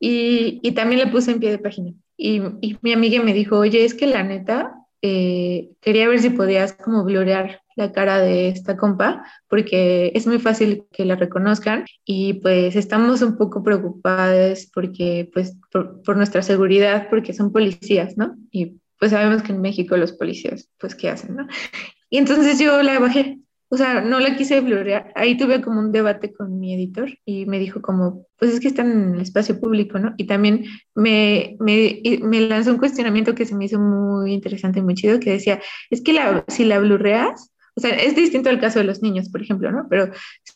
Y, 0.00 0.60
y 0.62 0.72
también 0.72 1.00
la 1.00 1.12
puse 1.12 1.30
en 1.30 1.40
pie 1.40 1.50
de 1.50 1.58
página. 1.58 1.92
Y, 2.22 2.42
y 2.60 2.76
mi 2.82 2.92
amiga 2.92 3.22
me 3.22 3.32
dijo, 3.32 3.56
oye, 3.56 3.84
es 3.84 3.94
que 3.94 4.06
la 4.06 4.22
neta, 4.22 4.74
eh, 5.00 5.70
quería 5.80 6.06
ver 6.06 6.20
si 6.20 6.28
podías 6.28 6.74
como 6.74 7.02
blorear 7.02 7.62
la 7.76 7.92
cara 7.92 8.18
de 8.18 8.48
esta 8.48 8.76
compa, 8.76 9.24
porque 9.48 10.12
es 10.14 10.26
muy 10.26 10.38
fácil 10.38 10.84
que 10.92 11.06
la 11.06 11.16
reconozcan 11.16 11.86
y 12.04 12.34
pues 12.34 12.76
estamos 12.76 13.22
un 13.22 13.38
poco 13.38 13.62
preocupadas 13.62 14.70
porque 14.74 15.30
pues 15.32 15.56
por, 15.72 16.02
por 16.02 16.18
nuestra 16.18 16.42
seguridad, 16.42 17.08
porque 17.08 17.32
son 17.32 17.52
policías, 17.52 18.18
¿no? 18.18 18.36
Y 18.50 18.80
pues 18.98 19.12
sabemos 19.12 19.42
que 19.42 19.52
en 19.52 19.62
México 19.62 19.96
los 19.96 20.12
policías, 20.12 20.68
pues, 20.78 20.94
¿qué 20.94 21.08
hacen, 21.08 21.36
no? 21.36 21.48
Y 22.10 22.18
entonces 22.18 22.58
yo 22.58 22.82
la 22.82 22.98
bajé 22.98 23.38
o 23.72 23.76
sea, 23.76 24.00
no 24.00 24.18
la 24.18 24.36
quise 24.36 24.60
blorear. 24.60 25.12
Ahí 25.14 25.36
tuve 25.36 25.62
como 25.62 25.78
un 25.78 25.92
debate 25.92 26.32
con 26.32 26.58
mi 26.58 26.74
editor 26.74 27.08
y 27.24 27.46
me 27.46 27.60
dijo 27.60 27.80
como, 27.80 28.26
pues 28.36 28.52
es 28.52 28.58
que 28.58 28.66
están 28.66 28.90
en 28.90 29.14
el 29.14 29.20
espacio 29.20 29.60
público, 29.60 29.98
¿no? 30.00 30.12
Y 30.16 30.26
también 30.26 30.64
me, 30.96 31.56
me, 31.60 32.02
me 32.20 32.40
lanzó 32.40 32.72
un 32.72 32.78
cuestionamiento 32.78 33.36
que 33.36 33.44
se 33.44 33.54
me 33.54 33.66
hizo 33.66 33.78
muy 33.78 34.32
interesante 34.32 34.80
y 34.80 34.82
muy 34.82 34.94
chido, 34.94 35.20
que 35.20 35.30
decía, 35.30 35.60
es 35.88 36.02
que 36.02 36.12
la, 36.12 36.44
si 36.48 36.64
la 36.64 36.80
blurreas, 36.80 37.52
o 37.76 37.80
sea, 37.80 37.90
es 37.90 38.16
distinto 38.16 38.50
al 38.50 38.60
caso 38.60 38.80
de 38.80 38.86
los 38.86 39.02
niños, 39.02 39.28
por 39.28 39.40
ejemplo, 39.40 39.70
¿no? 39.70 39.86
Pero 39.88 40.10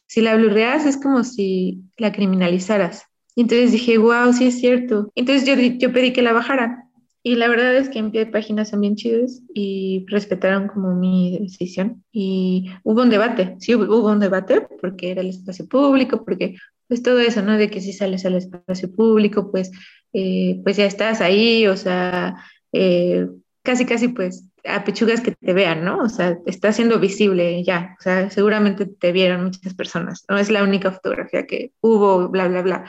si 0.07 0.21
la 0.21 0.35
blurreas 0.35 0.85
es 0.85 0.97
como 0.97 1.23
si 1.23 1.83
la 1.97 2.13
criminalizaras. 2.13 3.05
Y 3.37 3.43
entonces 3.43 3.71
dije, 3.71 3.97
wow, 3.97 4.33
sí 4.33 4.47
es 4.47 4.59
cierto. 4.59 5.13
Entonces 5.15 5.47
yo, 5.47 5.55
yo 5.55 5.93
pedí 5.93 6.13
que 6.13 6.23
la 6.23 6.33
bajaran 6.33 6.84
y 7.27 7.37
la 7.37 7.49
verdad 7.49 7.75
es 7.75 7.89
que 7.89 7.99
en 7.99 8.11
pie 8.11 8.27
de 8.27 8.31
página 8.31 8.67
son 8.67 8.83
bien 8.83 8.97
chidos 8.97 9.41
y 9.55 10.05
respetaron 10.09 10.69
como 10.69 10.95
mi 10.95 11.39
decisión. 11.41 12.05
Y 12.13 12.71
hubo 12.83 13.01
un 13.01 13.09
debate, 13.09 13.57
sí 13.61 13.75
hubo 13.75 14.11
un 14.11 14.21
debate 14.21 14.69
porque 14.83 15.11
era 15.11 15.23
el 15.23 15.31
espacio 15.31 15.67
público, 15.67 16.23
porque 16.23 16.57
pues 16.87 17.03
todo 17.03 17.21
eso, 17.21 17.41
¿no? 17.41 17.57
De 17.57 17.71
que 17.71 17.81
si 17.81 17.95
sales 17.95 18.27
al 18.27 18.35
espacio 18.35 18.95
público, 18.95 19.51
pues, 19.51 19.73
eh, 20.13 20.61
pues 20.65 20.77
ya 20.77 20.85
estás 20.85 21.23
ahí, 21.23 21.67
o 21.67 21.79
sea, 21.79 22.37
eh, 22.73 23.27
casi, 23.63 23.87
casi 23.87 24.09
pues 24.09 24.45
a 24.65 24.85
pechugas 24.85 25.23
que 25.23 25.33
te 25.33 25.55
vean, 25.55 25.83
¿no? 25.83 26.01
O 26.01 26.11
sea, 26.11 26.39
está 26.45 26.73
siendo 26.73 27.01
visible 27.01 27.65
ya, 27.65 27.97
o 27.99 28.03
sea, 28.03 28.29
seguramente 28.29 28.85
te 28.85 29.13
vieron 29.13 29.45
muchas 29.45 29.73
personas, 29.73 30.27
no 30.29 30.37
es 30.37 30.51
la 30.51 30.63
única 30.63 30.93
fotografía 30.93 31.47
que 31.47 31.73
hubo, 31.81 32.29
bla, 32.29 32.49
bla, 32.49 32.61
bla. 32.61 32.85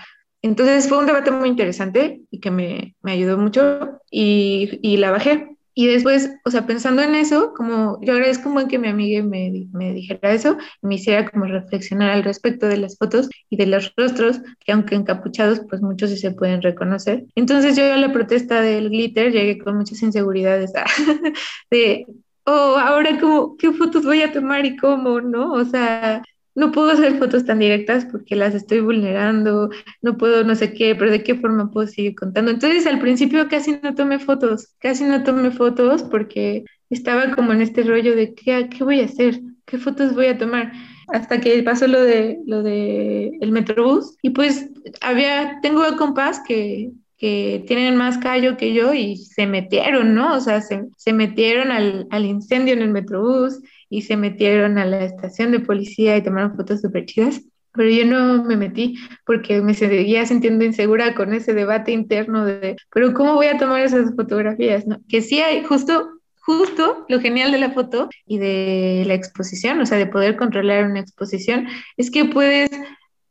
Entonces 0.46 0.88
fue 0.88 1.00
un 1.00 1.08
debate 1.08 1.32
muy 1.32 1.50
interesante 1.50 2.22
y 2.30 2.40
que 2.40 2.52
me, 2.52 2.96
me 3.02 3.14
ayudó 3.14 3.36
mucho 3.36 4.00
y, 4.12 4.78
y, 4.84 4.98
la 4.98 5.10
bajé. 5.10 5.58
Y 5.74 5.88
después, 5.88 6.30
o 6.46 6.52
sea, 6.52 6.68
pensando 6.68 7.02
en 7.02 7.16
eso, 7.16 7.52
como 7.58 8.00
yo 8.04 8.14
agradezco 8.14 8.50
mucho 8.50 8.68
que 8.68 8.78
mi 8.78 8.88
amiga 8.88 9.24
me, 9.24 9.66
me 9.74 9.92
dijera 9.92 10.34
eso, 10.34 10.56
me 10.84 10.96
hiciera 10.96 11.28
como 11.28 11.46
reflexionar 11.46 12.12
al 12.12 12.24
respecto 12.24 12.68
de 12.68 12.78
las 12.78 12.96
fotos 12.96 13.28
y 13.50 13.58
de 13.58 13.66
los 13.66 13.92
rostros, 13.98 14.40
que 14.64 14.72
aunque 14.72 14.94
encapuchados, 14.94 15.62
pues 15.68 15.82
muchos 15.82 16.12
sí 16.12 16.18
se 16.18 16.30
pueden 16.30 16.62
reconocer. 16.62 17.26
Entonces 17.34 17.76
yo 17.76 17.92
a 17.92 17.98
la 17.98 18.14
protesta 18.14 18.62
del 18.62 18.92
glitter 18.92 19.32
llegué 19.32 19.58
con 19.58 19.76
muchas 19.78 20.04
inseguridades 20.04 20.74
de, 21.72 22.06
oh, 22.44 22.78
ahora 22.78 23.20
cómo, 23.20 23.58
qué 23.58 23.72
fotos 23.72 24.06
voy 24.06 24.22
a 24.22 24.32
tomar 24.32 24.64
y 24.64 24.78
cómo, 24.78 25.22
¿no? 25.22 25.54
O 25.54 25.66
sea, 25.66 26.22
no 26.56 26.72
puedo 26.72 26.92
hacer 26.92 27.20
fotos 27.20 27.46
tan 27.46 27.60
directas 27.60 28.06
porque 28.06 28.36
las 28.36 28.56
estoy 28.56 28.80
vulnerando, 28.80 29.70
no 30.02 30.18
puedo 30.18 30.44
no 30.46 30.56
sé 30.56 30.74
qué, 30.74 30.96
pero 30.96 31.12
de 31.12 31.22
qué 31.24 31.36
forma 31.36 31.70
puedo 31.70 31.86
seguir 31.88 32.16
contando. 32.16 32.52
Entonces 32.52 32.88
al 32.88 33.00
principio 33.00 33.48
casi 33.50 33.78
no 33.84 33.94
tomé 33.94 34.20
fotos, 34.20 34.74
casi 34.80 35.04
no 35.04 35.24
tomé 35.24 35.52
fotos 35.52 36.04
porque 36.04 36.64
estaba 36.90 37.32
como 37.36 37.52
en 37.52 37.62
este 37.62 37.84
rollo 37.84 38.16
de 38.16 38.34
qué, 38.34 38.70
qué 38.70 38.84
voy 38.84 39.02
a 39.02 39.06
hacer, 39.06 39.42
qué 39.66 39.78
fotos 39.78 40.16
voy 40.16 40.28
a 40.28 40.38
tomar. 40.38 40.72
Hasta 41.10 41.40
que 41.40 41.62
pasó 41.62 41.88
lo 41.88 42.02
de 42.02 42.40
lo 42.48 42.64
de 42.64 43.32
el 43.42 43.52
Metrobús 43.52 44.18
y 44.24 44.32
pues 44.32 44.70
había, 45.02 45.60
tengo 45.62 45.84
compas 45.98 46.42
que, 46.48 46.92
que 47.18 47.64
tienen 47.68 47.96
más 47.96 48.18
callo 48.18 48.58
que 48.58 48.74
yo 48.74 48.94
y 48.94 49.18
se 49.18 49.46
metieron, 49.46 50.16
¿no? 50.16 50.36
O 50.36 50.40
sea, 50.40 50.62
se, 50.62 50.86
se 50.98 51.14
metieron 51.14 51.72
al, 51.72 52.08
al 52.10 52.26
incendio 52.26 52.74
en 52.74 52.82
el 52.82 52.92
Metrobús 52.92 53.60
y 53.90 54.04
se 54.04 54.18
metieron 54.18 54.78
a 54.78 54.86
la 54.86 55.04
estación 55.04 55.52
de 55.52 55.60
policía 55.60 56.18
y 56.18 56.24
tomaron 56.24 56.56
fotos 56.56 56.82
súper 56.82 57.06
chidas. 57.06 57.42
Pero 57.74 57.90
yo 57.90 58.06
no 58.06 58.44
me 58.44 58.56
metí 58.56 58.96
porque 59.26 59.62
me 59.62 59.74
seguía 59.74 60.26
sintiendo 60.26 60.64
insegura 60.64 61.14
con 61.14 61.34
ese 61.34 61.54
debate 61.54 61.92
interno 61.92 62.46
de, 62.46 62.78
pero 62.94 63.14
¿cómo 63.14 63.36
voy 63.36 63.48
a 63.48 63.58
tomar 63.58 63.82
esas 63.82 64.16
fotografías? 64.16 64.88
¿no? 64.88 64.98
Que 65.10 65.22
sí 65.22 65.42
hay, 65.42 65.64
justo, 65.66 66.10
justo 66.40 67.06
lo 67.10 67.20
genial 67.20 67.52
de 67.52 67.58
la 67.58 67.72
foto 67.72 68.10
y 68.26 68.38
de 68.38 69.04
la 69.06 69.14
exposición, 69.14 69.82
o 69.82 69.86
sea, 69.86 69.98
de 69.98 70.08
poder 70.08 70.38
controlar 70.38 70.86
una 70.86 71.02
exposición, 71.02 71.68
es 71.98 72.12
que 72.12 72.26
puedes 72.26 72.70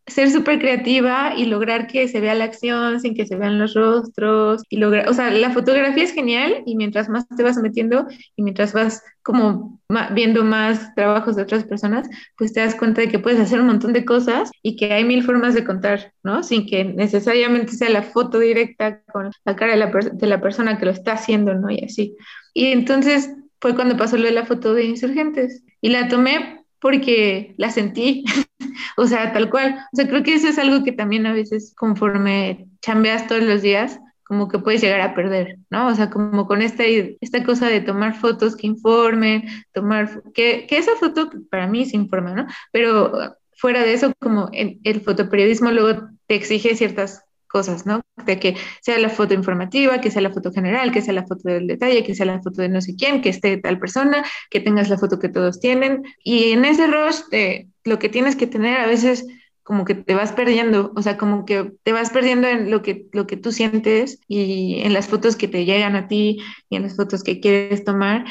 ser 0.07 0.31
súper 0.31 0.59
creativa 0.59 1.33
y 1.37 1.47
lograr 1.47 1.87
que 1.87 2.09
se 2.09 2.21
vea 2.21 2.35
la 2.35 2.45
acción 2.45 3.01
sin 3.01 3.15
que 3.15 3.27
se 3.27 3.37
vean 3.37 3.59
los 3.59 3.75
rostros 3.75 4.63
y 4.69 4.77
lograr, 4.77 5.09
o 5.09 5.15
sea, 5.15 5.31
la 5.31 5.51
fotografía 5.51 6.05
es 6.05 6.13
genial 6.13 6.63
y 6.67 6.77
mientras 6.77 7.09
más 7.09 7.27
te 7.29 7.43
vas 7.43 7.57
metiendo 7.57 8.07
y 8.37 8.43
mientras 8.43 8.73
vas 8.75 9.03
como 9.23 9.81
viendo 10.13 10.45
más 10.45 10.95
trabajos 10.95 11.37
de 11.37 11.43
otras 11.43 11.65
personas, 11.65 12.09
pues 12.37 12.53
te 12.53 12.61
das 12.61 12.75
cuenta 12.75 13.01
de 13.01 13.09
que 13.09 13.19
puedes 13.19 13.41
hacer 13.41 13.61
un 13.61 13.67
montón 13.67 13.95
de 13.95 14.05
cosas 14.05 14.51
y 14.63 14.77
que 14.77 14.93
hay 14.93 15.05
mil 15.05 15.23
formas 15.23 15.55
de 15.55 15.65
contar, 15.65 16.13
¿no? 16.23 16.43
Sin 16.43 16.67
que 16.67 16.85
necesariamente 16.85 17.73
sea 17.73 17.89
la 17.89 18.03
foto 18.03 18.39
directa 18.39 19.03
con 19.13 19.31
la 19.45 19.57
cara 19.57 19.73
de 19.73 19.79
la, 19.79 19.91
de 20.13 20.27
la 20.27 20.41
persona 20.41 20.79
que 20.79 20.85
lo 20.85 20.91
está 20.91 21.13
haciendo, 21.13 21.55
¿no? 21.55 21.71
Y 21.71 21.83
así. 21.85 22.17
Y 22.53 22.67
entonces 22.67 23.31
fue 23.61 23.75
cuando 23.75 23.97
pasó 23.97 24.19
la 24.19 24.45
foto 24.45 24.75
de 24.75 24.85
insurgentes 24.85 25.65
y 25.81 25.89
la 25.89 26.09
tomé 26.09 26.64
porque 26.85 27.55
la 27.57 27.71
sentí, 27.71 28.27
o 28.99 29.07
sea, 29.07 29.33
tal 29.33 29.49
cual. 29.49 29.79
O 29.91 29.97
sea, 29.97 30.07
creo 30.07 30.23
que 30.23 30.35
eso 30.35 30.49
es 30.49 30.59
algo 30.59 30.85
que 30.85 30.93
también 30.93 31.25
a 31.25 31.33
veces 31.33 31.73
conforme 31.75 32.67
chambeas 32.83 33.27
todos 33.27 33.43
los 33.43 33.63
días, 33.63 33.99
como 34.23 34.49
que 34.49 34.59
puedes 34.59 34.83
llegar 34.83 35.01
a 35.01 35.15
perder, 35.15 35.57
¿no? 35.71 35.87
O 35.87 35.95
sea, 35.95 36.11
como 36.11 36.47
con 36.47 36.61
esta, 36.61 36.85
esta 36.85 37.43
cosa 37.43 37.69
de 37.69 37.81
tomar 37.81 38.15
fotos 38.15 38.55
que 38.55 38.67
informen, 38.67 39.49
tomar, 39.73 40.23
que, 40.35 40.67
que 40.67 40.77
esa 40.77 40.95
foto 40.97 41.31
para 41.51 41.67
mí 41.67 41.87
se 41.87 41.97
informa, 41.97 42.35
¿no? 42.35 42.47
Pero 42.71 43.35
fuera 43.57 43.83
de 43.83 43.95
eso, 43.95 44.13
como 44.21 44.51
el, 44.53 44.79
el 44.85 45.01
fotoperiodismo 45.01 45.71
luego 45.71 46.07
te 46.27 46.35
exige 46.35 46.77
ciertas 46.77 47.25
cosas, 47.55 47.87
¿no? 47.87 48.03
De 48.27 48.41
que 48.41 48.57
sea 48.83 48.99
la 48.99 49.09
foto 49.09 49.33
informativa, 49.33 50.01
que 50.01 50.11
sea 50.11 50.23
la 50.23 50.33
foto 50.33 50.51
general, 50.51 50.91
que 50.91 51.03
sea 51.03 51.15
la 51.15 51.25
foto 51.25 51.49
del 51.49 51.69
detalle, 51.69 52.03
que 52.03 52.17
sea 52.17 52.27
la 52.27 52.43
foto 52.43 52.63
de 52.63 52.69
no 52.69 52.81
sé 52.81 52.97
quién, 52.97 53.23
que 53.23 53.29
esté 53.29 53.59
tal 53.59 53.79
persona, 53.79 54.25
que 54.51 54.59
tengas 54.59 54.91
la 54.91 54.99
foto 54.99 55.21
que 55.21 55.29
todos 55.29 55.61
tienen. 55.61 56.03
Y 56.25 56.51
en 56.51 56.65
ese 56.65 56.89
rush 56.89 57.21
de 57.31 57.69
lo 57.85 58.01
que 58.01 58.09
tienes 58.09 58.35
que 58.35 58.49
tener 58.49 58.81
a 58.81 58.89
veces 58.89 59.25
como 59.63 59.85
que 59.85 59.95
te 59.95 60.15
vas 60.15 60.33
perdiendo, 60.33 60.93
o 60.97 61.01
sea, 61.01 61.17
como 61.17 61.45
que 61.45 61.73
te 61.85 61.93
vas 61.93 62.11
perdiendo 62.11 62.49
en 62.49 62.73
lo 62.73 62.83
que, 62.83 63.07
lo 63.13 63.27
que 63.29 63.37
tú 63.37 63.53
sientes 63.53 64.19
y 64.27 64.81
en 64.83 64.93
las 64.93 65.07
fotos 65.07 65.37
que 65.37 65.47
te 65.47 65.65
llegan 65.65 65.95
a 65.95 66.09
ti 66.09 66.39
y 66.69 66.77
en 66.77 66.83
las 66.83 66.97
fotos 66.97 67.23
que 67.23 67.39
quieres 67.39 67.85
tomar. 67.85 68.25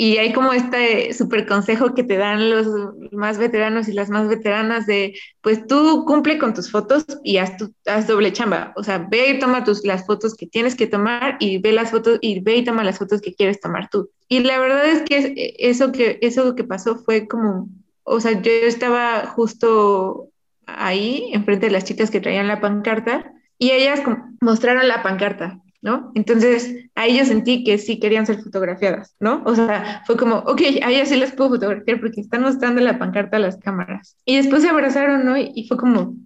Y 0.00 0.18
hay 0.18 0.32
como 0.32 0.52
este 0.52 1.12
súper 1.12 1.44
consejo 1.44 1.92
que 1.92 2.04
te 2.04 2.16
dan 2.16 2.50
los 2.50 2.68
más 3.10 3.36
veteranos 3.36 3.88
y 3.88 3.92
las 3.92 4.10
más 4.10 4.28
veteranas 4.28 4.86
de, 4.86 5.18
pues 5.40 5.66
tú 5.66 6.04
cumple 6.06 6.38
con 6.38 6.54
tus 6.54 6.70
fotos 6.70 7.04
y 7.24 7.38
haz, 7.38 7.56
tu, 7.56 7.74
haz 7.84 8.06
doble 8.06 8.32
chamba. 8.32 8.72
O 8.76 8.84
sea, 8.84 8.98
ve 9.10 9.30
y 9.30 9.38
toma 9.40 9.64
tus, 9.64 9.84
las 9.84 10.06
fotos 10.06 10.36
que 10.36 10.46
tienes 10.46 10.76
que 10.76 10.86
tomar 10.86 11.36
y 11.40 11.58
ve 11.58 11.72
las 11.72 11.90
fotos 11.90 12.20
y 12.20 12.38
ve 12.38 12.58
y 12.58 12.64
toma 12.64 12.84
las 12.84 12.98
fotos 12.98 13.20
que 13.20 13.34
quieres 13.34 13.60
tomar 13.60 13.90
tú. 13.90 14.08
Y 14.28 14.38
la 14.38 14.60
verdad 14.60 14.86
es 14.86 15.02
que 15.02 15.56
eso 15.58 15.90
que, 15.90 16.20
eso 16.22 16.54
que 16.54 16.62
pasó 16.62 16.98
fue 16.98 17.26
como, 17.26 17.68
o 18.04 18.20
sea, 18.20 18.40
yo 18.40 18.52
estaba 18.52 19.26
justo 19.26 20.28
ahí, 20.66 21.30
enfrente 21.32 21.66
de 21.66 21.72
las 21.72 21.84
chicas 21.84 22.12
que 22.12 22.20
traían 22.20 22.46
la 22.46 22.60
pancarta, 22.60 23.32
y 23.58 23.72
ellas 23.72 24.00
mostraron 24.40 24.86
la 24.86 25.02
pancarta, 25.02 25.60
¿no? 25.80 26.10
Entonces, 26.14 26.74
ahí 26.94 27.18
yo 27.18 27.24
sentí 27.24 27.64
que 27.64 27.78
sí 27.78 28.00
querían 28.00 28.26
ser 28.26 28.42
fotografiadas, 28.42 29.14
¿no? 29.20 29.42
O 29.46 29.54
sea, 29.54 30.02
fue 30.06 30.16
como, 30.16 30.38
ok, 30.38 30.60
a 30.82 30.90
ellas 30.90 31.08
sí 31.08 31.16
las 31.16 31.32
puedo 31.32 31.50
fotografiar 31.50 32.00
porque 32.00 32.20
están 32.20 32.42
mostrando 32.42 32.80
la 32.80 32.98
pancarta 32.98 33.36
a 33.36 33.40
las 33.40 33.56
cámaras. 33.58 34.16
Y 34.24 34.36
después 34.36 34.62
se 34.62 34.68
abrazaron, 34.68 35.24
¿no? 35.24 35.36
Y, 35.36 35.66
fue 35.68 35.76
como, 35.76 36.16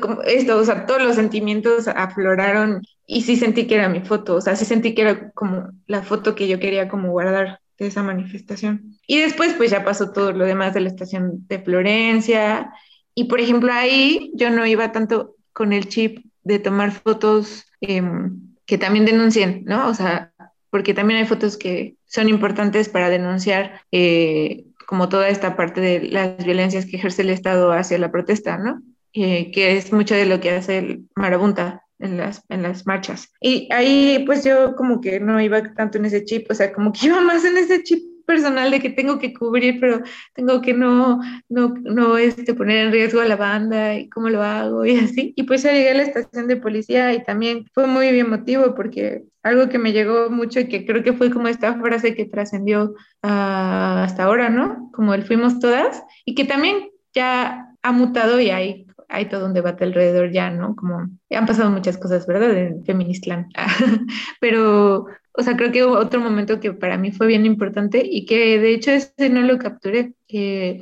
como 0.00 0.22
esto, 0.22 0.56
o 0.56 0.64
sea, 0.64 0.86
todos 0.86 1.02
los 1.02 1.16
sentimientos 1.16 1.88
afloraron 1.88 2.82
y 3.06 3.22
sí 3.22 3.36
sentí 3.36 3.66
que 3.66 3.76
era 3.76 3.88
mi 3.88 4.00
foto, 4.00 4.36
o 4.36 4.40
sea, 4.40 4.56
sí 4.56 4.64
sentí 4.64 4.94
que 4.94 5.02
era 5.02 5.30
como 5.32 5.70
la 5.86 6.02
foto 6.02 6.34
que 6.34 6.48
yo 6.48 6.58
quería 6.58 6.88
como 6.88 7.10
guardar 7.10 7.60
de 7.78 7.86
esa 7.86 8.02
manifestación. 8.02 8.98
Y 9.06 9.18
después 9.18 9.54
pues 9.54 9.70
ya 9.70 9.84
pasó 9.84 10.10
todo 10.12 10.32
lo 10.32 10.44
demás 10.44 10.74
de 10.74 10.80
la 10.80 10.88
estación 10.88 11.46
de 11.46 11.60
Florencia 11.60 12.72
y 13.14 13.24
por 13.24 13.40
ejemplo 13.40 13.72
ahí 13.72 14.32
yo 14.34 14.50
no 14.50 14.66
iba 14.66 14.92
tanto 14.92 15.36
con 15.52 15.72
el 15.72 15.88
chip 15.88 16.18
de 16.46 16.60
tomar 16.60 16.92
fotos 16.92 17.64
em, 17.80 18.54
que 18.66 18.78
también 18.78 19.04
denuncien, 19.04 19.64
¿no? 19.66 19.88
O 19.88 19.94
sea, 19.94 20.32
porque 20.70 20.94
también 20.94 21.18
hay 21.18 21.26
fotos 21.26 21.56
que 21.56 21.96
son 22.06 22.28
importantes 22.28 22.88
para 22.88 23.10
denunciar 23.10 23.80
eh, 23.90 24.66
como 24.86 25.08
toda 25.08 25.28
esta 25.28 25.56
parte 25.56 25.80
de 25.80 26.08
las 26.08 26.44
violencias 26.44 26.86
que 26.86 26.96
ejerce 26.96 27.22
el 27.22 27.30
Estado 27.30 27.72
hacia 27.72 27.98
la 27.98 28.12
protesta, 28.12 28.58
¿no? 28.58 28.80
Eh, 29.12 29.50
que 29.50 29.76
es 29.76 29.92
mucho 29.92 30.14
de 30.14 30.26
lo 30.26 30.40
que 30.40 30.50
hace 30.50 30.78
el 30.78 31.08
Marabunta 31.16 31.82
en 31.98 32.16
las, 32.16 32.44
en 32.48 32.62
las 32.62 32.86
marchas. 32.86 33.32
Y 33.40 33.68
ahí 33.72 34.22
pues 34.24 34.44
yo 34.44 34.76
como 34.76 35.00
que 35.00 35.18
no 35.18 35.40
iba 35.40 35.74
tanto 35.74 35.98
en 35.98 36.04
ese 36.04 36.24
chip, 36.24 36.48
o 36.48 36.54
sea, 36.54 36.72
como 36.72 36.92
que 36.92 37.06
iba 37.06 37.20
más 37.22 37.44
en 37.44 37.56
ese 37.56 37.82
chip 37.82 38.04
personal 38.26 38.70
de 38.70 38.80
que 38.80 38.90
tengo 38.90 39.18
que 39.18 39.32
cubrir, 39.32 39.78
pero 39.80 40.02
tengo 40.34 40.60
que 40.60 40.74
no, 40.74 41.20
no, 41.48 41.74
no 41.82 42.18
este, 42.18 42.54
poner 42.54 42.86
en 42.86 42.92
riesgo 42.92 43.20
a 43.20 43.24
la 43.24 43.36
banda 43.36 43.94
y 43.94 44.08
cómo 44.08 44.28
lo 44.28 44.42
hago 44.42 44.84
y 44.84 44.96
así. 44.98 45.32
Y 45.36 45.44
pues 45.44 45.62
ya 45.62 45.72
llegué 45.72 45.90
a 45.90 45.94
la 45.94 46.02
estación 46.02 46.48
de 46.48 46.56
policía 46.56 47.14
y 47.14 47.24
también 47.24 47.66
fue 47.72 47.86
muy 47.86 48.08
emotivo 48.08 48.74
porque 48.74 49.24
algo 49.42 49.68
que 49.68 49.78
me 49.78 49.92
llegó 49.92 50.28
mucho 50.28 50.60
y 50.60 50.68
que 50.68 50.84
creo 50.84 51.02
que 51.02 51.12
fue 51.12 51.30
como 51.30 51.48
esta 51.48 51.78
frase 51.80 52.14
que 52.14 52.24
trascendió 52.26 52.94
ah, 53.22 54.02
hasta 54.04 54.24
ahora, 54.24 54.50
¿no? 54.50 54.90
Como 54.92 55.14
el 55.14 55.22
fuimos 55.22 55.60
todas 55.60 56.02
y 56.24 56.34
que 56.34 56.44
también 56.44 56.88
ya 57.14 57.68
ha 57.82 57.92
mutado 57.92 58.40
y 58.40 58.50
hay, 58.50 58.86
hay 59.08 59.26
todo 59.26 59.46
un 59.46 59.54
debate 59.54 59.84
alrededor 59.84 60.32
ya, 60.32 60.50
¿no? 60.50 60.74
Como 60.74 61.08
han 61.30 61.46
pasado 61.46 61.70
muchas 61.70 61.96
cosas, 61.96 62.26
¿verdad? 62.26 62.56
En 62.56 62.84
Feministland. 62.84 63.46
Pero 64.40 65.06
o 65.36 65.42
sea, 65.42 65.56
creo 65.56 65.70
que 65.70 65.84
hubo 65.84 65.98
otro 65.98 66.20
momento 66.20 66.60
que 66.60 66.72
para 66.72 66.96
mí 66.96 67.12
fue 67.12 67.26
bien 67.26 67.44
importante 67.44 68.02
y 68.04 68.24
que 68.24 68.58
de 68.58 68.74
hecho 68.74 68.90
ese 68.90 69.28
no 69.28 69.42
lo 69.42 69.58
capturé, 69.58 70.14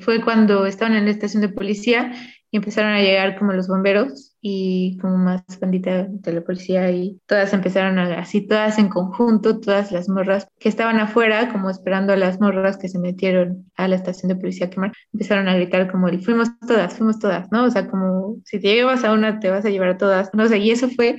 fue 0.00 0.22
cuando 0.22 0.66
estaban 0.66 0.94
en 0.94 1.06
la 1.06 1.10
estación 1.10 1.42
de 1.42 1.48
policía 1.48 2.12
y 2.50 2.58
empezaron 2.58 2.92
a 2.92 3.00
llegar 3.00 3.36
como 3.36 3.52
los 3.52 3.66
bomberos 3.66 4.36
y 4.40 4.96
como 4.98 5.16
más 5.16 5.42
bandita 5.60 6.06
de 6.08 6.32
la 6.32 6.40
policía 6.42 6.88
y 6.92 7.20
todas 7.26 7.52
empezaron 7.52 7.98
a, 7.98 8.20
así 8.20 8.46
todas 8.46 8.78
en 8.78 8.88
conjunto, 8.88 9.58
todas 9.58 9.90
las 9.90 10.08
morras 10.08 10.46
que 10.60 10.68
estaban 10.68 11.00
afuera 11.00 11.50
como 11.50 11.68
esperando 11.68 12.12
a 12.12 12.16
las 12.16 12.40
morras 12.40 12.76
que 12.76 12.88
se 12.88 13.00
metieron 13.00 13.68
a 13.74 13.88
la 13.88 13.96
estación 13.96 14.28
de 14.28 14.36
policía 14.36 14.66
a 14.68 14.70
quemar, 14.70 14.92
empezaron 15.12 15.48
a 15.48 15.56
gritar 15.56 15.90
como 15.90 16.06
el 16.06 16.20
fuimos 16.22 16.48
todas, 16.60 16.94
fuimos 16.96 17.18
todas, 17.18 17.50
¿no? 17.50 17.64
O 17.64 17.70
sea, 17.70 17.88
como 17.88 18.36
si 18.44 18.60
te 18.60 18.68
llevas 18.68 19.02
a 19.02 19.12
una 19.12 19.40
te 19.40 19.50
vas 19.50 19.64
a 19.64 19.70
llevar 19.70 19.88
a 19.88 19.98
todas, 19.98 20.30
no 20.32 20.46
sé, 20.46 20.58
y 20.58 20.70
eso 20.70 20.88
fue 20.90 21.16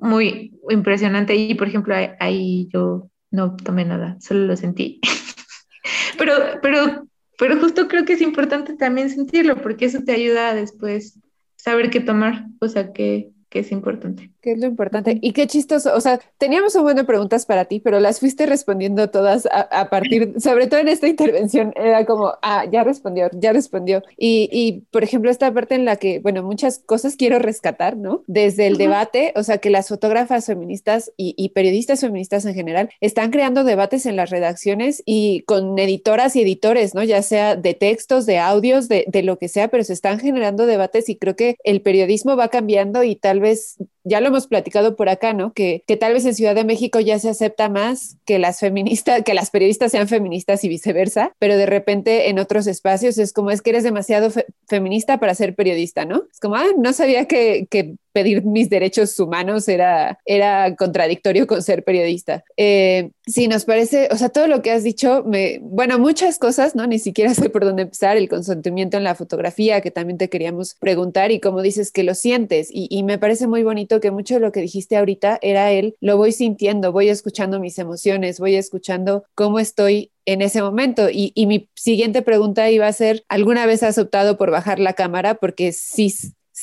muy 0.00 0.58
impresionante. 0.68 1.34
Y 1.34 1.54
por 1.54 1.68
ejemplo, 1.68 1.94
ahí 2.20 2.68
yo 2.72 3.10
no 3.30 3.56
tomé 3.56 3.84
nada, 3.84 4.16
solo 4.20 4.46
lo 4.46 4.56
sentí. 4.56 5.00
pero, 6.18 6.32
pero, 6.62 7.06
pero 7.38 7.60
justo 7.60 7.88
creo 7.88 8.04
que 8.04 8.14
es 8.14 8.20
importante 8.20 8.74
también 8.74 9.10
sentirlo, 9.10 9.60
porque 9.62 9.86
eso 9.86 10.02
te 10.04 10.12
ayuda 10.12 10.50
a 10.50 10.54
después 10.54 11.20
saber 11.56 11.90
qué 11.90 12.00
tomar, 12.00 12.46
o 12.60 12.68
sea, 12.68 12.92
que, 12.92 13.30
que 13.48 13.60
es 13.60 13.72
importante. 13.72 14.32
¿Qué 14.46 14.52
es 14.52 14.60
lo 14.60 14.66
importante? 14.68 15.18
Y 15.22 15.32
qué 15.32 15.48
chistoso, 15.48 15.92
o 15.92 16.00
sea, 16.00 16.20
teníamos 16.38 16.72
un 16.76 16.84
buen 16.84 16.94
de 16.94 17.02
preguntas 17.02 17.46
para 17.46 17.64
ti, 17.64 17.80
pero 17.80 17.98
las 17.98 18.20
fuiste 18.20 18.46
respondiendo 18.46 19.10
todas 19.10 19.48
a, 19.50 19.90
partir, 19.90 20.34
sobre 20.40 20.68
todo 20.68 20.78
en 20.78 20.86
esta 20.86 21.08
intervención, 21.08 21.72
era 21.74 22.06
como, 22.06 22.34
ah, 22.42 22.64
ya 22.70 22.84
respondió, 22.84 23.28
ya 23.32 23.52
respondió. 23.52 24.04
Y, 24.16 24.48
y, 24.52 24.84
por 24.92 25.02
ejemplo, 25.02 25.32
esta 25.32 25.52
parte 25.52 25.74
en 25.74 25.84
la 25.84 25.96
que, 25.96 26.20
bueno, 26.20 26.44
muchas 26.44 26.78
cosas 26.78 27.16
quiero 27.16 27.40
rescatar, 27.40 27.96
¿no? 27.96 28.22
Desde 28.28 28.68
el 28.68 28.76
debate, 28.76 29.32
o 29.34 29.42
sea, 29.42 29.58
que 29.58 29.68
las 29.68 29.88
fotógrafas 29.88 30.46
feministas 30.46 31.10
y, 31.16 31.34
y, 31.36 31.48
periodistas 31.48 32.02
feministas 32.02 32.44
en 32.44 32.54
general 32.54 32.90
están 33.00 33.32
creando 33.32 33.64
debates 33.64 34.06
en 34.06 34.14
las 34.14 34.30
redacciones 34.30 35.02
y 35.04 35.42
con 35.48 35.76
editoras 35.76 36.36
y 36.36 36.42
editores, 36.42 36.94
¿no? 36.94 37.02
Ya 37.02 37.20
sea 37.22 37.56
de 37.56 37.74
textos, 37.74 38.26
de 38.26 38.38
audios, 38.38 38.86
de, 38.86 39.06
de 39.08 39.24
lo 39.24 39.40
que 39.40 39.48
sea, 39.48 39.66
pero 39.66 39.82
se 39.82 39.92
están 39.92 40.20
generando 40.20 40.66
debates 40.66 41.08
y 41.08 41.16
creo 41.16 41.34
que 41.34 41.56
el 41.64 41.82
periodismo 41.82 42.36
va 42.36 42.46
cambiando 42.46 43.02
y 43.02 43.16
tal 43.16 43.40
vez 43.40 43.78
ya 44.06 44.20
lo 44.20 44.28
hemos 44.28 44.46
platicado 44.46 44.94
por 44.94 45.08
acá, 45.08 45.32
¿no? 45.32 45.52
Que, 45.52 45.82
que, 45.86 45.96
tal 45.96 46.12
vez 46.12 46.24
en 46.24 46.34
Ciudad 46.34 46.54
de 46.54 46.64
México 46.64 47.00
ya 47.00 47.18
se 47.18 47.28
acepta 47.28 47.68
más 47.68 48.16
que 48.24 48.38
las 48.38 48.60
feministas, 48.60 49.22
que 49.22 49.34
las 49.34 49.50
periodistas 49.50 49.90
sean 49.90 50.06
feministas 50.06 50.62
y 50.62 50.68
viceversa, 50.68 51.32
pero 51.38 51.56
de 51.56 51.66
repente 51.66 52.30
en 52.30 52.38
otros 52.38 52.68
espacios 52.68 53.18
es 53.18 53.32
como 53.32 53.50
es 53.50 53.62
que 53.62 53.70
eres 53.70 53.82
demasiado 53.82 54.30
feminista 54.68 55.18
para 55.18 55.34
ser 55.34 55.54
periodista, 55.54 56.04
¿no? 56.04 56.24
Es 56.30 56.38
como, 56.38 56.54
ah, 56.54 56.66
no 56.78 56.92
sabía 56.92 57.26
que, 57.26 57.66
que 57.68 57.96
pedir 58.16 58.46
mis 58.46 58.70
derechos 58.70 59.20
humanos 59.20 59.68
era, 59.68 60.18
era 60.24 60.74
contradictorio 60.74 61.46
con 61.46 61.62
ser 61.62 61.84
periodista. 61.84 62.44
Eh, 62.56 63.10
sí, 63.26 63.46
nos 63.46 63.66
parece, 63.66 64.08
o 64.10 64.16
sea, 64.16 64.30
todo 64.30 64.46
lo 64.46 64.62
que 64.62 64.70
has 64.70 64.82
dicho, 64.82 65.22
me, 65.26 65.58
bueno, 65.60 65.98
muchas 65.98 66.38
cosas, 66.38 66.74
¿no? 66.74 66.86
Ni 66.86 66.98
siquiera 66.98 67.34
sé 67.34 67.50
por 67.50 67.66
dónde 67.66 67.82
empezar, 67.82 68.16
el 68.16 68.30
consentimiento 68.30 68.96
en 68.96 69.04
la 69.04 69.14
fotografía, 69.14 69.82
que 69.82 69.90
también 69.90 70.16
te 70.16 70.30
queríamos 70.30 70.76
preguntar, 70.80 71.30
y 71.30 71.40
como 71.40 71.60
dices 71.60 71.92
que 71.92 72.04
lo 72.04 72.14
sientes, 72.14 72.70
y, 72.72 72.88
y 72.90 73.02
me 73.02 73.18
parece 73.18 73.46
muy 73.48 73.62
bonito 73.62 74.00
que 74.00 74.10
mucho 74.10 74.36
de 74.36 74.40
lo 74.40 74.50
que 74.50 74.60
dijiste 74.60 74.96
ahorita 74.96 75.38
era 75.42 75.70
él, 75.70 75.94
lo 76.00 76.16
voy 76.16 76.32
sintiendo, 76.32 76.92
voy 76.92 77.10
escuchando 77.10 77.60
mis 77.60 77.78
emociones, 77.78 78.40
voy 78.40 78.54
escuchando 78.54 79.24
cómo 79.34 79.58
estoy 79.58 80.10
en 80.24 80.40
ese 80.40 80.62
momento. 80.62 81.10
Y, 81.10 81.32
y, 81.34 81.46
mi 81.46 81.68
siguiente 81.74 82.22
pregunta 82.22 82.70
iba 82.70 82.86
a 82.86 82.92
ser, 82.92 83.24
¿alguna 83.28 83.66
vez 83.66 83.82
has 83.82 83.98
optado 83.98 84.36
por 84.36 84.50
bajar 84.50 84.78
la 84.78 84.94
cámara? 84.94 85.34
Porque 85.34 85.72
sí, 85.72 86.12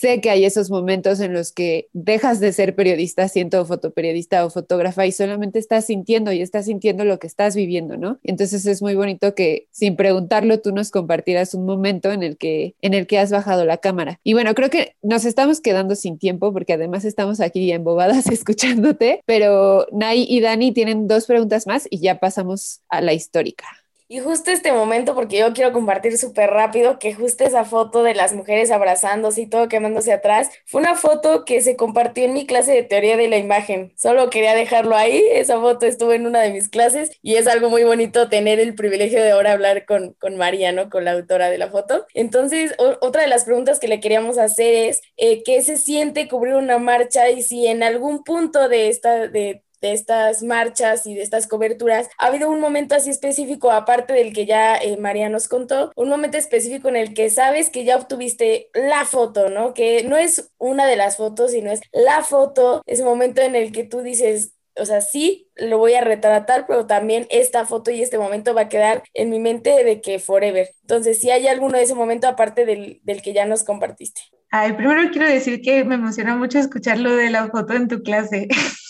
sé 0.03 0.19
que 0.19 0.29
hay 0.29 0.43
esos 0.43 0.69
momentos 0.69 1.21
en 1.21 1.31
los 1.31 1.53
que 1.53 1.87
dejas 1.93 2.41
de 2.41 2.51
ser 2.51 2.75
periodista, 2.75 3.29
siendo 3.29 3.65
fotoperiodista 3.65 4.45
o 4.45 4.49
fotógrafa 4.49 5.05
y 5.05 5.13
solamente 5.13 5.59
estás 5.59 5.85
sintiendo 5.85 6.33
y 6.33 6.41
estás 6.41 6.65
sintiendo 6.65 7.05
lo 7.05 7.19
que 7.19 7.27
estás 7.27 7.55
viviendo, 7.55 7.95
¿no? 7.95 8.19
Entonces 8.23 8.65
es 8.65 8.81
muy 8.81 8.95
bonito 8.95 9.33
que 9.33 9.67
sin 9.71 9.95
preguntarlo 9.95 10.59
tú 10.59 10.73
nos 10.73 10.91
compartieras 10.91 11.53
un 11.53 11.65
momento 11.65 12.11
en 12.11 12.21
el 12.21 12.35
que 12.35 12.75
en 12.81 12.93
el 12.93 13.07
que 13.07 13.17
has 13.17 13.31
bajado 13.31 13.63
la 13.63 13.77
cámara. 13.77 14.19
Y 14.25 14.33
bueno, 14.33 14.53
creo 14.55 14.69
que 14.69 14.97
nos 15.01 15.23
estamos 15.23 15.61
quedando 15.61 15.95
sin 15.95 16.17
tiempo 16.17 16.51
porque 16.51 16.73
además 16.73 17.05
estamos 17.05 17.39
aquí 17.39 17.71
embobadas 17.71 18.27
escuchándote, 18.31 19.21
pero 19.25 19.87
Nay 19.93 20.25
y 20.27 20.41
Dani 20.41 20.73
tienen 20.73 21.07
dos 21.07 21.27
preguntas 21.27 21.65
más 21.65 21.87
y 21.89 21.99
ya 21.99 22.19
pasamos 22.19 22.81
a 22.89 22.99
la 22.99 23.13
histórica. 23.13 23.82
Y 24.13 24.19
justo 24.19 24.51
este 24.51 24.71
momento, 24.71 25.15
porque 25.15 25.39
yo 25.39 25.53
quiero 25.53 25.73
compartir 25.73 26.19
súper 26.19 26.51
rápido 26.51 26.99
que 26.99 27.15
justo 27.15 27.45
esa 27.45 27.65
foto 27.65 28.03
de 28.03 28.13
las 28.13 28.31
mujeres 28.31 28.69
abrazándose 28.69 29.41
y 29.41 29.47
todo 29.47 29.67
quemándose 29.67 30.13
atrás, 30.13 30.51
fue 30.67 30.81
una 30.81 30.93
foto 30.93 31.45
que 31.45 31.61
se 31.61 31.75
compartió 31.75 32.23
en 32.25 32.33
mi 32.33 32.45
clase 32.45 32.73
de 32.73 32.83
teoría 32.83 33.17
de 33.17 33.27
la 33.27 33.39
imagen. 33.39 33.91
Solo 33.97 34.29
quería 34.29 34.53
dejarlo 34.53 34.95
ahí, 34.95 35.19
esa 35.31 35.59
foto 35.59 35.87
estuvo 35.87 36.13
en 36.13 36.27
una 36.27 36.41
de 36.41 36.51
mis 36.51 36.69
clases 36.69 37.09
y 37.23 37.37
es 37.37 37.47
algo 37.47 37.71
muy 37.71 37.85
bonito 37.85 38.29
tener 38.29 38.59
el 38.59 38.75
privilegio 38.75 39.19
de 39.19 39.31
ahora 39.31 39.53
hablar 39.53 39.83
con, 39.87 40.13
con 40.19 40.37
María, 40.37 40.71
¿no? 40.71 40.91
Con 40.91 41.05
la 41.05 41.13
autora 41.13 41.49
de 41.49 41.57
la 41.57 41.71
foto. 41.71 42.05
Entonces, 42.13 42.75
otra 42.77 43.23
de 43.23 43.27
las 43.29 43.45
preguntas 43.45 43.79
que 43.79 43.87
le 43.87 43.99
queríamos 43.99 44.37
hacer 44.37 44.75
es, 44.75 45.01
eh, 45.17 45.41
¿qué 45.41 45.63
se 45.63 45.75
siente 45.75 46.27
cubrir 46.27 46.53
una 46.53 46.77
marcha 46.77 47.31
y 47.31 47.41
si 47.41 47.65
en 47.65 47.81
algún 47.81 48.23
punto 48.23 48.69
de 48.69 48.89
esta... 48.89 49.27
De, 49.27 49.63
de 49.83 49.91
estas 49.91 50.41
marchas 50.43 51.05
y 51.05 51.13
de 51.13 51.21
estas 51.21 51.45
coberturas, 51.45 52.09
ha 52.17 52.27
habido 52.27 52.49
un 52.49 52.61
momento 52.61 52.95
así 52.95 53.09
específico, 53.09 53.69
aparte 53.69 54.13
del 54.13 54.33
que 54.33 54.45
ya 54.45 54.77
eh, 54.77 54.95
María 54.97 55.27
nos 55.27 55.49
contó, 55.49 55.91
un 55.95 56.09
momento 56.09 56.37
específico 56.37 56.87
en 56.87 56.95
el 56.95 57.13
que 57.13 57.29
sabes 57.29 57.69
que 57.69 57.83
ya 57.83 57.97
obtuviste 57.97 58.69
la 58.73 59.03
foto, 59.03 59.49
¿no? 59.49 59.73
Que 59.73 60.03
no 60.03 60.15
es 60.15 60.51
una 60.57 60.87
de 60.87 60.95
las 60.95 61.17
fotos, 61.17 61.51
sino 61.51 61.69
es 61.69 61.81
la 61.91 62.23
foto, 62.23 62.81
ese 62.85 63.03
momento 63.03 63.41
en 63.41 63.55
el 63.55 63.73
que 63.73 63.83
tú 63.83 64.01
dices, 64.01 64.53
o 64.77 64.85
sea, 64.85 65.01
sí, 65.01 65.49
lo 65.55 65.77
voy 65.77 65.95
a 65.95 66.01
retratar, 66.01 66.65
pero 66.65 66.87
también 66.87 67.27
esta 67.29 67.65
foto 67.65 67.91
y 67.91 68.01
este 68.01 68.17
momento 68.17 68.53
va 68.53 68.61
a 68.61 68.69
quedar 68.69 69.03
en 69.13 69.29
mi 69.29 69.39
mente 69.39 69.83
de 69.83 69.99
que 69.99 70.17
forever. 70.17 70.69
Entonces, 70.81 71.19
si 71.19 71.29
hay 71.29 71.47
alguno 71.47 71.77
de 71.77 71.83
ese 71.83 71.93
momento 71.93 72.27
aparte 72.27 72.65
del, 72.65 73.01
del 73.03 73.21
que 73.21 73.33
ya 73.33 73.45
nos 73.45 73.63
compartiste. 73.63 74.21
Ay, 74.49 74.73
primero 74.73 75.09
quiero 75.11 75.27
decir 75.27 75.61
que 75.61 75.83
me 75.83 75.95
emociona 75.95 76.35
mucho 76.35 76.57
escuchar 76.59 76.99
lo 76.99 77.15
de 77.15 77.29
la 77.29 77.47
foto 77.49 77.73
en 77.73 77.89
tu 77.89 78.01
clase. 78.01 78.47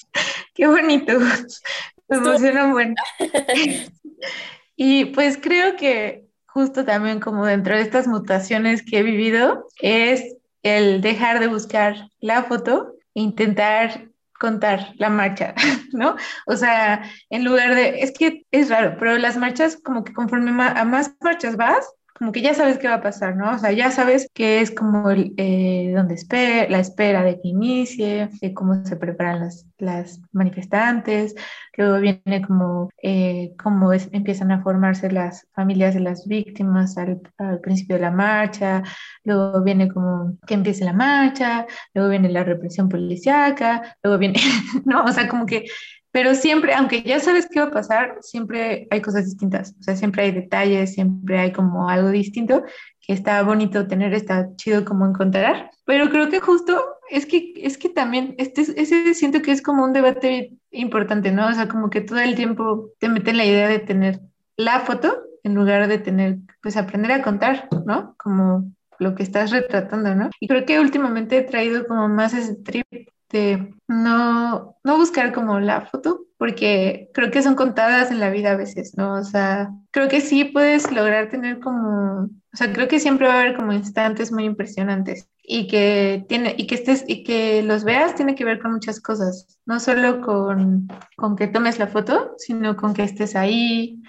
Qué 0.56 0.68
bonito. 0.68 1.20
Me 2.10 2.18
emociona 2.18 2.72
bueno. 2.72 2.95
y 4.76 5.06
pues 5.06 5.38
creo 5.41 5.76
que 5.76 6.26
justo 6.45 6.86
también 6.86 7.20
como 7.20 7.45
dentro 7.45 7.76
de 7.76 7.82
estas 7.82 8.08
mutaciones 8.08 8.84
que 8.84 8.99
he 8.99 9.04
vivido 9.04 9.68
es 9.82 10.36
el 10.62 11.01
dejar 11.01 11.39
de 11.39 11.47
buscar 11.47 12.10
la 12.20 12.43
foto 12.43 12.93
e 13.16 13.22
intentar 13.22 14.10
contar 14.39 14.93
la 14.97 15.10
marcha, 15.10 15.56
¿no? 15.93 16.16
O 16.45 16.56
sea, 16.56 17.10
en 17.30 17.45
lugar 17.45 17.76
de, 17.76 18.01
es 18.01 18.12
que 18.12 18.45
es 18.51 18.70
raro, 18.70 18.97
pero 18.99 19.18
las 19.18 19.38
marchas 19.38 19.78
como 19.78 20.04
que 20.04 20.14
conforme 20.14 20.51
a 20.51 20.86
más 20.86 21.14
marchas 21.22 21.56
vas, 21.56 21.89
como 22.24 22.32
que 22.32 22.41
ya 22.41 22.53
sabes 22.53 22.78
qué 22.78 22.88
va 22.88 22.95
a 22.95 23.01
pasar, 23.01 23.36
¿no? 23.36 23.51
O 23.51 23.57
sea, 23.57 23.74
ya 23.74 23.91
sabes 23.91 24.30
que 24.34 24.61
es 24.61 24.71
como 24.71 25.09
el, 25.09 25.34
eh, 25.36 25.91
donde 25.93 26.13
espera, 26.13 26.69
la 26.69 26.80
espera 26.80 27.21
de 27.21 27.36
que 27.41 27.49
inicie, 27.49 28.30
de 28.39 28.53
cómo 28.53 28.86
se 28.86 28.95
preparan 28.95 29.41
las, 29.41 29.65
las 29.78 30.21
manifestantes, 30.32 31.36
luego 31.76 31.99
viene 31.99 32.41
como 32.47 32.88
eh, 33.01 33.53
cómo 33.61 33.91
empiezan 33.91 34.53
a 34.53 34.63
formarse 34.63 35.11
las 35.11 35.45
familias 35.53 35.95
de 35.95 35.99
las 35.99 36.26
víctimas 36.26 36.97
al, 36.97 37.19
al, 37.38 37.59
principio 37.59 37.97
de 37.97 38.03
la 38.03 38.11
marcha, 38.11 38.84
luego 39.26 39.61
viene 39.61 39.89
como 39.89 40.38
que 40.47 40.53
empiece 40.53 40.86
la 40.86 40.93
marcha, 40.93 41.67
luego 41.93 42.09
viene 42.09 42.30
la 42.30 42.45
represión 42.45 42.88
policíaca, 42.88 43.97
luego 44.01 44.17
viene, 44.17 44.39
¿no? 44.86 45.03
O 45.03 45.11
sea, 45.11 45.28
como 45.28 45.45
que 45.45 45.65
pero 46.14 46.36
siempre, 46.36 46.76
aunque 46.76 47.01
ya 47.01 47.20
sabes 47.20 47.47
qué 47.51 47.59
va 47.59 47.66
a 47.66 47.72
pasar, 47.72 48.18
siempre 48.22 48.88
hay 48.91 49.01
cosas 49.01 49.26
distintas, 49.26 49.76
o 49.80 49.84
sea, 49.84 49.95
siempre 49.95 50.22
hay 50.22 50.32
detalles, 50.32 50.93
siempre 50.93 51.39
hay 51.39 51.51
como 51.51 51.89
algo 51.89 52.09
distinto 52.09 52.64
que 53.01 53.14
está 53.14 53.41
bonito 53.41 53.88
tener, 53.88 54.14
está 54.14 54.47
chido 54.55 54.86
como 54.86 55.07
encontrar, 55.07 55.72
pero 55.86 56.09
creo 56.11 56.30
que 56.30 56.39
justo 56.39 56.80
es 57.09 57.26
que, 57.26 57.53
es 57.57 57.80
que 57.80 57.89
también, 57.89 58.36
este, 58.38 58.61
ese 58.61 59.16
siento 59.16 59.41
que 59.41 59.51
es 59.51 59.64
como 59.64 59.84
un 59.84 59.91
debate 59.91 60.53
importante, 60.70 61.32
¿no? 61.32 61.47
O 61.47 61.53
sea, 61.53 61.68
como 61.68 61.89
que 61.89 62.01
todo 62.01 62.20
el 62.20 62.36
tiempo 62.36 62.91
te 62.99 63.09
meten 63.09 63.38
la 63.38 63.45
idea 63.45 63.68
de 63.68 63.80
tener 63.80 64.22
la 64.55 64.82
foto 64.82 65.18
en 65.41 65.55
lugar 65.55 65.88
de 65.88 65.97
tener, 65.97 66.38
pues 66.61 66.78
aprender 66.78 67.11
a 67.11 67.24
contar, 67.24 67.68
¿no? 67.88 68.16
Como 68.18 68.72
lo 68.99 69.16
que 69.16 69.24
estás 69.24 69.49
retratando, 69.49 70.14
¿no? 70.14 70.30
Y 70.39 70.47
creo 70.47 70.64
que 70.64 70.80
últimamente 70.80 71.38
he 71.38 71.41
traído 71.41 71.88
como 71.88 72.07
más 72.07 72.36
ese 72.36 72.53
trip 72.55 72.86
este, 73.34 73.74
no, 73.88 74.78
no 74.84 74.98
buscar 74.98 75.34
como 75.34 75.60
la 75.60 75.88
foto, 75.88 76.26
porque 76.38 77.10
creo 77.14 77.32
que 77.32 77.42
son 77.42 77.56
contadas 77.56 78.12
en 78.12 78.20
la 78.20 78.30
vida 78.30 78.52
a 78.52 78.56
veces, 78.56 78.94
¿no? 78.96 79.16
O 79.16 79.24
sea, 79.24 79.72
creo 79.92 80.08
que 80.08 80.22
sí 80.22 80.46
puedes 80.46 80.92
lograr 80.92 81.30
tener 81.30 81.60
como, 81.60 82.26
o 82.26 82.56
sea, 82.58 82.72
creo 82.72 82.88
que 82.88 83.00
siempre 83.00 83.28
va 83.28 83.34
a 83.34 83.42
haber 83.42 83.56
como 83.56 83.74
instantes 83.74 84.32
muy 84.32 84.44
impresionantes 84.46 85.30
y 85.42 85.68
que 85.68 86.26
tiene 86.30 86.54
y 86.58 86.68
que 86.68 86.76
estés 86.76 87.04
y 87.08 87.24
que 87.24 87.64
los 87.64 87.84
veas 87.84 88.16
tiene 88.16 88.36
que 88.36 88.46
ver 88.46 88.60
con 88.60 88.74
muchas 88.74 89.02
cosas, 89.02 89.60
no 89.66 89.80
solo 89.80 90.22
con, 90.22 90.88
con 91.18 91.36
que 91.36 91.48
tomes 91.48 91.80
la 91.80 91.88
foto, 91.88 92.36
sino 92.38 92.76
con 92.76 92.94
que 92.94 93.04
estés 93.04 93.36
ahí. 93.36 94.00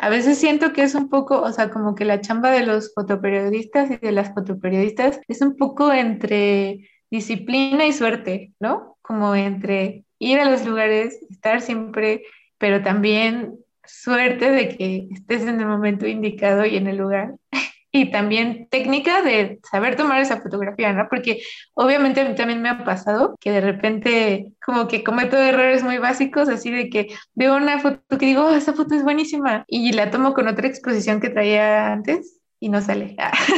A 0.00 0.08
veces 0.08 0.38
siento 0.38 0.72
que 0.72 0.82
es 0.82 0.94
un 0.96 1.08
poco, 1.08 1.40
o 1.40 1.52
sea, 1.52 1.70
como 1.70 1.94
que 1.94 2.04
la 2.04 2.20
chamba 2.20 2.50
de 2.50 2.66
los 2.66 2.92
fotoperiodistas 2.94 3.90
y 3.92 3.96
de 3.98 4.12
las 4.12 4.34
fotoperiodistas 4.34 5.20
es 5.28 5.40
un 5.40 5.56
poco 5.56 5.92
entre 5.92 6.88
disciplina 7.10 7.86
y 7.86 7.92
suerte, 7.92 8.52
¿no? 8.60 8.96
Como 9.02 9.34
entre 9.34 10.04
ir 10.18 10.40
a 10.40 10.50
los 10.50 10.64
lugares, 10.64 11.18
estar 11.30 11.60
siempre, 11.60 12.22
pero 12.58 12.82
también 12.82 13.54
suerte 13.84 14.50
de 14.50 14.76
que 14.76 15.08
estés 15.12 15.42
en 15.42 15.60
el 15.60 15.66
momento 15.66 16.06
indicado 16.06 16.64
y 16.66 16.76
en 16.76 16.86
el 16.86 16.96
lugar. 16.96 17.34
Y 17.92 18.10
también 18.10 18.68
técnica 18.68 19.22
de 19.22 19.58
saber 19.70 19.96
tomar 19.96 20.20
esa 20.20 20.42
fotografía, 20.42 20.92
¿no? 20.92 21.06
Porque 21.08 21.40
obviamente 21.72 22.20
a 22.20 22.28
mí 22.28 22.34
también 22.34 22.60
me 22.60 22.68
ha 22.68 22.84
pasado 22.84 23.36
que 23.40 23.50
de 23.50 23.62
repente 23.62 24.52
como 24.62 24.86
que 24.86 25.02
cometo 25.02 25.38
errores 25.38 25.82
muy 25.82 25.96
básicos, 25.96 26.50
así 26.50 26.70
de 26.70 26.90
que 26.90 27.08
veo 27.34 27.56
una 27.56 27.78
foto 27.78 28.18
que 28.18 28.26
digo, 28.26 28.44
oh, 28.44 28.54
esa 28.54 28.74
foto 28.74 28.94
es 28.94 29.02
buenísima, 29.02 29.64
y 29.66 29.92
la 29.92 30.10
tomo 30.10 30.34
con 30.34 30.46
otra 30.46 30.68
exposición 30.68 31.20
que 31.22 31.30
traía 31.30 31.90
antes 31.90 32.35
y 32.60 32.68
no 32.68 32.80
sale. 32.80 33.16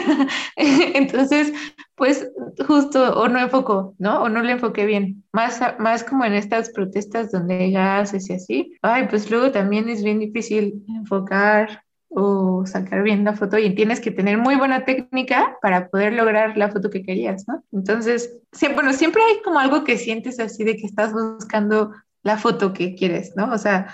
Entonces, 0.57 1.53
pues 1.95 2.31
justo, 2.67 3.19
o 3.19 3.29
no 3.29 3.41
enfocó, 3.41 3.95
¿no? 3.99 4.23
O 4.23 4.29
no 4.29 4.43
le 4.43 4.53
enfoqué 4.53 4.87
bien. 4.87 5.25
Más, 5.33 5.61
más 5.79 6.05
como 6.05 6.25
en 6.25 6.35
estas 6.35 6.71
protestas 6.71 7.31
donde 7.33 7.71
ya 7.71 7.99
haces 7.99 8.29
y 8.31 8.35
así. 8.35 8.77
Ay, 8.83 9.07
pues 9.09 9.31
luego 9.31 9.51
también 9.51 9.89
es 9.89 10.03
bien 10.03 10.19
difícil 10.19 10.85
enfocar 10.89 11.83
o 12.11 12.65
sacar 12.67 13.03
bien 13.03 13.25
la 13.25 13.35
foto 13.35 13.59
y 13.59 13.75
tienes 13.75 14.01
que 14.01 14.11
tener 14.11 14.39
muy 14.39 14.57
buena 14.57 14.85
técnica 14.85 15.59
para 15.61 15.89
poder 15.89 16.15
lograr 16.15 16.57
la 16.57 16.71
foto 16.71 16.91
que 16.91 17.03
querías, 17.03 17.47
¿no? 17.47 17.63
Entonces, 17.73 18.39
bueno, 18.75 18.93
siempre 18.93 19.23
hay 19.23 19.43
como 19.43 19.59
algo 19.59 19.85
que 19.85 19.99
sientes 19.99 20.41
así 20.41 20.65
de 20.65 20.77
que 20.77 20.87
estás 20.87 21.13
buscando 21.13 21.93
la 22.23 22.39
foto 22.39 22.73
que 22.73 22.95
quieres, 22.95 23.35
¿no? 23.37 23.53
O 23.53 23.59
sea, 23.59 23.89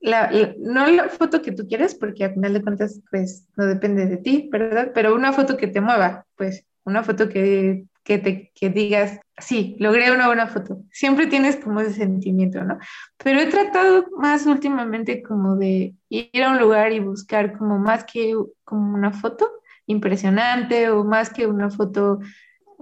no 0.00 0.86
la 0.86 1.08
foto 1.08 1.42
que 1.42 1.52
tú 1.52 1.66
quieres, 1.68 1.94
porque 1.94 2.24
al 2.24 2.34
final 2.34 2.54
de 2.54 2.62
cuentas, 2.62 3.00
pues 3.10 3.46
no 3.56 3.66
depende 3.66 4.06
de 4.06 4.16
ti, 4.16 4.48
¿verdad? 4.50 4.92
Pero 4.94 5.14
una 5.14 5.32
foto 5.32 5.56
que 5.56 5.68
te 5.68 5.80
mueva, 5.80 6.26
pues 6.36 6.64
una 6.84 7.02
foto 7.02 7.28
que, 7.28 7.84
que 8.02 8.18
te 8.18 8.50
que 8.54 8.70
digas, 8.70 9.20
sí, 9.38 9.76
logré 9.78 10.10
una 10.12 10.26
buena 10.26 10.46
foto. 10.46 10.82
Siempre 10.90 11.26
tienes 11.26 11.56
como 11.56 11.80
ese 11.80 11.94
sentimiento, 11.94 12.64
¿no? 12.64 12.78
Pero 13.22 13.40
he 13.40 13.46
tratado 13.46 14.06
más 14.16 14.46
últimamente 14.46 15.22
como 15.22 15.56
de 15.56 15.94
ir 16.08 16.42
a 16.42 16.50
un 16.50 16.58
lugar 16.58 16.92
y 16.92 17.00
buscar 17.00 17.56
como 17.56 17.78
más 17.78 18.04
que 18.04 18.34
como 18.64 18.94
una 18.94 19.12
foto 19.12 19.50
impresionante 19.86 20.88
o 20.90 21.04
más 21.04 21.30
que 21.30 21.46
una 21.46 21.70
foto 21.70 22.20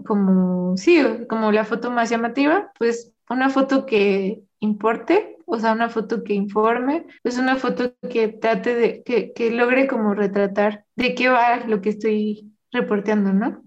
como, 0.04 0.76
sí, 0.76 1.02
como 1.28 1.50
la 1.50 1.64
foto 1.64 1.90
más 1.90 2.10
llamativa, 2.10 2.70
pues 2.78 3.12
una 3.28 3.50
foto 3.50 3.86
que 3.86 4.42
importe 4.60 5.37
o 5.48 5.58
sea, 5.58 5.72
una 5.72 5.88
foto 5.88 6.22
que 6.22 6.34
informe, 6.34 7.06
es 7.24 7.38
una 7.38 7.56
foto 7.56 7.94
que 8.10 8.28
trate 8.28 8.74
de, 8.74 9.02
que, 9.02 9.32
que 9.32 9.50
logre 9.50 9.86
como 9.88 10.14
retratar 10.14 10.84
de 10.94 11.14
qué 11.14 11.28
va 11.28 11.66
lo 11.66 11.80
que 11.80 11.90
estoy 11.90 12.52
reporteando, 12.70 13.32
¿no? 13.32 13.62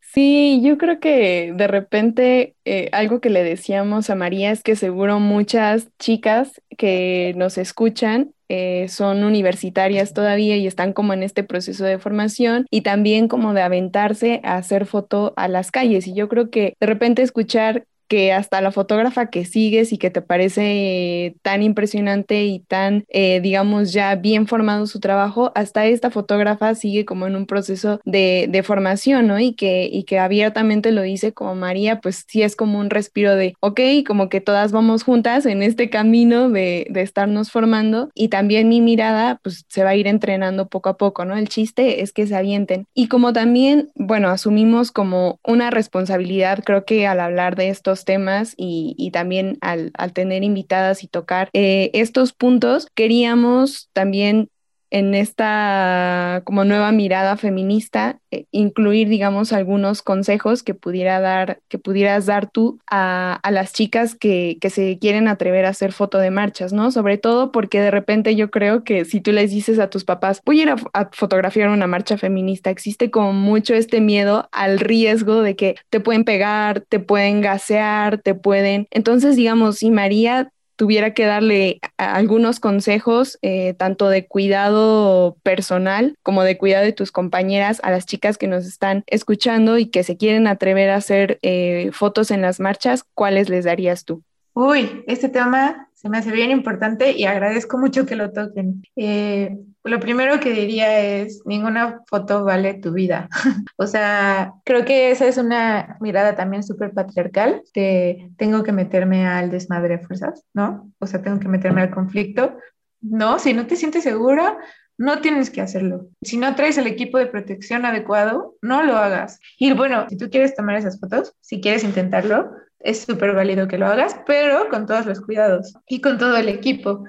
Sí, 0.00 0.60
yo 0.62 0.76
creo 0.76 1.00
que 1.00 1.54
de 1.56 1.66
repente 1.66 2.54
eh, 2.66 2.90
algo 2.92 3.20
que 3.20 3.30
le 3.30 3.42
decíamos 3.42 4.10
a 4.10 4.14
María 4.14 4.50
es 4.50 4.62
que 4.62 4.76
seguro 4.76 5.20
muchas 5.20 5.88
chicas 5.98 6.60
que 6.76 7.32
nos 7.36 7.56
escuchan 7.56 8.34
eh, 8.48 8.88
son 8.88 9.24
universitarias 9.24 10.12
todavía 10.12 10.58
y 10.58 10.66
están 10.66 10.92
como 10.92 11.14
en 11.14 11.22
este 11.22 11.42
proceso 11.42 11.84
de 11.84 11.98
formación 11.98 12.66
y 12.70 12.82
también 12.82 13.26
como 13.26 13.54
de 13.54 13.62
aventarse 13.62 14.42
a 14.44 14.56
hacer 14.56 14.84
foto 14.84 15.32
a 15.36 15.48
las 15.48 15.70
calles. 15.70 16.06
Y 16.06 16.14
yo 16.14 16.28
creo 16.28 16.50
que 16.50 16.74
de 16.78 16.86
repente 16.86 17.22
escuchar 17.22 17.86
que 18.12 18.30
hasta 18.30 18.60
la 18.60 18.72
fotógrafa 18.72 19.30
que 19.30 19.46
sigues 19.46 19.90
y 19.90 19.96
que 19.96 20.10
te 20.10 20.20
parece 20.20 21.34
tan 21.40 21.62
impresionante 21.62 22.44
y 22.44 22.60
tan, 22.60 23.06
eh, 23.08 23.40
digamos, 23.40 23.94
ya 23.94 24.16
bien 24.16 24.46
formado 24.46 24.86
su 24.86 25.00
trabajo, 25.00 25.50
hasta 25.54 25.86
esta 25.86 26.10
fotógrafa 26.10 26.74
sigue 26.74 27.06
como 27.06 27.26
en 27.26 27.36
un 27.36 27.46
proceso 27.46 28.00
de, 28.04 28.48
de, 28.50 28.62
formación, 28.62 29.28
¿no? 29.28 29.40
Y 29.40 29.54
que, 29.54 29.88
y 29.90 30.02
que 30.02 30.18
abiertamente 30.18 30.92
lo 30.92 31.00
dice 31.00 31.32
como 31.32 31.54
María, 31.54 32.02
pues 32.02 32.26
sí 32.28 32.42
es 32.42 32.54
como 32.54 32.78
un 32.78 32.90
respiro 32.90 33.34
de, 33.34 33.54
ok, 33.60 33.80
como 34.06 34.28
que 34.28 34.42
todas 34.42 34.72
vamos 34.72 35.04
juntas 35.04 35.46
en 35.46 35.62
este 35.62 35.88
camino 35.88 36.50
de, 36.50 36.86
de 36.90 37.00
estarnos 37.00 37.50
formando 37.50 38.10
y 38.14 38.28
también 38.28 38.68
mi 38.68 38.82
mirada, 38.82 39.40
pues 39.42 39.64
se 39.68 39.84
va 39.84 39.90
a 39.90 39.96
ir 39.96 40.06
entrenando 40.06 40.68
poco 40.68 40.90
a 40.90 40.98
poco, 40.98 41.24
¿no? 41.24 41.34
El 41.34 41.48
chiste 41.48 42.02
es 42.02 42.12
que 42.12 42.26
se 42.26 42.36
avienten. 42.36 42.86
Y 42.92 43.08
como 43.08 43.32
también, 43.32 43.90
bueno, 43.94 44.28
asumimos 44.28 44.92
como 44.92 45.40
una 45.42 45.70
responsabilidad, 45.70 46.62
creo 46.62 46.84
que 46.84 47.06
al 47.06 47.18
hablar 47.18 47.56
de 47.56 47.70
estos 47.70 48.01
temas 48.04 48.54
y, 48.56 49.10
también 49.12 49.58
al, 49.60 49.92
tener 50.12 50.44
invitadas 50.44 51.04
y 51.04 51.08
tocar 51.08 51.48
eh, 51.52 51.90
estos 51.94 52.32
puntos, 52.32 52.86
queríamos 52.94 53.90
también 53.92 54.50
en 54.92 55.14
esta 55.14 56.42
como 56.44 56.64
nueva 56.64 56.92
mirada 56.92 57.38
feminista, 57.38 58.20
eh, 58.30 58.44
incluir, 58.50 59.08
digamos, 59.08 59.54
algunos 59.54 60.02
consejos 60.02 60.62
que 60.62 60.74
pudiera 60.74 61.18
dar, 61.18 61.60
que 61.68 61.78
pudieras 61.78 62.26
dar 62.26 62.50
tú 62.50 62.78
a, 62.90 63.40
las 63.50 63.72
chicas 63.72 64.14
que, 64.14 64.58
que, 64.60 64.68
se 64.68 64.98
quieren 64.98 65.28
atrever 65.28 65.64
a 65.64 65.70
hacer 65.70 65.92
foto 65.92 66.18
de 66.18 66.30
marchas, 66.30 66.74
¿no? 66.74 66.90
Sobre 66.90 67.16
todo 67.16 67.52
porque 67.52 67.80
de 67.80 67.90
repente 67.90 68.36
yo 68.36 68.50
creo 68.50 68.84
que 68.84 69.06
si 69.06 69.22
tú 69.22 69.32
les 69.32 69.50
dices 69.50 69.78
a 69.78 69.88
tus 69.88 70.04
papás, 70.04 70.42
voy 70.44 70.60
a 70.60 70.62
ir 70.64 70.74
a, 70.92 71.08
fotografiar 71.12 71.70
una 71.70 71.86
marcha 71.86 72.18
feminista, 72.18 72.68
existe 72.68 73.10
como 73.10 73.32
mucho 73.32 73.72
este 73.72 74.02
miedo 74.02 74.50
al 74.52 74.78
riesgo 74.78 75.40
de 75.40 75.56
que 75.56 75.76
te 75.88 76.00
pueden 76.00 76.24
pegar, 76.24 76.82
te 76.82 77.00
pueden 77.00 77.40
gasear, 77.40 78.18
te 78.18 78.34
pueden... 78.34 78.88
Entonces, 78.90 79.36
digamos, 79.36 79.78
si 79.78 79.90
María 79.90 80.52
tuviera 80.76 81.14
que 81.14 81.26
darle 81.26 81.80
algunos 81.96 82.60
consejos, 82.60 83.38
eh, 83.42 83.74
tanto 83.74 84.08
de 84.08 84.26
cuidado 84.26 85.36
personal 85.42 86.16
como 86.22 86.42
de 86.42 86.58
cuidado 86.58 86.84
de 86.84 86.92
tus 86.92 87.12
compañeras, 87.12 87.80
a 87.82 87.90
las 87.90 88.06
chicas 88.06 88.38
que 88.38 88.48
nos 88.48 88.66
están 88.66 89.04
escuchando 89.06 89.78
y 89.78 89.86
que 89.86 90.04
se 90.04 90.16
quieren 90.16 90.46
atrever 90.46 90.90
a 90.90 90.96
hacer 90.96 91.38
eh, 91.42 91.90
fotos 91.92 92.30
en 92.30 92.42
las 92.42 92.60
marchas, 92.60 93.04
¿cuáles 93.14 93.48
les 93.48 93.64
darías 93.64 94.04
tú? 94.04 94.22
Uy, 94.54 95.04
este 95.06 95.28
tema 95.28 95.88
se 95.94 96.08
me 96.08 96.18
hace 96.18 96.30
bien 96.32 96.50
importante 96.50 97.12
y 97.12 97.24
agradezco 97.24 97.78
mucho 97.78 98.04
que 98.04 98.16
lo 98.16 98.32
toquen. 98.32 98.82
Eh, 98.96 99.56
lo 99.84 100.00
primero 100.00 100.38
que 100.40 100.52
diría 100.52 101.00
es, 101.00 101.42
ninguna 101.44 102.02
foto 102.06 102.44
vale 102.44 102.74
tu 102.74 102.92
vida. 102.92 103.28
o 103.76 103.86
sea, 103.86 104.54
creo 104.64 104.84
que 104.84 105.10
esa 105.10 105.26
es 105.26 105.38
una 105.38 105.96
mirada 106.00 106.34
también 106.34 106.62
súper 106.62 106.92
patriarcal 106.92 107.62
de 107.74 108.30
tengo 108.36 108.62
que 108.62 108.72
meterme 108.72 109.26
al 109.26 109.50
desmadre 109.50 109.98
de 109.98 110.06
fuerzas, 110.06 110.44
¿no? 110.54 110.90
O 110.98 111.06
sea, 111.06 111.22
tengo 111.22 111.40
que 111.40 111.48
meterme 111.48 111.82
al 111.82 111.90
conflicto. 111.90 112.56
No, 113.00 113.38
si 113.38 113.52
no 113.52 113.66
te 113.66 113.76
sientes 113.76 114.04
segura, 114.04 114.58
no 114.98 115.20
tienes 115.20 115.50
que 115.50 115.60
hacerlo. 115.60 116.08
Si 116.22 116.36
no 116.36 116.54
traes 116.54 116.78
el 116.78 116.86
equipo 116.86 117.18
de 117.18 117.26
protección 117.26 117.84
adecuado, 117.84 118.54
no 118.62 118.84
lo 118.84 118.96
hagas. 118.96 119.40
Y 119.58 119.72
bueno, 119.72 120.06
si 120.08 120.16
tú 120.16 120.30
quieres 120.30 120.54
tomar 120.54 120.76
esas 120.76 121.00
fotos, 121.00 121.34
si 121.40 121.60
quieres 121.60 121.82
intentarlo, 121.82 122.52
es 122.78 123.00
súper 123.00 123.34
válido 123.34 123.68
que 123.68 123.78
lo 123.78 123.86
hagas, 123.86 124.16
pero 124.26 124.68
con 124.68 124.86
todos 124.86 125.06
los 125.06 125.20
cuidados 125.20 125.74
y 125.88 126.00
con 126.00 126.18
todo 126.18 126.36
el 126.36 126.48
equipo. 126.48 127.04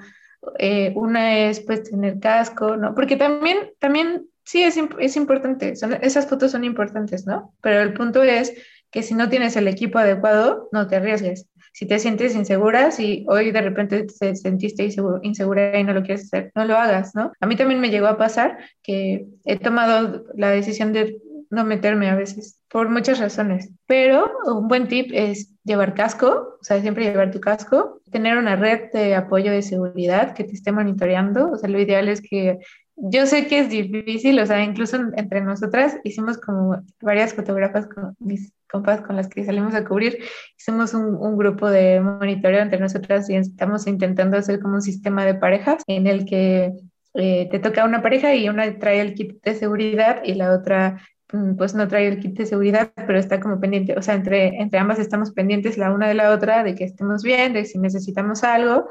Eh, 0.58 0.92
una 0.96 1.38
es 1.38 1.60
pues 1.60 1.84
tener 1.84 2.18
casco, 2.20 2.76
¿no? 2.76 2.94
Porque 2.94 3.16
también, 3.16 3.72
también 3.78 4.26
sí, 4.44 4.62
es, 4.62 4.78
es 4.98 5.16
importante, 5.16 5.76
son, 5.76 5.94
esas 5.94 6.26
fotos 6.28 6.52
son 6.52 6.64
importantes, 6.64 7.26
¿no? 7.26 7.54
Pero 7.60 7.80
el 7.80 7.94
punto 7.94 8.22
es 8.22 8.54
que 8.90 9.02
si 9.02 9.14
no 9.14 9.28
tienes 9.28 9.56
el 9.56 9.68
equipo 9.68 9.98
adecuado, 9.98 10.68
no 10.72 10.86
te 10.86 10.96
arriesgues. 10.96 11.48
Si 11.74 11.86
te 11.86 11.98
sientes 11.98 12.36
insegura, 12.36 12.92
si 12.92 13.26
hoy 13.28 13.50
de 13.50 13.60
repente 13.60 14.04
te 14.04 14.36
sentiste 14.36 14.88
insegura 15.22 15.76
y 15.76 15.82
no 15.82 15.92
lo 15.92 16.04
quieres 16.04 16.26
hacer, 16.26 16.52
no 16.54 16.64
lo 16.64 16.76
hagas, 16.76 17.16
¿no? 17.16 17.32
A 17.40 17.46
mí 17.46 17.56
también 17.56 17.80
me 17.80 17.90
llegó 17.90 18.06
a 18.06 18.16
pasar 18.16 18.58
que 18.80 19.26
he 19.44 19.58
tomado 19.58 20.24
la 20.36 20.50
decisión 20.50 20.92
de 20.92 21.20
no 21.50 21.64
meterme 21.64 22.08
a 22.08 22.14
veces 22.14 22.60
por 22.68 22.88
muchas 22.90 23.18
razones, 23.18 23.70
pero 23.86 24.30
un 24.46 24.68
buen 24.68 24.86
tip 24.86 25.10
es 25.12 25.52
llevar 25.64 25.94
casco, 25.94 26.58
o 26.60 26.64
sea, 26.64 26.80
siempre 26.80 27.06
llevar 27.06 27.32
tu 27.32 27.40
casco, 27.40 28.00
tener 28.10 28.38
una 28.38 28.54
red 28.54 28.92
de 28.92 29.16
apoyo 29.16 29.50
de 29.50 29.62
seguridad 29.62 30.34
que 30.34 30.44
te 30.44 30.52
esté 30.52 30.70
monitoreando, 30.70 31.50
o 31.50 31.56
sea, 31.56 31.68
lo 31.68 31.80
ideal 31.80 32.08
es 32.08 32.20
que 32.20 32.60
yo 32.96 33.26
sé 33.26 33.46
que 33.46 33.60
es 33.60 33.70
difícil, 33.70 34.38
o 34.38 34.46
sea, 34.46 34.62
incluso 34.62 34.96
entre 35.16 35.40
nosotras 35.40 35.98
hicimos 36.04 36.38
como 36.38 36.82
varias 37.00 37.34
fotógrafas 37.34 37.86
con 37.86 38.14
mis 38.20 38.52
compas 38.70 39.02
con 39.02 39.16
las 39.16 39.28
que 39.28 39.44
salimos 39.44 39.74
a 39.74 39.84
cubrir, 39.84 40.18
hicimos 40.58 40.94
un, 40.94 41.14
un, 41.16 41.36
grupo 41.36 41.70
de 41.70 42.00
monitoreo 42.00 42.60
entre 42.60 42.80
nosotras 42.80 43.28
y 43.30 43.36
estamos 43.36 43.86
intentando 43.86 44.36
hacer 44.36 44.60
como 44.60 44.74
un 44.74 44.82
sistema 44.82 45.24
de 45.24 45.34
parejas 45.34 45.82
en 45.86 46.06
el 46.06 46.24
que 46.24 46.72
eh, 47.14 47.48
te 47.50 47.60
toca 47.60 47.84
una 47.84 48.02
pareja 48.02 48.34
y 48.34 48.48
una 48.48 48.78
trae 48.78 49.00
el 49.00 49.14
kit 49.14 49.40
de 49.42 49.54
seguridad 49.54 50.22
y 50.24 50.34
la 50.34 50.52
otra 50.52 51.00
mm, 51.32 51.54
pues 51.56 51.74
no 51.74 51.86
trae 51.86 52.08
el 52.08 52.18
kit 52.18 52.36
de 52.36 52.46
seguridad, 52.46 52.92
pero 53.06 53.18
está 53.18 53.38
como 53.38 53.60
pendiente, 53.60 53.96
o 53.96 54.02
sea, 54.02 54.14
entre, 54.14 54.60
entre 54.60 54.80
ambas 54.80 54.98
estamos 54.98 55.32
pendientes 55.32 55.78
la 55.78 55.92
una 55.92 56.08
de 56.08 56.14
la 56.14 56.32
otra 56.32 56.64
de 56.64 56.74
que 56.74 56.84
estemos 56.84 57.22
bien, 57.22 57.52
de 57.52 57.64
si 57.64 57.78
necesitamos 57.78 58.42
algo 58.42 58.88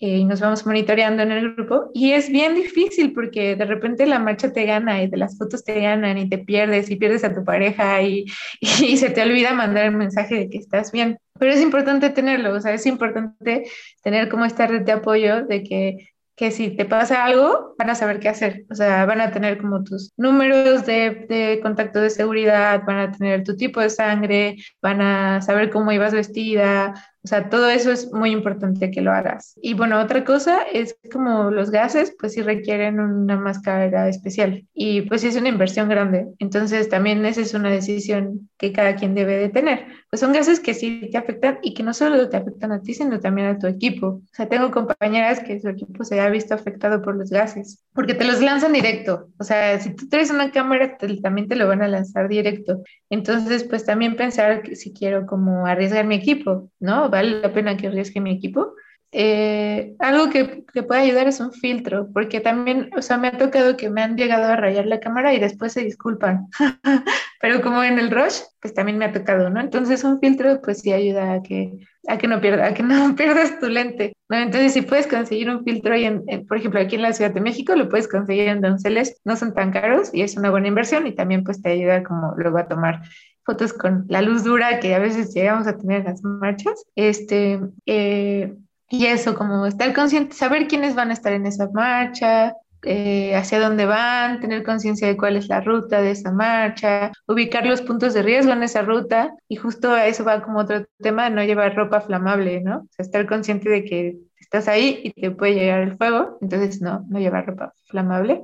eh, 0.00 0.18
y 0.18 0.24
nos 0.24 0.40
vamos 0.40 0.64
monitoreando 0.66 1.22
en 1.22 1.32
el 1.32 1.54
grupo. 1.54 1.90
Y 1.94 2.12
es 2.12 2.30
bien 2.30 2.54
difícil 2.54 3.12
porque 3.12 3.54
de 3.56 3.64
repente 3.66 4.06
la 4.06 4.18
marcha 4.18 4.52
te 4.52 4.64
gana 4.64 5.02
y 5.02 5.08
de 5.08 5.16
las 5.16 5.36
fotos 5.36 5.62
te 5.62 5.80
ganan 5.80 6.18
y 6.18 6.28
te 6.28 6.38
pierdes 6.38 6.90
y 6.90 6.96
pierdes 6.96 7.22
a 7.24 7.34
tu 7.34 7.44
pareja 7.44 8.02
y, 8.02 8.24
y 8.60 8.96
se 8.96 9.10
te 9.10 9.22
olvida 9.22 9.52
mandar 9.52 9.86
el 9.86 9.96
mensaje 9.96 10.36
de 10.36 10.50
que 10.50 10.58
estás 10.58 10.90
bien. 10.92 11.18
Pero 11.38 11.52
es 11.52 11.60
importante 11.60 12.10
tenerlo, 12.10 12.54
o 12.54 12.60
sea, 12.60 12.74
es 12.74 12.86
importante 12.86 13.64
tener 14.02 14.28
como 14.28 14.44
esta 14.44 14.66
red 14.66 14.82
de 14.82 14.92
apoyo 14.92 15.44
de 15.46 15.62
que 15.62 16.10
que 16.40 16.50
si 16.50 16.70
te 16.70 16.86
pasa 16.86 17.26
algo, 17.26 17.74
van 17.78 17.90
a 17.90 17.94
saber 17.94 18.18
qué 18.18 18.30
hacer. 18.30 18.64
O 18.70 18.74
sea, 18.74 19.04
van 19.04 19.20
a 19.20 19.30
tener 19.30 19.58
como 19.58 19.84
tus 19.84 20.14
números 20.16 20.86
de, 20.86 21.26
de, 21.28 21.60
contacto 21.60 22.00
de 22.00 22.08
seguridad, 22.08 22.82
van 22.86 22.98
a 22.98 23.12
tener 23.12 23.44
tu 23.44 23.56
tipo 23.56 23.78
de 23.78 23.90
sangre, 23.90 24.56
van 24.80 25.02
a 25.02 25.42
saber 25.42 25.68
cómo 25.68 25.92
ibas 25.92 26.14
vestida, 26.14 26.94
o 27.22 27.28
sea, 27.28 27.50
todo 27.50 27.68
eso 27.68 27.92
es 27.92 28.12
muy 28.12 28.30
importante 28.30 28.90
que 28.90 29.02
lo 29.02 29.12
hagas. 29.12 29.54
Y 29.60 29.74
bueno, 29.74 30.00
otra 30.00 30.24
cosa 30.24 30.62
es 30.72 30.96
como 31.12 31.50
los 31.50 31.70
gases, 31.70 32.14
pues 32.18 32.32
sí 32.32 32.42
requieren 32.42 32.98
una 32.98 33.36
máscara 33.36 34.08
especial 34.08 34.66
y 34.72 35.02
pues 35.02 35.24
es 35.24 35.36
una 35.36 35.48
inversión 35.50 35.88
grande. 35.88 36.28
Entonces 36.38 36.88
también 36.88 37.24
esa 37.26 37.42
es 37.42 37.52
una 37.52 37.70
decisión 37.70 38.48
que 38.56 38.72
cada 38.72 38.96
quien 38.96 39.14
debe 39.14 39.36
de 39.36 39.50
tener. 39.50 39.86
Pues 40.08 40.20
son 40.20 40.32
gases 40.32 40.60
que 40.60 40.74
sí 40.74 41.08
te 41.12 41.18
afectan 41.18 41.58
y 41.62 41.74
que 41.74 41.82
no 41.82 41.92
solo 41.92 42.28
te 42.28 42.36
afectan 42.38 42.72
a 42.72 42.80
ti, 42.80 42.94
sino 42.94 43.20
también 43.20 43.48
a 43.48 43.58
tu 43.58 43.66
equipo. 43.66 44.06
O 44.06 44.22
sea, 44.32 44.48
tengo 44.48 44.70
compañeras 44.70 45.40
que 45.40 45.60
su 45.60 45.68
equipo 45.68 46.04
se 46.04 46.20
ha 46.20 46.30
visto 46.30 46.54
afectado 46.54 47.02
por 47.02 47.16
los 47.16 47.30
gases 47.30 47.84
porque 47.92 48.14
te 48.14 48.24
los 48.24 48.40
lanzan 48.40 48.72
directo. 48.72 49.28
O 49.38 49.44
sea, 49.44 49.78
si 49.78 49.94
tú 49.94 50.08
traes 50.08 50.30
una 50.30 50.50
cámara, 50.52 50.96
también 51.22 51.48
te 51.48 51.56
lo 51.56 51.68
van 51.68 51.82
a 51.82 51.88
lanzar 51.88 52.28
directo. 52.28 52.82
Entonces, 53.10 53.64
pues 53.64 53.84
también 53.84 54.16
pensar 54.16 54.62
que 54.62 54.76
si 54.76 54.92
quiero 54.92 55.26
como 55.26 55.66
arriesgar 55.66 56.06
mi 56.06 56.14
equipo, 56.14 56.70
¿no? 56.80 57.09
¿Vale 57.10 57.40
la 57.40 57.52
pena 57.52 57.76
que 57.76 57.88
arriesgue 57.88 58.20
mi 58.20 58.32
equipo? 58.32 58.74
Eh, 59.12 59.96
algo 59.98 60.30
que, 60.30 60.64
que, 60.72 60.84
puede 60.84 61.00
ayudar 61.00 61.26
es 61.26 61.40
un 61.40 61.52
filtro, 61.52 62.08
porque 62.14 62.40
también, 62.40 62.90
o 62.96 63.02
sea, 63.02 63.18
me 63.18 63.28
ha 63.28 63.36
tocado 63.36 63.76
que 63.76 63.90
me 63.90 64.02
han 64.02 64.16
llegado 64.16 64.44
a 64.44 64.56
rayar 64.56 64.86
la 64.86 65.00
cámara 65.00 65.34
y 65.34 65.40
después 65.40 65.72
se 65.72 65.82
disculpan, 65.82 66.46
pero 67.40 67.60
como 67.60 67.82
en 67.82 67.98
el 67.98 68.12
rush, 68.12 68.38
pues 68.60 68.72
también 68.72 68.98
me 68.98 69.06
ha 69.06 69.12
tocado, 69.12 69.50
¿no? 69.50 69.60
Entonces 69.60 70.04
un 70.04 70.20
filtro 70.20 70.60
pues 70.62 70.82
sí 70.82 70.92
ayuda 70.92 71.32
a 71.32 71.42
que, 71.42 71.72
a 72.06 72.18
que 72.18 72.28
no 72.28 72.40
pierda, 72.40 72.66
a 72.66 72.74
que 72.74 72.84
no 72.84 73.14
pierdas 73.16 73.58
tu 73.58 73.68
lente, 73.68 74.12
¿no? 74.28 74.36
Entonces 74.36 74.74
si 74.74 74.82
puedes 74.82 75.08
conseguir 75.08 75.50
un 75.50 75.64
filtro, 75.64 75.96
y 75.96 76.04
en, 76.04 76.46
por 76.46 76.58
ejemplo, 76.58 76.80
aquí 76.80 76.94
en 76.94 77.02
la 77.02 77.12
Ciudad 77.12 77.32
de 77.32 77.40
México 77.40 77.74
lo 77.74 77.88
puedes 77.88 78.06
conseguir 78.06 78.46
en 78.46 78.60
Donceles, 78.60 79.20
no 79.24 79.34
son 79.34 79.54
tan 79.54 79.72
caros 79.72 80.10
y 80.14 80.22
es 80.22 80.36
una 80.36 80.50
buena 80.50 80.68
inversión 80.68 81.08
y 81.08 81.16
también 81.16 81.42
pues 81.42 81.60
te 81.60 81.70
ayuda 81.70 82.04
como 82.04 82.34
luego 82.36 82.58
a 82.58 82.68
tomar 82.68 83.02
fotos 83.50 83.72
con 83.72 84.04
la 84.08 84.22
luz 84.22 84.44
dura 84.44 84.78
que 84.78 84.94
a 84.94 85.00
veces 85.00 85.34
llegamos 85.34 85.66
a 85.66 85.76
tener 85.76 86.00
en 86.00 86.04
las 86.04 86.22
marchas. 86.22 86.84
Este, 86.94 87.58
eh, 87.84 88.54
y 88.88 89.06
eso, 89.06 89.34
como 89.34 89.66
estar 89.66 89.92
consciente, 89.92 90.36
saber 90.36 90.68
quiénes 90.68 90.94
van 90.94 91.10
a 91.10 91.14
estar 91.14 91.32
en 91.32 91.46
esa 91.46 91.68
marcha, 91.72 92.54
eh, 92.84 93.34
hacia 93.34 93.58
dónde 93.58 93.86
van, 93.86 94.40
tener 94.40 94.62
conciencia 94.62 95.08
de 95.08 95.16
cuál 95.16 95.36
es 95.36 95.48
la 95.48 95.60
ruta 95.60 96.00
de 96.00 96.12
esa 96.12 96.30
marcha, 96.30 97.10
ubicar 97.26 97.66
los 97.66 97.82
puntos 97.82 98.14
de 98.14 98.22
riesgo 98.22 98.52
en 98.52 98.62
esa 98.62 98.82
ruta 98.82 99.34
y 99.48 99.56
justo 99.56 99.92
a 99.92 100.06
eso 100.06 100.24
va 100.24 100.42
como 100.42 100.60
otro 100.60 100.86
tema 100.98 101.28
no 101.28 101.42
llevar 101.42 101.74
ropa 101.74 102.00
flamable, 102.00 102.60
¿no? 102.60 102.78
O 102.78 102.88
sea, 102.90 103.04
estar 103.04 103.26
consciente 103.26 103.68
de 103.68 103.84
que 103.84 104.16
estás 104.38 104.68
ahí 104.68 105.00
y 105.02 105.20
te 105.20 105.30
puede 105.32 105.54
llegar 105.54 105.80
el 105.80 105.96
fuego, 105.96 106.38
entonces 106.40 106.80
no, 106.80 107.04
no 107.08 107.18
llevar 107.18 107.46
ropa 107.46 107.74
flamable. 107.88 108.42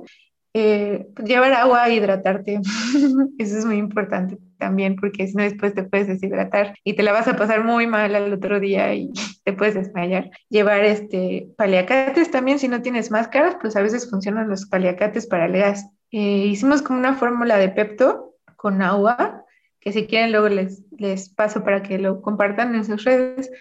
Eh, 0.53 1.07
llevar 1.23 1.53
agua, 1.53 1.89
hidratarte, 1.89 2.59
eso 3.37 3.57
es 3.57 3.65
muy 3.65 3.77
importante 3.77 4.37
también, 4.57 4.95
porque 4.95 5.27
si 5.27 5.35
no 5.35 5.43
después 5.43 5.73
te 5.73 5.83
puedes 5.83 6.07
deshidratar 6.07 6.75
y 6.83 6.93
te 6.95 7.03
la 7.03 7.11
vas 7.11 7.27
a 7.27 7.35
pasar 7.35 7.63
muy 7.63 7.87
mal 7.87 8.15
al 8.15 8.33
otro 8.33 8.59
día 8.59 8.93
y 8.93 9.11
te 9.43 9.53
puedes 9.53 9.75
desmayar. 9.75 10.31
Llevar 10.49 10.83
este 10.83 11.49
paliacates 11.57 12.31
también, 12.31 12.59
si 12.59 12.67
no 12.67 12.81
tienes 12.81 13.11
máscaras, 13.11 13.57
pues 13.61 13.75
a 13.75 13.81
veces 13.81 14.09
funcionan 14.09 14.49
los 14.49 14.65
paliacates 14.65 15.27
para 15.27 15.45
el 15.45 15.53
gas. 15.53 15.87
Eh, 16.11 16.47
hicimos 16.47 16.81
como 16.81 16.99
una 16.99 17.15
fórmula 17.15 17.57
de 17.57 17.69
Pepto 17.69 18.35
con 18.55 18.81
agua, 18.81 19.45
que 19.79 19.91
si 19.91 20.07
quieren 20.07 20.31
luego 20.31 20.49
les, 20.49 20.83
les 20.97 21.29
paso 21.29 21.63
para 21.63 21.83
que 21.83 21.97
lo 21.99 22.21
compartan 22.21 22.75
en 22.75 22.85
sus 22.85 23.03
redes, 23.03 23.51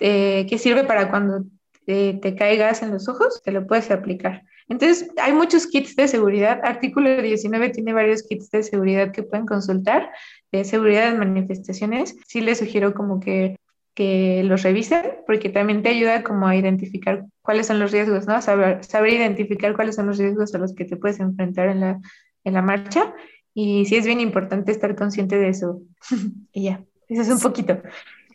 eh, 0.00 0.46
que 0.48 0.58
sirve 0.58 0.84
para 0.84 1.10
cuando 1.10 1.44
te, 1.86 2.14
te 2.14 2.34
caigas 2.34 2.82
en 2.82 2.90
los 2.90 3.08
ojos, 3.08 3.42
te 3.42 3.52
lo 3.52 3.66
puedes 3.66 3.90
aplicar. 3.90 4.42
Entonces, 4.68 5.10
hay 5.22 5.32
muchos 5.32 5.66
kits 5.66 5.94
de 5.94 6.08
seguridad. 6.08 6.60
Artículo 6.64 7.20
19 7.20 7.70
tiene 7.70 7.92
varios 7.92 8.22
kits 8.22 8.50
de 8.50 8.62
seguridad 8.62 9.12
que 9.12 9.22
pueden 9.22 9.46
consultar, 9.46 10.10
de 10.52 10.64
seguridad 10.64 11.08
en 11.08 11.18
manifestaciones. 11.18 12.16
Sí 12.26 12.40
les 12.40 12.58
sugiero 12.58 12.94
como 12.94 13.20
que, 13.20 13.56
que 13.94 14.42
los 14.44 14.62
revisen, 14.62 15.02
porque 15.26 15.50
también 15.50 15.82
te 15.82 15.90
ayuda 15.90 16.22
como 16.22 16.46
a 16.46 16.56
identificar 16.56 17.26
cuáles 17.42 17.66
son 17.66 17.78
los 17.78 17.92
riesgos, 17.92 18.26
¿no? 18.26 18.40
Saber, 18.40 18.82
saber 18.84 19.12
identificar 19.12 19.74
cuáles 19.74 19.96
son 19.96 20.06
los 20.06 20.18
riesgos 20.18 20.54
a 20.54 20.58
los 20.58 20.74
que 20.74 20.86
te 20.86 20.96
puedes 20.96 21.20
enfrentar 21.20 21.68
en 21.68 21.80
la, 21.80 22.00
en 22.44 22.54
la 22.54 22.62
marcha. 22.62 23.14
Y 23.52 23.84
sí 23.84 23.96
es 23.96 24.06
bien 24.06 24.20
importante 24.20 24.72
estar 24.72 24.96
consciente 24.96 25.36
de 25.36 25.48
eso. 25.48 25.82
y 26.52 26.64
ya, 26.64 26.84
eso 27.08 27.22
es 27.22 27.28
un 27.28 27.40
poquito. 27.40 27.82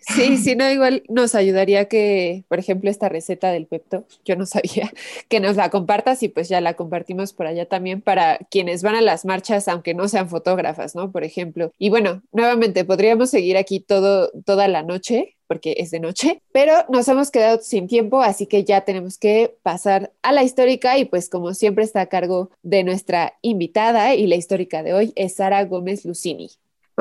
Sí, 0.01 0.37
si 0.37 0.55
no, 0.55 0.69
igual 0.69 1.03
nos 1.09 1.35
ayudaría 1.35 1.85
que, 1.85 2.43
por 2.47 2.59
ejemplo, 2.59 2.89
esta 2.89 3.09
receta 3.09 3.51
del 3.51 3.67
Pepto, 3.67 4.05
yo 4.25 4.35
no 4.35 4.45
sabía, 4.45 4.91
que 5.29 5.39
nos 5.39 5.55
la 5.55 5.69
compartas 5.69 6.23
y 6.23 6.29
pues 6.29 6.49
ya 6.49 6.61
la 6.61 6.73
compartimos 6.75 7.33
por 7.33 7.47
allá 7.47 7.67
también 7.67 8.01
para 8.01 8.37
quienes 8.49 8.81
van 8.83 8.95
a 8.95 9.01
las 9.01 9.25
marchas, 9.25 9.67
aunque 9.67 9.93
no 9.93 10.07
sean 10.07 10.29
fotógrafas, 10.29 10.95
¿no? 10.95 11.11
Por 11.11 11.23
ejemplo. 11.23 11.73
Y 11.77 11.89
bueno, 11.89 12.23
nuevamente, 12.31 12.85
podríamos 12.85 13.29
seguir 13.29 13.57
aquí 13.57 13.79
todo, 13.79 14.31
toda 14.45 14.67
la 14.67 14.83
noche, 14.83 15.35
porque 15.47 15.75
es 15.79 15.89
de 15.89 15.99
noche, 15.99 16.41
pero 16.51 16.73
nos 16.89 17.07
hemos 17.07 17.31
quedado 17.31 17.59
sin 17.61 17.87
tiempo, 17.87 18.21
así 18.21 18.45
que 18.45 18.63
ya 18.63 18.81
tenemos 18.81 19.17
que 19.17 19.57
pasar 19.63 20.13
a 20.21 20.31
la 20.31 20.43
histórica 20.43 20.99
y 20.99 21.05
pues 21.05 21.27
como 21.27 21.55
siempre 21.55 21.83
está 21.83 22.01
a 22.01 22.05
cargo 22.05 22.51
de 22.61 22.83
nuestra 22.83 23.33
invitada 23.41 24.13
y 24.13 24.27
la 24.27 24.35
histórica 24.35 24.83
de 24.83 24.93
hoy 24.93 25.11
es 25.15 25.35
Sara 25.35 25.65
Gómez 25.65 26.05
Lucini. 26.05 26.51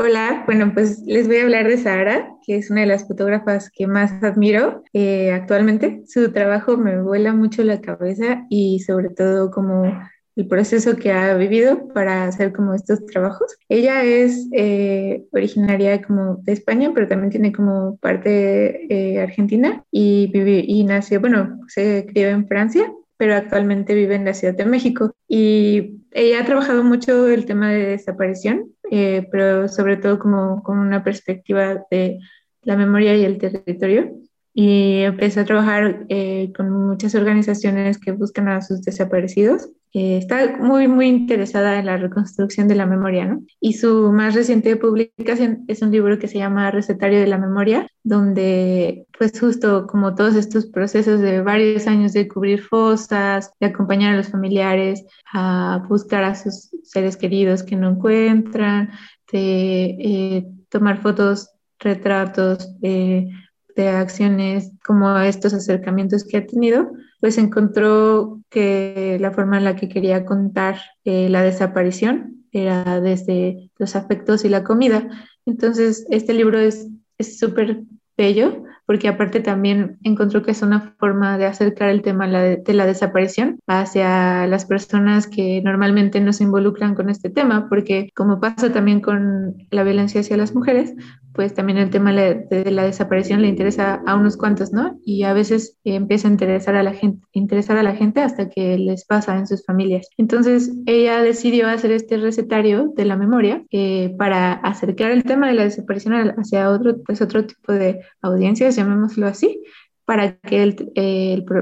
Hola, 0.01 0.45
bueno, 0.47 0.71
pues 0.73 1.01
les 1.07 1.27
voy 1.27 1.39
a 1.39 1.43
hablar 1.43 1.67
de 1.67 1.77
Sara, 1.77 2.33
que 2.47 2.57
es 2.57 2.71
una 2.71 2.83
de 2.83 2.87
las 2.87 3.09
fotógrafas 3.09 3.69
que 3.69 3.89
más 3.89 4.23
admiro 4.23 4.85
eh, 4.93 5.33
actualmente. 5.33 6.05
Su 6.07 6.31
trabajo 6.31 6.77
me 6.77 7.03
vuela 7.03 7.33
mucho 7.33 7.65
la 7.65 7.81
cabeza 7.81 8.47
y 8.49 8.79
sobre 8.79 9.09
todo 9.09 9.51
como 9.51 9.93
el 10.37 10.47
proceso 10.47 10.95
que 10.95 11.11
ha 11.11 11.35
vivido 11.35 11.89
para 11.89 12.27
hacer 12.27 12.53
como 12.53 12.75
estos 12.75 13.05
trabajos. 13.07 13.57
Ella 13.69 14.05
es 14.05 14.47
eh, 14.53 15.25
originaria 15.33 16.01
como 16.01 16.37
de 16.45 16.53
España, 16.53 16.93
pero 16.95 17.09
también 17.09 17.31
tiene 17.31 17.51
como 17.51 17.97
parte 17.97 18.87
eh, 18.95 19.21
argentina 19.21 19.83
y, 19.91 20.29
vive, 20.29 20.63
y 20.65 20.85
nació, 20.85 21.19
bueno, 21.19 21.59
se 21.67 22.07
crió 22.07 22.29
en 22.29 22.47
Francia 22.47 22.89
pero 23.19 23.35
actualmente 23.37 23.95
vive 23.95 24.15
en 24.15 24.25
la 24.25 24.33
Ciudad 24.33 24.55
de 24.55 24.65
México. 24.65 25.15
Y 25.29 26.01
ella 26.13 26.41
ha 26.41 26.47
trabajado 26.47 26.83
mucho 26.83 27.29
el 27.29 27.45
tema 27.45 27.71
de 27.71 27.89
desaparición, 27.89 28.73
eh, 28.91 29.29
pero 29.31 29.69
sobre 29.69 29.99
todo 29.99 30.19
como 30.19 30.63
con 30.63 30.79
una 30.79 31.05
perspectiva 31.05 31.85
de 31.91 32.19
la 32.63 32.77
memoria 32.77 33.15
y 33.17 33.25
el 33.25 33.37
territorio. 33.39 34.13
Y 34.55 35.01
empezó 35.01 35.41
a 35.41 35.45
trabajar 35.45 36.07
eh, 36.09 36.53
con 36.57 36.71
muchas 36.71 37.15
organizaciones 37.15 37.99
que 37.99 38.13
buscan 38.13 38.49
a 38.49 38.63
sus 38.63 38.83
desaparecidos 38.83 39.69
eh, 39.95 40.19
está 40.19 40.59
muy, 40.59 40.87
muy 40.87 41.07
interesada 41.07 41.79
en 41.79 41.87
la 41.87 41.97
reconstrucción 41.97 42.69
de 42.69 42.75
la 42.75 42.85
memoria, 42.85 43.25
¿no? 43.25 43.43
Y 43.59 43.75
su 43.75 44.13
más 44.13 44.35
reciente 44.35 44.77
publicación 44.77 45.65
es 45.67 45.81
un 45.81 45.91
libro 45.91 46.19
que 46.19 46.29
se 46.29 46.39
llama 46.39 46.71
Recetario 46.71 47.19
de 47.21 47.27
la 47.27 47.39
Memoria, 47.39 47.89
donde 48.03 49.07
pues 49.19 49.39
justo 49.41 49.87
como 49.87 50.15
todos 50.15 50.35
estos 50.35 50.67
procesos 50.67 51.21
de 51.21 51.41
varios 51.41 51.87
años 51.87 52.13
de 52.13 52.29
cubrir 52.29 52.63
fosas, 52.63 53.53
de 53.61 53.67
acompañar 53.67 54.13
a 54.13 54.17
los 54.19 54.29
familiares 54.29 55.05
a 55.33 55.83
buscar 55.89 56.23
a 56.25 56.35
sus 56.35 56.71
seres 56.83 57.17
queridos 57.17 57.63
que 57.63 57.77
no 57.77 57.91
encuentran, 57.91 58.91
de 59.33 59.97
eh, 59.99 60.47
tomar 60.69 61.01
fotos, 61.01 61.51
retratos, 61.79 62.79
de 62.81 63.89
acciones 63.89 64.73
como 64.85 65.17
estos 65.19 65.55
acercamientos 65.55 66.25
que 66.25 66.39
ha 66.39 66.47
tenido, 66.47 66.91
pues 67.21 67.39
encontró 67.39 68.41
que 68.49 69.19
la 69.21 69.33
forma 69.33 69.59
en 69.59 69.65
la 69.65 69.77
que 69.77 69.89
quería 69.89 70.25
contar 70.25 70.77
eh, 71.05 71.29
la 71.29 71.43
desaparición 71.43 72.45
era 72.53 73.01
desde 73.01 73.71
los 73.79 73.97
afectos 73.97 74.45
y 74.45 74.49
la 74.49 74.65
comida. 74.65 75.09
Entonces, 75.45 76.07
este 76.11 76.35
libro 76.35 76.59
es 76.59 76.89
súper 77.19 77.83
bello 78.17 78.65
porque 78.89 79.07
aparte 79.07 79.41
también 79.41 79.99
encontró 80.03 80.43
que 80.43 80.53
es 80.53 80.63
una 80.63 80.95
forma 80.99 81.37
de 81.37 81.45
acercar 81.45 81.91
el 81.91 82.01
tema 82.01 82.27
de, 82.27 82.63
la 82.73 82.87
desaparición 82.87 83.61
hacia 83.67 84.47
las 84.47 84.65
personas 84.65 85.27
que 85.27 85.61
normalmente 85.63 86.21
no 86.21 86.33
se 86.33 86.45
involucran 86.45 86.95
con 86.95 87.11
este 87.11 87.29
tema, 87.29 87.69
porque 87.69 88.09
como 88.17 88.41
pasa 88.41 88.73
también 88.73 89.03
con 89.03 89.67
la 89.71 89.83
violencia 89.83 90.23
hacia 90.23 90.39
las 90.39 90.55
mujeres, 90.55 90.95
pues 91.39 91.55
también 91.55 91.79
el 91.79 91.91
tema 91.91 92.13
de, 92.13 92.69
la 92.73 92.83
desaparición 92.83 93.43
le 93.43 93.47
interesa 93.47 94.03
a 94.09 94.17
unos 94.17 94.37
cuantos, 94.37 94.73
¿no? 94.73 94.99
Y 95.05 95.23
a 95.23 95.33
veces 95.33 95.79
empieza 95.85 96.27
a 96.27 96.33
interesar 96.33 96.75
a 96.75 96.83
la 96.83 96.95
gente, 96.95 97.25
interesar 97.31 97.77
a 97.77 97.85
la 97.85 97.95
gente 97.95 98.21
hasta 98.23 98.51
que 98.51 98.77
les 98.77 99.05
pasa 99.05 99.39
en 99.39 99.47
sus 99.47 99.65
familias. 99.65 100.09
Entonces 100.17 100.73
ella 100.87 101.23
decidió 101.23 101.69
hacer 101.69 101.93
este 101.93 102.17
recetario 102.17 102.93
de 102.97 103.05
la 103.05 103.17
memoria 103.17 103.63
eh, 103.71 104.17
para 104.19 104.53
acercar 104.53 105.13
el 105.13 105.23
tema 105.23 105.47
de 105.47 105.53
la 105.53 105.63
desaparición 105.63 106.15
hacia 106.37 106.71
otro, 106.71 106.97
pues 107.07 107.23
otro 107.23 107.47
tipo 107.47 107.73
de 107.73 108.01
audiencias, 108.21 108.75
llamémoslo 108.75 109.29
así, 109.29 109.63
para 110.05 110.41
que 110.41 110.75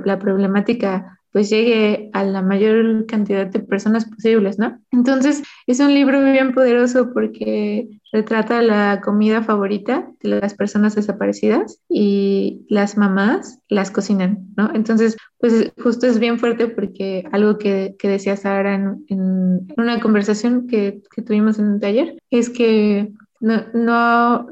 la 0.06 0.18
problemática 0.18 1.15
pues 1.36 1.50
llegue 1.50 2.08
a 2.14 2.24
la 2.24 2.40
mayor 2.40 3.04
cantidad 3.04 3.46
de 3.46 3.60
personas 3.60 4.06
posibles, 4.06 4.58
¿no? 4.58 4.80
Entonces, 4.90 5.42
es 5.66 5.80
un 5.80 5.92
libro 5.92 6.22
bien 6.22 6.54
poderoso 6.54 7.12
porque 7.12 8.00
retrata 8.10 8.62
la 8.62 9.02
comida 9.04 9.42
favorita 9.42 10.10
de 10.22 10.30
las 10.30 10.54
personas 10.54 10.94
desaparecidas 10.94 11.82
y 11.90 12.64
las 12.70 12.96
mamás 12.96 13.58
las 13.68 13.90
cocinan, 13.90 14.46
¿no? 14.56 14.70
Entonces, 14.72 15.18
pues 15.38 15.74
justo 15.78 16.06
es 16.06 16.18
bien 16.18 16.38
fuerte 16.38 16.68
porque 16.68 17.28
algo 17.32 17.58
que, 17.58 17.96
que 17.98 18.08
decía 18.08 18.38
Sara 18.38 18.74
en, 18.74 19.04
una 19.76 20.00
conversación 20.00 20.66
que, 20.66 21.02
que 21.14 21.20
tuvimos 21.20 21.58
en 21.58 21.66
un 21.66 21.80
taller 21.80 22.16
es 22.30 22.48
que 22.48 23.12
no, 23.40 23.62
no 23.74 24.46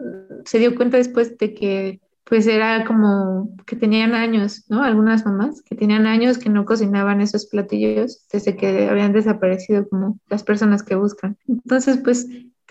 se 0.44 0.58
dio 0.58 0.74
cuenta 0.74 0.98
después 0.98 1.38
de 1.38 1.54
que 1.54 2.00
pues 2.24 2.46
era 2.46 2.84
como 2.84 3.50
que 3.66 3.76
tenían 3.76 4.14
años, 4.14 4.64
¿no? 4.68 4.82
Algunas 4.82 5.26
mamás 5.26 5.62
que 5.62 5.76
tenían 5.76 6.06
años 6.06 6.38
que 6.38 6.48
no 6.48 6.64
cocinaban 6.64 7.20
esos 7.20 7.46
platillos 7.46 8.26
desde 8.32 8.56
que 8.56 8.88
habían 8.88 9.12
desaparecido 9.12 9.88
como 9.88 10.18
las 10.28 10.42
personas 10.42 10.82
que 10.82 10.94
buscan. 10.94 11.36
Entonces, 11.46 11.98
pues 11.98 12.26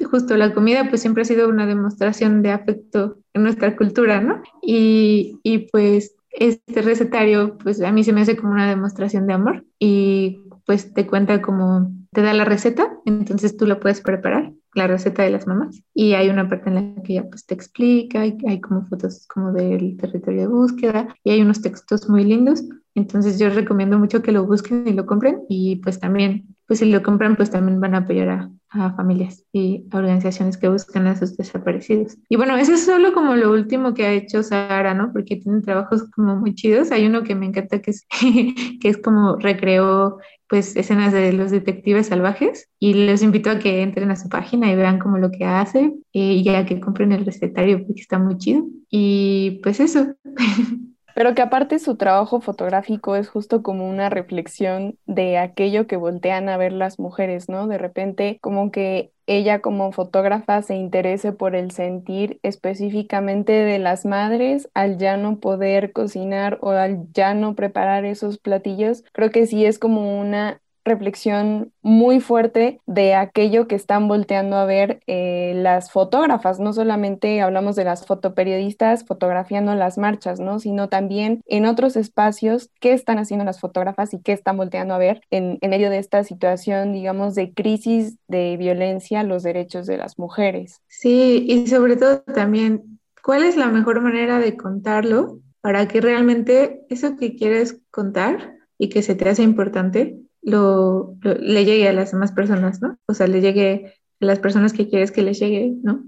justo 0.10 0.36
la 0.38 0.54
comida 0.54 0.89
pues 0.89 1.01
siempre 1.01 1.22
ha 1.22 1.26
sido 1.26 1.47
una 1.49 1.68
demostración 1.68 2.41
de 2.41 2.51
afecto 2.51 3.18
en 3.34 3.43
nuestra 3.43 3.76
cultura, 3.76 4.22
¿no? 4.22 4.41
Y, 4.62 5.39
y 5.43 5.70
pues 5.70 6.16
este 6.32 6.82
recetario 6.82 7.58
pues 7.60 7.80
a 7.82 7.91
mí 7.91 8.04
se 8.04 8.12
me 8.12 8.22
hace 8.22 8.36
como 8.36 8.54
una 8.54 8.68
demostración 8.68 9.28
de 9.28 9.34
amor 9.34 9.66
y 9.78 10.41
pues 10.66 10.93
te 10.93 11.06
cuenta 11.06 11.41
como 11.41 11.91
te 12.14 12.22
da 12.22 12.34
la 12.34 12.45
receta, 12.45 12.97
entonces 13.05 13.57
tú 13.57 13.66
la 13.66 13.80
puedes 13.80 14.01
preparar, 14.01 14.53
la 14.74 14.88
receta 14.88 15.24
de 15.24 15.32
las 15.32 15.47
mamás. 15.47 15.84
Y 15.93 16.14
hay 16.14 16.30
una 16.30 16.47
parte 16.47 16.70
en 16.70 16.76
la 16.76 17.03
que 17.03 17.16
ya 17.16 17.24
pues 17.24 17.45
te 17.45 17.53
explica, 17.53 18.26
y 18.26 18.38
hay 18.47 18.61
como 18.61 18.86
fotos 18.88 19.28
como 19.28 19.51
del 19.51 19.97
territorio 19.97 20.41
de 20.41 20.47
búsqueda 20.47 21.16
y 21.24 21.32
hay 21.32 21.41
unos 21.41 21.61
textos 21.61 22.09
muy 22.09 22.24
lindos. 22.24 22.64
Entonces 22.95 23.39
yo 23.39 23.49
recomiendo 23.49 23.97
mucho 23.99 24.22
que 24.22 24.32
lo 24.32 24.45
busquen 24.45 24.88
y 24.88 24.93
lo 24.93 25.05
compren 25.05 25.41
y 25.49 25.78
pues 25.78 25.99
también, 25.99 26.55
pues 26.74 26.80
si 26.80 26.89
lo 26.89 27.03
compran, 27.03 27.36
pues 27.36 27.51
también 27.51 27.80
van 27.80 27.93
a 27.93 27.99
apoyar 27.99 28.30
a, 28.30 28.51
a 28.69 28.95
familias 28.95 29.45
y 29.53 29.86
a 29.91 29.97
organizaciones 29.99 30.57
que 30.57 30.69
buscan 30.69 31.05
a 31.05 31.15
sus 31.15 31.38
desaparecidos. 31.38 32.17
Y 32.30 32.36
bueno, 32.36 32.57
eso 32.57 32.74
es 32.74 32.84
solo 32.84 33.13
como 33.13 33.36
lo 33.36 33.51
último 33.51 33.93
que 33.93 34.07
ha 34.07 34.11
hecho 34.11 34.41
Sara, 34.41 34.95
¿no? 34.95 35.13
Porque 35.13 35.36
tiene 35.36 35.61
trabajos 35.61 36.09
como 36.15 36.36
muy 36.36 36.55
chidos. 36.55 36.91
Hay 36.91 37.05
uno 37.05 37.21
que 37.21 37.36
me 37.36 37.45
encanta 37.45 37.80
que 37.80 37.91
es, 37.91 38.07
que 38.82 38.89
es 38.89 38.97
como 38.97 39.36
recreó 39.36 40.17
pues 40.47 40.76
escenas 40.76 41.13
de 41.13 41.32
los 41.32 41.51
detectives 41.51 42.07
salvajes 42.07 42.67
y 42.80 42.95
les 42.95 43.21
invito 43.21 43.51
a 43.51 43.59
que 43.59 43.84
entren 43.84 44.09
a 44.09 44.15
su 44.15 44.28
página 44.28 44.71
y 44.71 44.76
vean 44.76 44.97
como 44.97 45.19
lo 45.19 45.30
que 45.30 45.45
hace 45.45 45.93
eh, 46.13 46.34
y 46.34 46.43
ya 46.43 46.65
que 46.65 46.80
compren 46.80 47.11
el 47.11 47.24
recetario 47.24 47.86
porque 47.86 48.01
está 48.01 48.17
muy 48.17 48.39
chido. 48.39 48.65
Y 48.89 49.59
pues 49.61 49.80
eso. 49.80 50.15
Pero 51.16 51.36
que 51.36 51.41
aparte 51.41 51.80
su 51.80 51.95
trabajo 51.95 52.41
fotográfico 52.41 53.16
es 53.16 53.30
justo 53.30 53.61
como 53.64 53.88
una 53.89 54.09
reflexión 54.09 54.97
de 55.05 55.38
aquello 55.38 55.88
que 55.88 55.95
voltean 55.97 56.49
a 56.49 56.57
ver 56.57 56.74
las 56.74 56.99
mujeres, 56.99 57.49
¿no? 57.49 57.68
De 57.68 57.78
repente 57.78 58.39
como 58.41 58.72
que 58.72 59.11
ella 59.26 59.61
como 59.61 59.91
fotógrafa 59.91 60.61
se 60.61 60.76
interese 60.76 61.32
por 61.32 61.55
el 61.55 61.72
sentir 61.72 62.39
específicamente 62.43 63.53
de 63.53 63.80
las 63.80 64.05
madres 64.05 64.70
al 64.74 64.97
ya 64.97 65.18
no 65.18 65.39
poder 65.39 65.93
cocinar 65.93 66.57
o 66.61 66.72
al 66.72 67.07
ya 67.14 67.34
no 67.34 67.55
preparar 67.55 68.05
esos 68.05 68.38
platillos, 68.38 69.03
creo 69.14 69.30
que 69.32 69.45
sí 69.47 69.66
es 69.66 69.80
como 69.80 70.20
una 70.20 70.61
reflexión 70.86 71.72
muy 71.82 72.20
fuerte 72.20 72.80
de 72.86 73.16
aquello 73.16 73.68
que 73.68 73.76
están 73.76 74.08
volteando 74.08 74.58
a 74.58 74.66
ver 74.66 75.02
eh, 75.08 75.54
las 75.56 75.92
fotógrafas. 75.92 76.60
No 76.60 76.74
solamente 76.74 77.42
hablamos 77.42 77.76
de 77.76 77.84
las 77.84 78.06
fotoperiodistas 78.06 79.06
fotografiando 79.06 79.76
las 79.76 79.98
marchas, 79.98 80.40
¿no? 80.40 80.60
Sino 80.60 80.90
también 80.90 81.42
en 81.46 81.66
otros 81.66 81.96
espacios 81.96 82.70
qué 82.80 82.94
están 82.94 83.20
haciendo 83.20 83.46
las 83.46 83.60
fotógrafas 83.60 84.14
y 84.14 84.22
qué 84.22 84.34
están 84.34 84.58
volteando 84.58 84.94
a 84.94 84.98
ver 84.98 85.22
en, 85.32 85.58
en 85.62 85.70
medio 85.70 85.90
de 85.90 86.00
esta 86.00 86.24
situación, 86.24 86.94
digamos, 86.94 87.36
de 87.36 87.54
crisis 87.54 88.18
de 88.28 88.58
violencia 88.58 89.22
a 89.22 89.24
los 89.24 89.44
derechos 89.44 89.86
de 89.86 89.98
las 89.98 90.20
mujeres. 90.20 90.82
Sí, 90.88 91.46
y 91.48 91.68
sobre 91.68 91.96
todo 91.96 92.22
también, 92.22 93.00
¿cuál 93.24 93.44
es 93.44 93.58
la 93.58 93.68
mejor 93.68 94.02
manera 94.02 94.40
de 94.40 94.56
contarlo 94.58 95.40
para 95.62 95.88
que 95.88 96.02
realmente 96.02 96.86
eso 96.90 97.16
que 97.16 97.36
quieres 97.36 97.80
contar 97.90 98.58
y 98.78 98.90
que 98.90 99.02
se 99.02 99.16
te 99.16 99.30
hace 99.30 99.44
importante 99.44 100.20
lo, 100.44 101.16
le 101.24 101.66
llegue 101.66 101.88
a 101.88 101.94
las 101.94 102.12
demás 102.12 102.32
personas, 102.32 102.82
¿no? 102.82 102.98
O 103.08 103.14
sea, 103.14 103.28
le 103.28 103.41
llegue 103.41 103.94
a 104.22 104.26
las 104.26 104.39
personas 104.39 104.74
que 104.74 104.89
quieres 104.89 105.12
que 105.12 105.22
les 105.22 105.39
llegue, 105.39 105.74
¿no? 105.84 106.04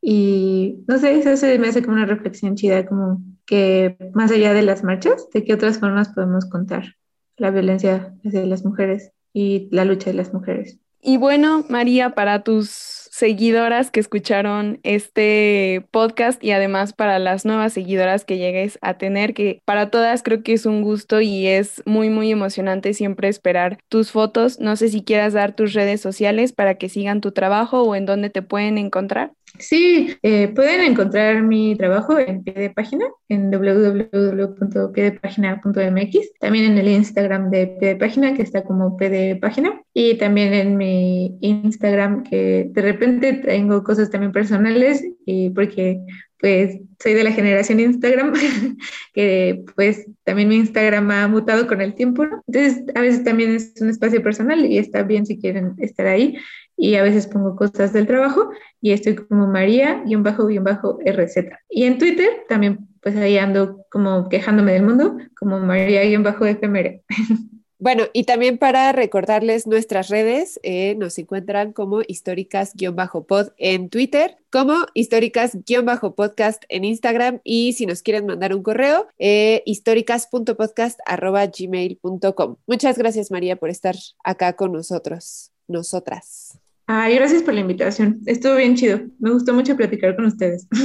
Y 0.00 0.84
no 0.86 0.98
sé, 0.98 1.18
eso 1.18 1.46
me 1.58 1.68
hace 1.68 1.82
como 1.82 1.96
una 1.96 2.06
reflexión 2.06 2.54
chida, 2.54 2.86
como 2.86 3.20
que 3.46 3.96
más 4.14 4.30
allá 4.30 4.52
de 4.52 4.62
las 4.62 4.84
marchas, 4.84 5.28
¿de 5.32 5.44
qué 5.44 5.54
otras 5.54 5.78
formas 5.78 6.10
podemos 6.10 6.44
contar 6.46 6.96
la 7.36 7.50
violencia 7.50 8.14
hacia 8.24 8.46
las 8.46 8.64
mujeres 8.64 9.12
y 9.32 9.68
la 9.72 9.84
lucha 9.84 10.10
de 10.10 10.16
las 10.16 10.32
mujeres? 10.32 10.78
Y 11.00 11.16
bueno, 11.16 11.64
María, 11.68 12.10
para 12.10 12.42
tus 12.42 13.07
seguidoras 13.18 13.90
que 13.90 13.98
escucharon 13.98 14.78
este 14.84 15.84
podcast 15.90 16.42
y 16.42 16.52
además 16.52 16.92
para 16.92 17.18
las 17.18 17.44
nuevas 17.44 17.72
seguidoras 17.72 18.24
que 18.24 18.38
llegues 18.38 18.78
a 18.80 18.94
tener, 18.94 19.34
que 19.34 19.60
para 19.64 19.90
todas 19.90 20.22
creo 20.22 20.44
que 20.44 20.52
es 20.52 20.66
un 20.66 20.82
gusto 20.82 21.20
y 21.20 21.48
es 21.48 21.82
muy, 21.84 22.10
muy 22.10 22.30
emocionante 22.30 22.94
siempre 22.94 23.28
esperar 23.28 23.78
tus 23.88 24.12
fotos. 24.12 24.60
No 24.60 24.76
sé 24.76 24.88
si 24.88 25.02
quieras 25.02 25.32
dar 25.32 25.56
tus 25.56 25.72
redes 25.74 26.00
sociales 26.00 26.52
para 26.52 26.76
que 26.76 26.88
sigan 26.88 27.20
tu 27.20 27.32
trabajo 27.32 27.82
o 27.82 27.96
en 27.96 28.06
dónde 28.06 28.30
te 28.30 28.42
pueden 28.42 28.78
encontrar. 28.78 29.32
Sí, 29.58 30.16
eh, 30.22 30.48
pueden 30.48 30.80
encontrar 30.82 31.42
mi 31.42 31.76
trabajo 31.76 32.18
en 32.18 32.42
pie 32.42 32.54
de 32.54 32.70
página, 32.70 33.06
en 33.28 33.50
www.piedepagina.mx, 33.50 36.32
también 36.40 36.64
en 36.64 36.78
el 36.78 36.88
Instagram 36.88 37.50
de 37.50 37.66
pie 37.78 37.88
de 37.88 37.96
página, 37.96 38.34
que 38.34 38.42
está 38.42 38.64
como 38.64 38.96
pie 38.96 39.10
de 39.10 39.36
página, 39.36 39.82
y 39.94 40.14
también 40.14 40.54
en 40.54 40.76
mi 40.76 41.36
Instagram, 41.40 42.24
que 42.24 42.68
de 42.70 42.82
repente 42.82 43.34
tengo 43.34 43.82
cosas 43.82 44.10
también 44.10 44.32
personales, 44.32 45.04
y 45.24 45.50
porque 45.50 46.00
pues 46.40 46.78
soy 47.02 47.14
de 47.14 47.24
la 47.24 47.32
generación 47.32 47.80
Instagram, 47.80 48.32
que 49.12 49.64
pues 49.74 50.06
también 50.24 50.48
mi 50.48 50.56
Instagram 50.56 51.10
ha 51.10 51.28
mutado 51.28 51.66
con 51.66 51.80
el 51.80 51.94
tiempo, 51.94 52.26
¿no? 52.26 52.42
Entonces 52.46 52.84
a 52.94 53.00
veces 53.00 53.24
también 53.24 53.54
es 53.54 53.74
un 53.80 53.88
espacio 53.88 54.22
personal 54.22 54.64
y 54.64 54.78
está 54.78 55.02
bien 55.02 55.26
si 55.26 55.38
quieren 55.38 55.74
estar 55.78 56.06
ahí 56.06 56.36
y 56.78 56.94
a 56.94 57.02
veces 57.02 57.26
pongo 57.26 57.56
cosas 57.56 57.92
del 57.92 58.06
trabajo 58.06 58.50
y 58.80 58.92
estoy 58.92 59.16
como 59.16 59.48
María-RZ. 59.48 61.36
Y 61.68 61.84
en 61.84 61.98
Twitter 61.98 62.28
también 62.48 62.88
pues 63.02 63.16
ahí 63.16 63.36
ando 63.36 63.84
como 63.90 64.28
quejándome 64.28 64.72
del 64.72 64.84
mundo, 64.84 65.18
como 65.36 65.58
María-efemere. 65.60 67.02
Bueno, 67.80 68.06
y 68.12 68.24
también 68.24 68.58
para 68.58 68.90
recordarles 68.90 69.68
nuestras 69.68 70.08
redes, 70.08 70.58
eh, 70.64 70.96
nos 70.96 71.16
encuentran 71.16 71.72
como 71.72 72.00
históricas-pod 72.00 73.50
en 73.56 73.88
Twitter, 73.88 74.36
como 74.50 74.74
históricas-podcast 74.94 76.64
en 76.68 76.84
Instagram 76.84 77.40
y 77.44 77.74
si 77.74 77.86
nos 77.86 78.02
quieren 78.02 78.26
mandar 78.26 78.52
un 78.52 78.64
correo, 78.64 79.06
eh, 79.20 79.62
históricas.podcast.gmail.com. 79.64 82.56
Muchas 82.66 82.98
gracias 82.98 83.30
María 83.30 83.54
por 83.54 83.70
estar 83.70 83.94
acá 84.24 84.54
con 84.54 84.72
nosotros, 84.72 85.52
nosotras. 85.68 86.58
Ay, 86.90 87.16
gracias 87.16 87.42
por 87.42 87.52
la 87.52 87.60
invitación. 87.60 88.18
Estuvo 88.24 88.54
bien 88.54 88.74
chido. 88.74 89.02
Me 89.18 89.30
gustó 89.30 89.52
mucho 89.52 89.76
platicar 89.76 90.16
con 90.16 90.24
ustedes. 90.24 90.66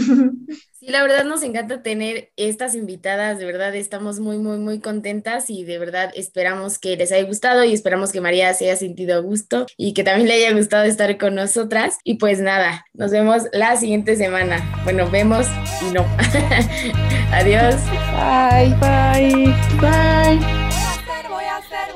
Sí, 0.83 0.89
la 0.89 1.01
verdad 1.01 1.23
nos 1.23 1.43
encanta 1.43 1.81
tener 1.81 2.33
estas 2.35 2.75
invitadas, 2.75 3.39
de 3.39 3.45
verdad 3.45 3.73
estamos 3.73 4.19
muy, 4.19 4.37
muy, 4.37 4.57
muy 4.57 4.81
contentas 4.81 5.49
y 5.49 5.63
de 5.63 5.79
verdad 5.79 6.11
esperamos 6.13 6.77
que 6.77 6.97
les 6.97 7.13
haya 7.13 7.25
gustado 7.25 7.63
y 7.63 7.71
esperamos 7.71 8.11
que 8.11 8.19
María 8.19 8.53
se 8.53 8.65
haya 8.65 8.75
sentido 8.75 9.15
a 9.15 9.19
gusto 9.19 9.65
y 9.77 9.93
que 9.93 10.03
también 10.03 10.27
le 10.27 10.33
haya 10.33 10.53
gustado 10.53 10.83
estar 10.83 11.17
con 11.17 11.35
nosotras. 11.35 11.99
Y 12.03 12.15
pues 12.15 12.41
nada, 12.41 12.85
nos 12.91 13.11
vemos 13.11 13.43
la 13.53 13.77
siguiente 13.77 14.17
semana. 14.17 14.59
Bueno, 14.83 15.09
vemos 15.09 15.47
y 15.89 15.93
no. 15.93 16.05
Adiós. 17.31 17.75
Bye, 18.17 18.75
bye, 18.81 19.55
bye. 19.79 20.63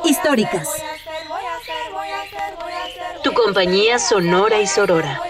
Históricas. 0.09 0.96
Compañía 3.37 3.99
sonora 3.99 4.59
y 4.59 4.65
sorora. 4.65 5.26